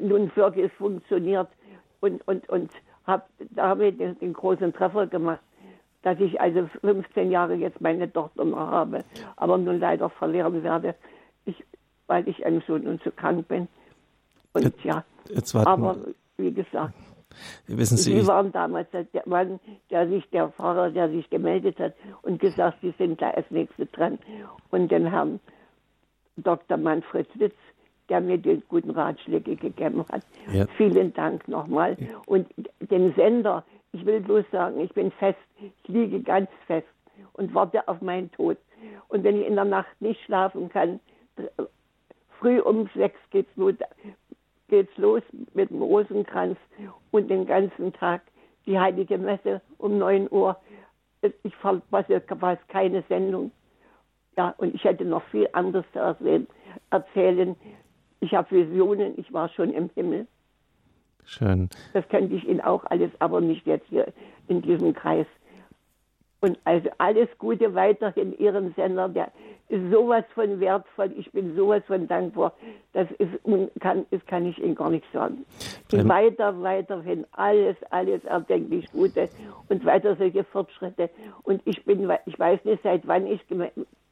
[0.00, 1.48] nun wirklich funktioniert
[2.00, 2.70] und, und, und
[3.06, 5.40] habe damit den, den großen Treffer gemacht,
[6.02, 9.04] dass ich also 15 Jahre jetzt meine Tochter noch habe,
[9.36, 10.94] aber nun leider verlieren werde,
[11.44, 11.64] ich,
[12.06, 13.68] weil ich eben so nun zu krank bin.
[14.52, 15.68] Und ja, Jetzt warten.
[15.68, 15.96] Aber
[16.36, 16.94] wie gesagt,
[17.66, 19.60] Wissen Sie, Sie waren damals der Mann,
[19.90, 23.86] der sich, der Fahrer, der sich gemeldet hat und gesagt, Sie sind da als Nächste
[23.86, 24.18] dran.
[24.70, 25.40] Und den Herrn
[26.36, 26.76] Dr.
[26.78, 27.54] Manfred Witz,
[28.08, 30.22] der mir die guten Ratschläge gegeben hat.
[30.50, 30.66] Ja.
[30.76, 31.96] Vielen Dank nochmal.
[32.26, 32.48] Und
[32.80, 36.88] den Sender, ich will bloß sagen, ich bin fest, ich liege ganz fest
[37.34, 38.56] und warte auf meinen Tod.
[39.08, 41.00] Und wenn ich in der Nacht nicht schlafen kann,
[42.38, 43.74] früh um sechs geht's los,
[44.68, 45.22] geht's los
[45.54, 46.58] mit dem Rosenkranz
[47.10, 48.22] und den ganzen Tag
[48.66, 50.56] die Heilige Messe um 9 Uhr.
[51.42, 53.50] Ich verpasse fast keine Sendung.
[54.36, 55.98] Ja, und ich hätte noch viel anderes zu
[56.90, 57.56] erzählen.
[58.20, 60.26] Ich habe Visionen, ich war schon im Himmel.
[61.24, 61.68] Schön.
[61.92, 64.12] Das könnte ich Ihnen auch alles, aber nicht jetzt hier
[64.46, 65.26] in diesem Kreis.
[66.40, 69.32] Und also alles Gute weiterhin Ihren Sender, der
[69.68, 71.12] ist sowas von wertvoll.
[71.16, 72.52] Ich bin sowas von dankbar.
[72.92, 73.32] Das ist,
[73.80, 75.44] kann, das kann ich Ihnen gar nicht sagen.
[75.92, 79.28] Und weiter, weiterhin alles, alles erdenklich Gute
[79.68, 81.10] und weiter solche Fortschritte.
[81.42, 83.40] Und ich bin, ich weiß nicht, seit wann ich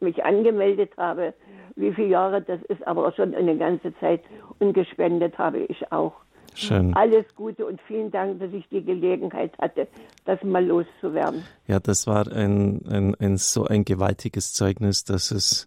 [0.00, 1.32] mich angemeldet habe,
[1.76, 4.22] wie viele Jahre das ist, aber schon eine ganze Zeit
[4.58, 6.25] und gespendet habe ich auch.
[6.56, 6.94] Schön.
[6.94, 9.88] Alles Gute und vielen Dank, dass ich die Gelegenheit hatte,
[10.24, 11.44] das mal loszuwerden.
[11.66, 15.66] Ja, das war ein, ein, ein so ein gewaltiges Zeugnis, dass es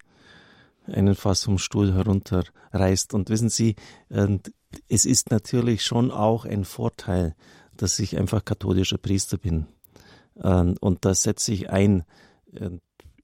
[0.87, 3.13] einen fast vom Stuhl herunterreißt.
[3.13, 3.75] Und wissen Sie,
[4.89, 7.35] es ist natürlich schon auch ein Vorteil,
[7.77, 9.67] dass ich einfach katholischer Priester bin.
[10.43, 12.03] Ähm, und da setze ich ein.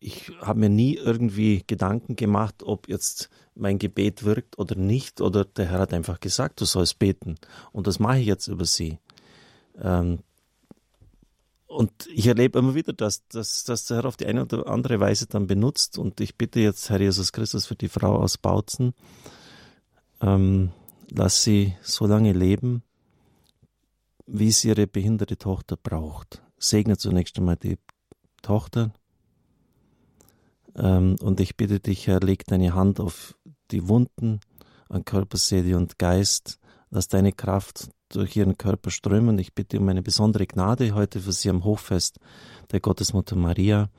[0.08, 5.46] Ich habe mir nie irgendwie Gedanken gemacht, ob jetzt mein Gebet wirkt oder nicht, oder
[5.46, 7.38] der Herr hat einfach gesagt, du sollst beten.
[7.72, 9.00] Und das mache ich jetzt über sie.
[9.82, 10.20] Ähm,
[11.66, 15.00] und ich erlebe immer wieder, dass, dass, dass der Herr auf die eine oder andere
[15.00, 15.98] Weise dann benutzt.
[15.98, 18.94] Und ich bitte jetzt, Herr Jesus Christus, für die Frau aus Bautzen,
[20.22, 20.72] ähm,
[21.10, 22.84] lass sie so lange leben,
[24.28, 26.44] wie sie ihre behinderte Tochter braucht.
[26.60, 27.80] Segne zunächst einmal die
[28.44, 28.94] Tochter,
[30.76, 33.36] und ich bitte dich, Herr, leg deine Hand auf
[33.72, 34.42] die Wunden
[34.90, 36.60] an Körper, Seele und Geist.
[36.90, 39.40] Lass deine Kraft durch ihren Körper strömen.
[39.40, 42.20] Ich bitte um eine besondere Gnade heute für sie am Hochfest
[42.72, 43.90] der Gottesmutter Maria.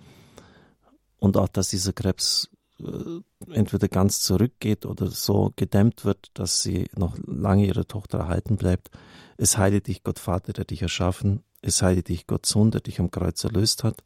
[1.19, 2.49] Und auch, dass dieser Krebs
[2.79, 3.21] äh,
[3.53, 8.91] entweder ganz zurückgeht oder so gedämmt wird, dass sie noch lange ihrer Tochter erhalten bleibt.
[9.37, 11.43] Es heile dich Gott Vater, der dich erschaffen.
[11.67, 14.01] Es heile dich Gott Sohn, der dich am Kreuz erlöst hat.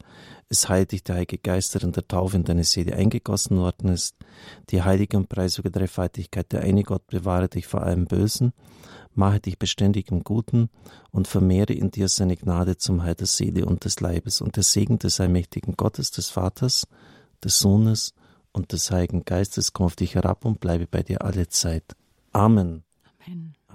[0.49, 3.89] Es heile dich der Heilige Geist, der in der Taufe in deine Seele eingegossen worden
[3.89, 4.15] ist.
[4.71, 8.53] Die heilige und preisige Dreifaltigkeit, der eine Gott bewahre dich vor allem Bösen,
[9.13, 10.71] mache dich beständig im Guten
[11.11, 14.63] und vermehre in dir seine Gnade zum Heil der Seele und des Leibes und der
[14.63, 16.87] Segen des allmächtigen Gottes, des Vaters,
[17.43, 18.15] des Sohnes
[18.53, 21.95] und des Heiligen Geistes komm auf dich herab und bleibe bei dir alle Zeit.
[22.31, 22.83] Amen.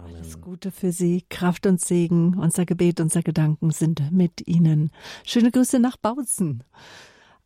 [0.07, 0.17] Amen.
[0.17, 2.37] Alles Gute für Sie, Kraft und Segen.
[2.41, 4.91] Unser Gebet, unser Gedanken sind mit Ihnen.
[5.25, 6.63] Schöne Grüße nach Bautzen.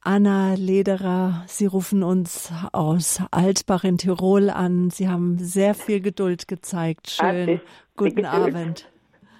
[0.02, 4.90] Anna Lederer, Sie rufen uns aus Altbach in Tirol an.
[4.90, 7.10] Sie haben sehr viel Geduld gezeigt.
[7.10, 7.60] Schön.
[7.96, 8.88] Guten Abend.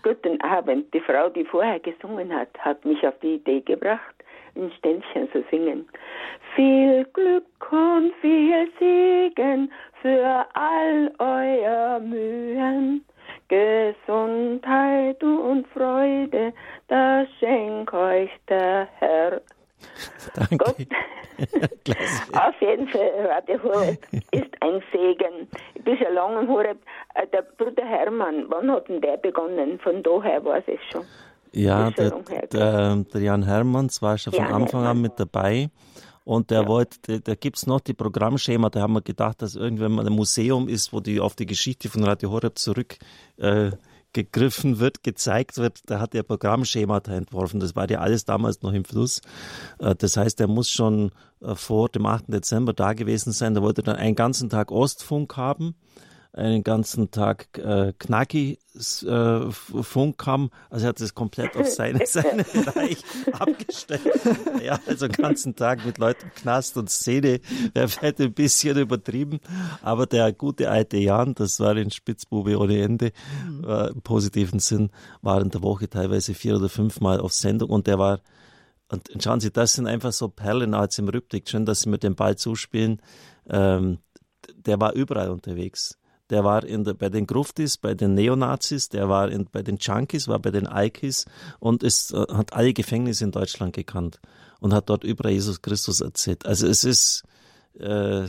[0.02, 0.92] Guten Abend.
[0.92, 4.14] Die Frau, die vorher gesungen hat, hat mich auf die Idee gebracht,
[4.55, 5.86] ein Ständchen zu singen.
[6.55, 9.70] Viel Glück und viel Segen
[10.02, 13.05] für all euer Mühen.
[13.51, 16.52] Gesundheit und Freude,
[16.86, 19.40] das schenkt euch der Herr.
[20.35, 20.56] Danke.
[20.56, 20.77] Gott.
[22.32, 25.48] Auf jeden Fall, Radio Horeb ist ein Segen.
[25.74, 26.78] Ich bin schon lange Horeb.
[27.14, 29.81] Äh, der Bruder Hermann, wann hat denn der begonnen?
[29.81, 31.05] Von daher weiß ich schon.
[31.52, 32.10] Ja, der,
[32.52, 34.98] der, der, Jan Hermanns war schon von Jan Anfang Hermann.
[34.98, 35.70] an mit dabei.
[36.24, 36.68] Und der ja.
[36.68, 40.12] wollte, da gibt es noch die Programmschema, da haben wir gedacht, dass irgendwann mal ein
[40.12, 42.98] Museum ist, wo die auf die Geschichte von Radio Horeb zurück
[43.38, 43.70] äh,
[44.12, 47.60] gegriffen wird, gezeigt wird, da hat er Programmschemata entworfen.
[47.60, 49.20] Das war ja alles damals noch im Fluss.
[49.78, 52.24] Äh, das heißt, er muss schon äh, vor dem 8.
[52.28, 53.55] Dezember da gewesen sein.
[53.55, 55.74] Da wollte er dann einen ganzen Tag Ostfunk haben
[56.32, 58.59] einen ganzen Tag äh, Knacki
[59.05, 60.51] äh, Funk haben.
[60.69, 63.02] Also er hat das komplett auf seine, seine Bereich
[63.32, 64.02] abgestellt.
[64.62, 67.40] Ja, also den ganzen Tag mit Leuten Knast und Szene.
[67.74, 69.40] Er wird ein bisschen übertrieben.
[69.82, 73.12] Aber der gute alte Jan, das war ein Spitzbube ohne Ende,
[73.48, 73.65] mhm.
[73.65, 74.90] äh, im positiven Sinn,
[75.23, 78.20] war in der Woche teilweise vier oder fünfmal auf Sendung und der war
[78.93, 81.48] und schauen Sie, das sind einfach so Perlen als im Rückblick.
[81.48, 83.01] Schön, dass Sie mir den Ball zuspielen.
[83.48, 83.98] Ähm,
[84.66, 85.99] der war überall unterwegs
[86.31, 89.77] der war in der, bei den Gruftis, bei den Neonazis, der war in, bei den
[89.78, 91.27] Junkies, war bei den Aikis
[91.59, 94.20] und ist, äh, hat alle Gefängnisse in Deutschland gekannt
[94.61, 96.47] und hat dort über Jesus Christus erzählt.
[96.47, 97.24] Also es ist,
[97.78, 98.27] äh,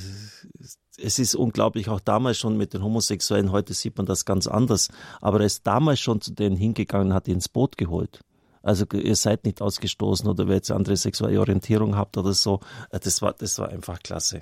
[0.97, 4.89] es ist unglaublich, auch damals schon mit den Homosexuellen, heute sieht man das ganz anders,
[5.21, 8.21] aber er ist damals schon zu denen hingegangen, hat die ins Boot geholt.
[8.63, 12.59] Also ihr seid nicht ausgestoßen oder wer jetzt andere sexuelle Orientierung habt oder so.
[12.91, 14.41] Äh, das war, das war einfach klasse.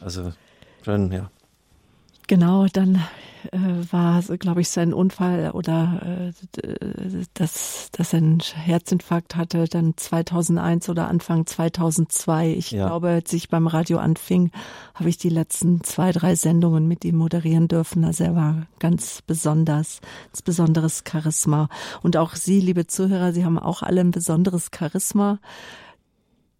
[0.00, 0.32] Also
[1.12, 1.30] ja.
[2.28, 3.02] Genau, dann
[3.50, 3.58] äh,
[3.90, 10.88] war, glaube ich, sein Unfall oder äh, dass, dass er einen Herzinfarkt hatte, dann 2001
[10.88, 12.50] oder Anfang 2002.
[12.52, 12.86] Ich ja.
[12.86, 14.50] glaube, als ich beim Radio anfing,
[14.94, 18.04] habe ich die letzten zwei, drei Sendungen mit ihm moderieren dürfen.
[18.04, 20.00] Also er war ganz besonders,
[20.34, 21.68] ein besonderes Charisma.
[22.02, 25.38] Und auch Sie, liebe Zuhörer, Sie haben auch alle ein besonderes Charisma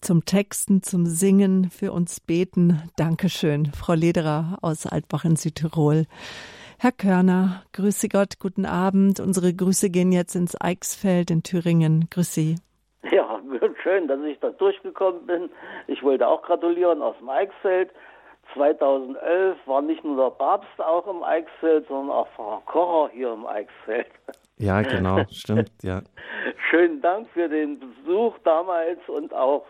[0.02, 2.82] zum Texten, zum Singen, für uns beten.
[2.96, 6.04] Dankeschön, Frau Lederer aus Altbach in Südtirol.
[6.78, 9.20] Herr Körner, grüße Gott, guten Abend.
[9.20, 12.08] Unsere Grüße gehen jetzt ins Eichsfeld in Thüringen.
[12.10, 12.56] Grüße Sie.
[13.10, 13.40] Ja,
[13.82, 15.50] schön, dass ich da durchgekommen bin.
[15.86, 17.90] Ich wollte auch gratulieren aus dem Eichsfeld.
[18.54, 23.46] 2011 war nicht nur der Papst auch im Eichsfeld, sondern auch Frau Kocher hier im
[23.46, 24.08] Eichsfeld.
[24.62, 26.02] Ja, genau, stimmt, ja.
[26.70, 29.64] Schönen Dank für den Besuch damals und auch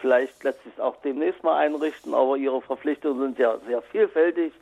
[0.00, 4.52] vielleicht lässt sich auch demnächst mal einrichten, aber Ihre Verpflichtungen sind ja sehr vielfältig.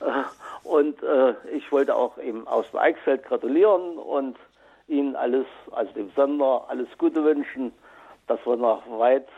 [0.00, 4.36] Äh, und äh, ich wollte auch eben aus dem Eichsfeld gratulieren und
[4.88, 7.72] Ihnen alles, also dem Sender, alles Gute wünschen,
[8.26, 9.28] dass wir noch weit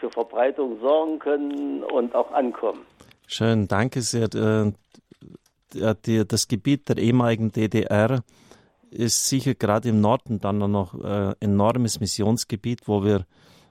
[0.00, 2.84] für Verbreitung sorgen können und auch ankommen.
[3.28, 4.28] Schön, danke sehr.
[4.34, 4.72] Äh,
[5.72, 8.22] das Gebiet der ehemaligen DDR
[8.94, 13.26] ist sicher gerade im Norden dann noch äh, enormes Missionsgebiet, wo wir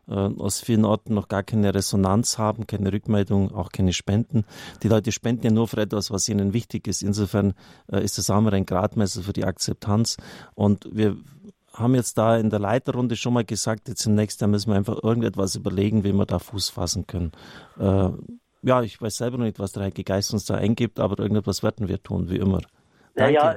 [0.08, 4.46] äh, aus vielen Orten noch gar keine Resonanz haben, keine Rückmeldung, auch keine Spenden.
[4.84, 7.02] Die Leute spenden ja nur für etwas, was ihnen wichtig ist.
[7.02, 7.54] Insofern
[7.92, 10.18] äh, ist das auch mal ein Gradmesser für die Akzeptanz.
[10.56, 11.18] Und wir
[11.74, 14.76] haben jetzt da in der Leiterrunde schon mal gesagt, jetzt im nächsten Jahr müssen wir
[14.76, 17.32] einfach irgendetwas überlegen, wie wir da Fuß fassen können.
[17.80, 18.10] Äh,
[18.62, 21.64] ja, ich weiß selber noch nicht, was der Heilige Geist uns da eingibt, aber irgendetwas
[21.64, 22.62] werden wir tun, wie immer.
[23.16, 23.34] Danke.
[23.34, 23.56] Naja,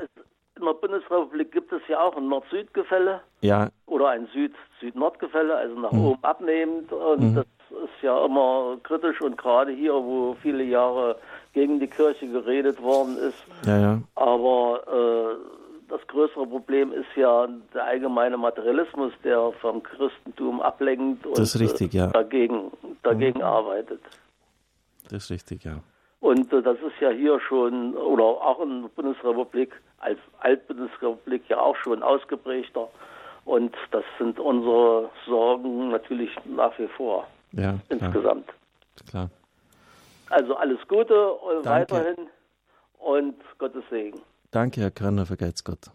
[0.59, 3.21] in der Bundesrepublik gibt es ja auch ein Nord-Süd-Gefälle.
[3.41, 3.69] Ja.
[3.87, 6.05] Oder ein Süd-Süd-Nord-Gefälle, also nach mhm.
[6.07, 6.93] oben abnehmend.
[6.93, 7.35] Und mhm.
[7.37, 11.19] das ist ja immer kritisch und gerade hier, wo viele Jahre
[11.53, 13.47] gegen die Kirche geredet worden ist.
[13.67, 14.03] Ja, ja.
[14.15, 15.57] Aber äh,
[15.89, 21.93] das größere Problem ist ja der allgemeine Materialismus, der vom Christentum ablenkt und ist richtig,
[21.93, 22.71] dagegen,
[23.03, 23.45] dagegen mhm.
[23.45, 24.01] arbeitet.
[25.05, 25.81] Das ist richtig, ja.
[26.27, 29.71] Und äh, das ist ja hier schon, oder auch in der Bundesrepublik,
[30.01, 32.89] als Altbundesrepublik ja auch schon ausgeprägter.
[33.45, 37.29] Und das sind unsere Sorgen natürlich nach wie vor.
[37.53, 38.49] Ja, insgesamt.
[39.09, 39.31] Klar.
[40.31, 41.15] Also alles Gute
[41.63, 41.95] Danke.
[41.95, 42.27] weiterhin
[42.99, 44.21] und Gottes Segen.
[44.51, 45.93] Danke, Herr Körner, vergeht's Gott.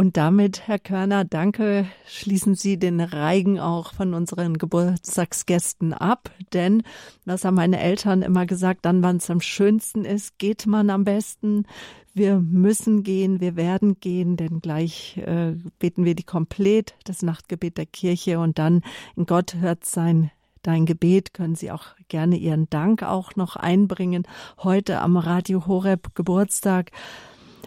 [0.00, 6.30] Und damit, Herr Körner, danke, schließen Sie den Reigen auch von unseren Geburtstagsgästen ab.
[6.54, 6.84] Denn,
[7.26, 11.04] das haben meine Eltern immer gesagt, dann, wann es am schönsten ist, geht man am
[11.04, 11.66] besten.
[12.14, 17.76] Wir müssen gehen, wir werden gehen, denn gleich äh, beten wir die Komplett, das Nachtgebet
[17.76, 18.80] der Kirche und dann
[19.16, 20.30] in Gott hört sein
[20.62, 24.26] dein Gebet können Sie auch gerne Ihren Dank auch noch einbringen.
[24.58, 26.90] Heute am Radio Horeb Geburtstag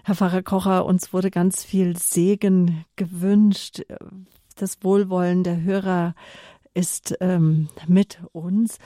[0.06, 3.84] Herr Pfarrer Kocher, uns wurde ganz viel Segen gewünscht.
[4.58, 6.14] Das Wohlwollen der Hörer
[6.74, 8.80] ist ähm, mit uns.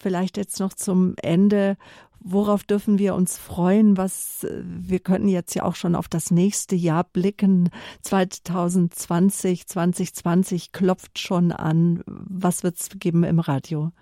[0.00, 1.76] Vielleicht jetzt noch zum Ende.
[2.18, 3.96] Worauf dürfen wir uns freuen?
[3.96, 7.70] Was, wir könnten jetzt ja auch schon auf das nächste Jahr blicken.
[8.02, 12.02] 2020, 2020 klopft schon an.
[12.06, 13.92] Was wird es geben im Radio?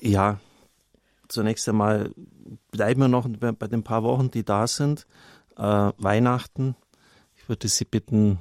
[0.00, 0.40] Ja,
[1.32, 2.12] zunächst einmal
[2.70, 5.06] bleiben wir noch bei den paar Wochen, die da sind.
[5.56, 6.76] Äh, Weihnachten.
[7.34, 8.38] Ich würde Sie bitten,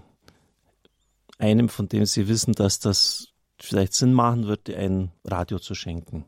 [1.37, 6.25] einem, von dem Sie wissen, dass das vielleicht Sinn machen würde, ein Radio zu schenken.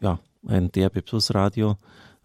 [0.00, 1.76] Ja, ein DRB Plus Radio.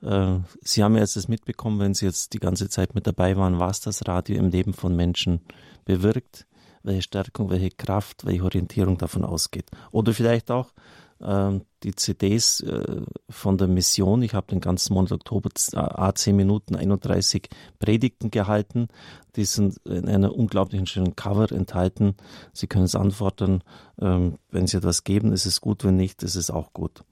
[0.01, 3.38] Äh, Sie haben ja jetzt das mitbekommen, wenn Sie jetzt die ganze Zeit mit dabei
[3.38, 5.41] waren, was das Radio im Leben von Menschen
[5.85, 6.47] bewirkt,
[6.84, 9.69] welche Stärkung, welche Kraft, welche Orientierung davon ausgeht.
[9.91, 10.73] Oder vielleicht auch,
[11.22, 14.23] die CDs äh, von der Mission.
[14.23, 17.49] Ich habe den ganzen Monat Oktober A10 Minuten 31
[17.80, 18.88] Predigten gehalten.
[19.35, 22.15] Die sind in einer unglaublichen schönen Cover enthalten.
[22.53, 23.61] Sie können es antworten.
[23.99, 25.84] Ähm, wenn Sie etwas geben, ist es gut.
[25.84, 27.03] Wenn nicht, ist es auch gut.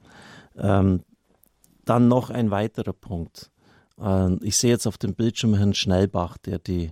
[0.58, 1.04] Ähm,
[1.86, 3.52] dann noch ein weiterer Punkt.
[4.42, 6.92] Ich sehe jetzt auf dem Bildschirm Herrn Schnellbach, der die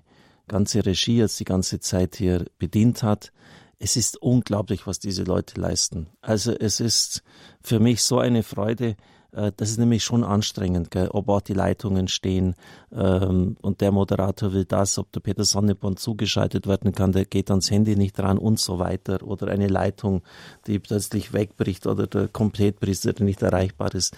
[0.49, 3.31] ganze Regie jetzt die ganze Zeit hier bedient hat
[3.79, 6.07] es ist unglaublich, was diese Leute leisten.
[6.21, 7.23] Also es ist
[7.61, 8.95] für mich so eine Freude.
[9.31, 11.09] Äh, das ist nämlich schon anstrengend, gell?
[11.09, 12.55] ob auch die Leitungen stehen
[12.91, 17.51] ähm, und der Moderator will das, ob der Peter Sonneborn zugeschaltet werden kann, der geht
[17.51, 19.21] ans Handy nicht dran und so weiter.
[19.23, 20.23] Oder eine Leitung,
[20.65, 24.15] die plötzlich wegbricht oder der Komplettpriester, der nicht erreichbar ist.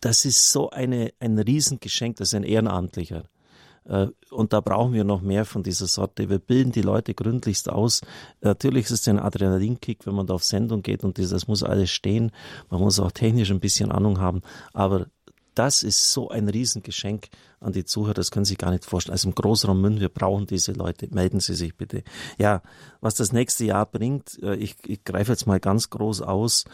[0.00, 3.24] Das ist so eine, ein Riesengeschenk, das ist ein Ehrenamtlicher.
[3.84, 6.28] Äh, und da brauchen wir noch mehr von dieser Sorte.
[6.28, 8.00] Wir bilden die Leute gründlichst aus.
[8.40, 11.90] Natürlich ist es ein Adrenalinkick, wenn man da auf Sendung geht und das muss alles
[11.90, 12.32] stehen.
[12.70, 14.42] Man muss auch technisch ein bisschen Ahnung haben.
[14.72, 15.06] Aber
[15.54, 17.28] das ist so ein Riesengeschenk
[17.60, 19.12] an die Zuhörer, das können Sie sich gar nicht vorstellen.
[19.12, 21.08] Also im Großraum München, wir brauchen diese Leute.
[21.12, 22.02] Melden Sie sich bitte.
[22.38, 22.62] Ja,
[23.00, 26.64] was das nächste Jahr bringt, äh, ich, ich greife jetzt mal ganz groß aus.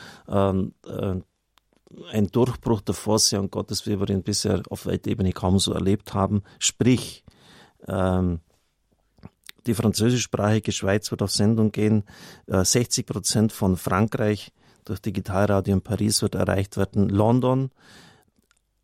[2.12, 6.42] Ein Durchbruch der Vorsehung Gottes, wie wir ihn bisher auf Weltebene kaum so erlebt haben.
[6.58, 7.24] Sprich,
[7.88, 8.40] ähm,
[9.66, 12.04] die französischsprachige Schweiz wird auf Sendung gehen.
[12.46, 14.52] Äh, 60 Prozent von Frankreich
[14.84, 17.08] durch Digitalradio in Paris wird erreicht werden.
[17.08, 17.70] London,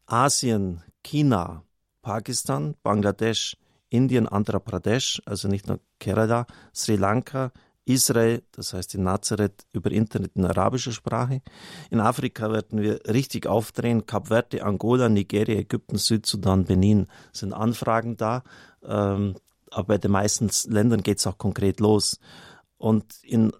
[0.06, 1.62] Asien, China,
[2.02, 3.56] Pakistan, Bangladesch,
[3.88, 7.52] Indien, Andhra Pradesh, also nicht nur Kerala, Sri Lanka,
[7.86, 11.40] Israel, das heißt in Nazareth, über Internet in arabischer Sprache.
[11.90, 14.06] In Afrika werden wir richtig aufdrehen.
[14.06, 18.42] Kap Verde, Angola, Nigeria, Ägypten, Südsudan, Benin sind Anfragen da.
[18.84, 19.36] Ähm,
[19.70, 22.18] aber bei den meisten Ländern geht es auch konkret los.
[22.76, 23.52] Und in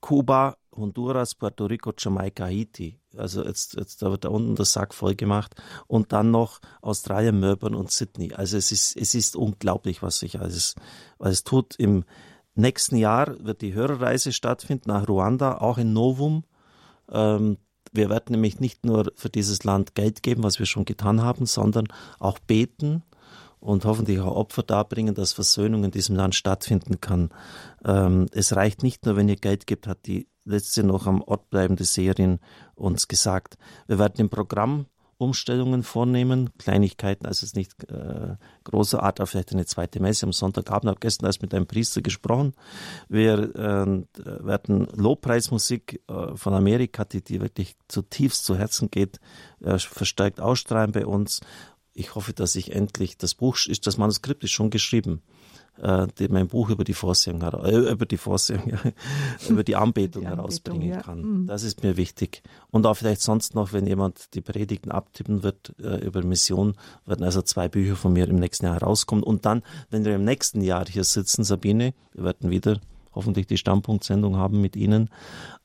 [0.00, 2.98] Kuba, Honduras, Puerto Rico, Jamaika, Haiti.
[3.14, 5.54] Also jetzt, jetzt da wird da unten der Sack voll gemacht.
[5.86, 8.32] Und dann noch Australien, Melbourne und Sydney.
[8.32, 10.76] Also es ist, es ist unglaublich, was sich alles,
[11.18, 12.04] alles tut im,
[12.60, 16.44] Nächsten Jahr wird die Hörerreise stattfinden nach Ruanda, auch in Novum.
[17.10, 17.58] Ähm,
[17.92, 21.46] wir werden nämlich nicht nur für dieses Land Geld geben, was wir schon getan haben,
[21.46, 21.88] sondern
[22.18, 23.02] auch beten
[23.58, 27.30] und hoffentlich auch Opfer darbringen, dass Versöhnung in diesem Land stattfinden kann.
[27.84, 31.50] Ähm, es reicht nicht nur, wenn ihr Geld gibt, hat die letzte noch am Ort
[31.50, 32.38] bleibende Seherin
[32.74, 33.58] uns gesagt.
[33.86, 34.86] Wir werden im Programm
[35.20, 40.24] Umstellungen vornehmen, Kleinigkeiten, also es ist nicht äh, großer Art, aber vielleicht eine zweite Messe
[40.24, 40.84] am Sonntagabend.
[40.84, 42.54] Ich habe gestern erst mit einem Priester gesprochen.
[43.08, 44.02] Wir äh,
[44.44, 49.20] werden Lobpreismusik äh, von Amerika, die, die wirklich zutiefst zu Herzen geht,
[49.62, 51.40] äh, verstärkt ausstrahlen bei uns.
[51.92, 55.20] Ich hoffe, dass ich endlich, das Buch ist, das Manuskript ist schon geschrieben.
[55.82, 58.78] Äh, die, mein Buch über die Vorsehung, äh, über die Vorsehung, ja,
[59.48, 61.00] über die Anbetung, die Anbetung herausbringen ja.
[61.00, 61.22] kann.
[61.22, 61.46] Mhm.
[61.46, 62.42] Das ist mir wichtig.
[62.70, 66.74] Und auch vielleicht sonst noch, wenn jemand die Predigten abtippen wird äh, über Mission,
[67.06, 69.24] werden also zwei Bücher von mir im nächsten Jahr herauskommen.
[69.24, 72.80] Und dann, wenn wir im nächsten Jahr hier sitzen, Sabine, wir werden wieder
[73.12, 75.10] hoffentlich die Standpunktsendung haben mit Ihnen.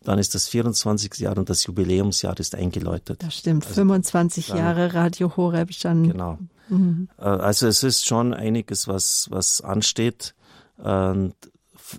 [0.04, 1.18] Dann ist das 24.
[1.20, 3.22] Jahr und das Jubiläumsjahr ist eingeläutet.
[3.22, 6.10] Das stimmt, also 25 dann, Jahre Radio Horeb schon.
[6.12, 6.40] Genau.
[6.70, 7.10] Mhm.
[7.18, 10.36] Also es ist schon einiges, was, was ansteht.
[10.78, 11.36] Und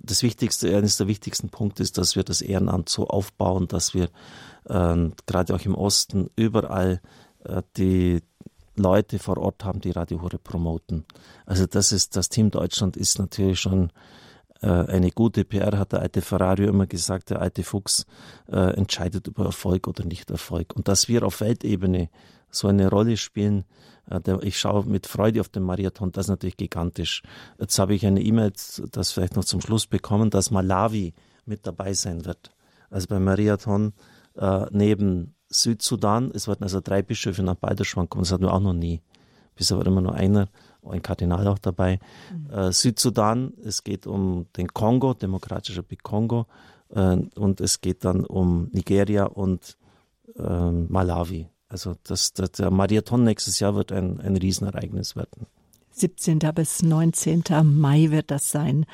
[0.03, 4.09] das Wichtigste, eines der wichtigsten Punkte ist, dass wir das Ehrenamt so aufbauen, dass wir
[4.65, 7.01] äh, gerade auch im Osten überall
[7.45, 8.21] äh, die
[8.75, 11.05] Leute vor Ort haben, die Radio Horeb promoten.
[11.45, 13.91] Also das ist, das Team Deutschland ist natürlich schon
[14.61, 18.05] äh, eine gute PR, hat der alte Ferrari immer gesagt, der alte Fuchs
[18.51, 20.75] äh, entscheidet über Erfolg oder nicht Erfolg.
[20.75, 22.09] Und dass wir auf Weltebene
[22.51, 23.65] so eine Rolle spielen,
[24.41, 27.23] ich schaue mit Freude auf den Marathon, das ist natürlich gigantisch.
[27.59, 28.53] Jetzt habe ich eine E-Mail,
[28.91, 31.13] das vielleicht noch zum Schluss bekommen, dass Malawi
[31.45, 32.51] mit dabei sein wird.
[32.89, 33.93] Also beim Marathon
[34.35, 38.61] äh, neben Südsudan, es werden also drei Bischöfe nach Balderschwang kommen, das hatten wir auch
[38.61, 39.01] noch nie.
[39.55, 40.49] Bisher war immer nur einer
[40.89, 41.99] ein Kardinal auch dabei.
[42.31, 42.49] Mhm.
[42.51, 46.45] Äh, Südsudan, es geht um den Kongo, Demokratischer Republik Kongo,
[46.89, 49.77] äh, und es geht dann um Nigeria und
[50.37, 51.47] äh, Malawi.
[51.69, 55.47] Also das, das, der Marathon nächstes Jahr wird ein, ein Riesenereignis werden.
[55.91, 56.39] 17.
[56.53, 57.43] bis 19.
[57.63, 58.85] Mai wird das sein.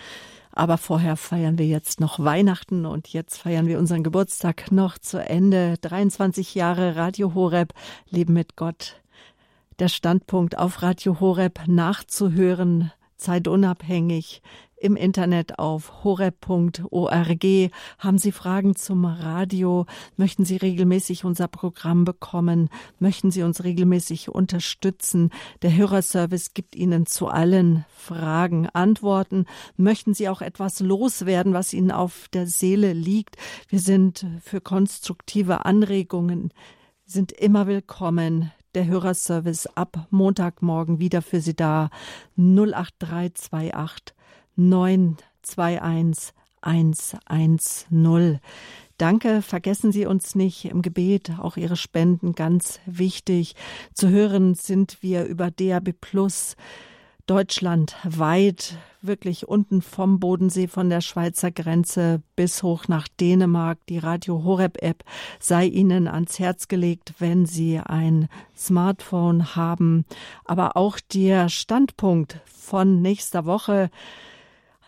[0.51, 5.17] Aber vorher feiern wir jetzt noch Weihnachten und jetzt feiern wir unseren Geburtstag noch zu
[5.17, 5.75] Ende.
[5.81, 7.73] 23 Jahre Radio Horeb,
[8.09, 9.03] Leben mit Gott
[9.79, 14.41] der Standpunkt auf Radio Horeb nachzuhören, zeitunabhängig
[14.83, 17.45] im Internet auf horeb.org.
[17.99, 19.85] Haben Sie Fragen zum Radio?
[20.17, 22.69] Möchten Sie regelmäßig unser Programm bekommen?
[22.99, 25.29] Möchten Sie uns regelmäßig unterstützen?
[25.61, 29.45] Der Hörerservice gibt Ihnen zu allen Fragen Antworten.
[29.77, 33.37] Möchten Sie auch etwas loswerden, was Ihnen auf der Seele liegt?
[33.69, 36.53] Wir sind für konstruktive Anregungen
[37.05, 41.89] sind immer willkommen der Hörerservice ab Montagmorgen wieder für Sie da.
[42.37, 44.15] 08328
[44.55, 48.39] 921 110.
[48.97, 53.55] Danke, vergessen Sie uns nicht im Gebet, auch Ihre Spenden ganz wichtig.
[53.93, 56.55] Zu hören sind wir über DAB Plus
[57.25, 63.79] deutschlandweit, wirklich unten vom Bodensee von der Schweizer Grenze bis hoch nach Dänemark.
[63.87, 65.03] Die Radio Horeb App
[65.39, 70.05] sei Ihnen ans Herz gelegt, wenn Sie ein Smartphone haben.
[70.45, 73.89] Aber auch der Standpunkt von nächster Woche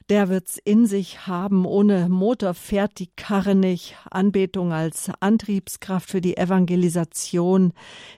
[0.09, 1.65] der wird's in sich haben.
[1.65, 3.95] Ohne Motor fährt die Karre nicht.
[4.09, 7.73] Anbetung als Antriebskraft für die Evangelisation.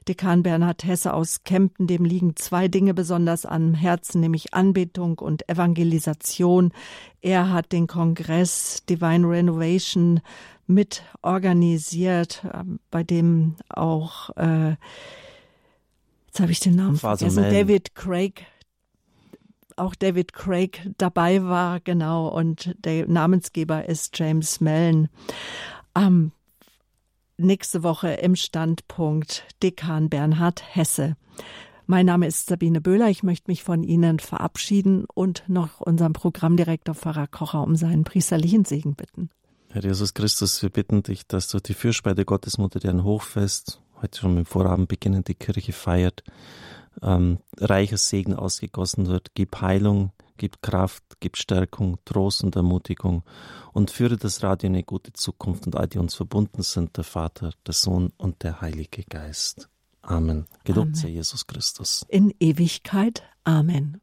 [0.07, 5.47] Dekan Bernhard Hesse aus Kempten, dem liegen zwei Dinge besonders am Herzen, nämlich Anbetung und
[5.47, 6.73] Evangelisation.
[7.21, 10.19] Er hat den Kongress Divine Renovation
[10.67, 14.75] mit organisiert, ähm, bei dem auch äh,
[16.27, 18.45] jetzt habe ich den Namen vergessen, David Craig
[19.77, 25.09] auch David Craig dabei war, genau, und der Namensgeber ist James Mellon.
[25.95, 26.31] Ähm,
[27.37, 31.15] nächste Woche im Standpunkt Dekan Bernhard Hesse.
[31.85, 33.09] Mein Name ist Sabine Böhler.
[33.09, 38.65] Ich möchte mich von Ihnen verabschieden und noch unserem Programmdirektor Pfarrer Kocher um seinen priesterlichen
[38.65, 39.29] Segen bitten.
[39.69, 44.19] Herr Jesus Christus, wir bitten dich, dass du die Fürspei der Gottesmutter, deren Hochfest heute
[44.19, 46.23] schon mit Vorabend beginnend die Kirche feiert,
[47.01, 49.31] ähm, reicher Segen ausgegossen wird.
[49.35, 53.23] Gib Heilung, gib Kraft, gib Stärkung, Trost und Ermutigung
[53.73, 57.03] und führe das Radio in eine gute Zukunft und all die uns verbunden sind, der
[57.03, 59.69] Vater, der Sohn und der Heilige Geist.
[60.01, 60.45] Amen.
[60.63, 62.05] Gelobt sei Jesus Christus.
[62.07, 63.23] In Ewigkeit.
[63.43, 63.99] Amen.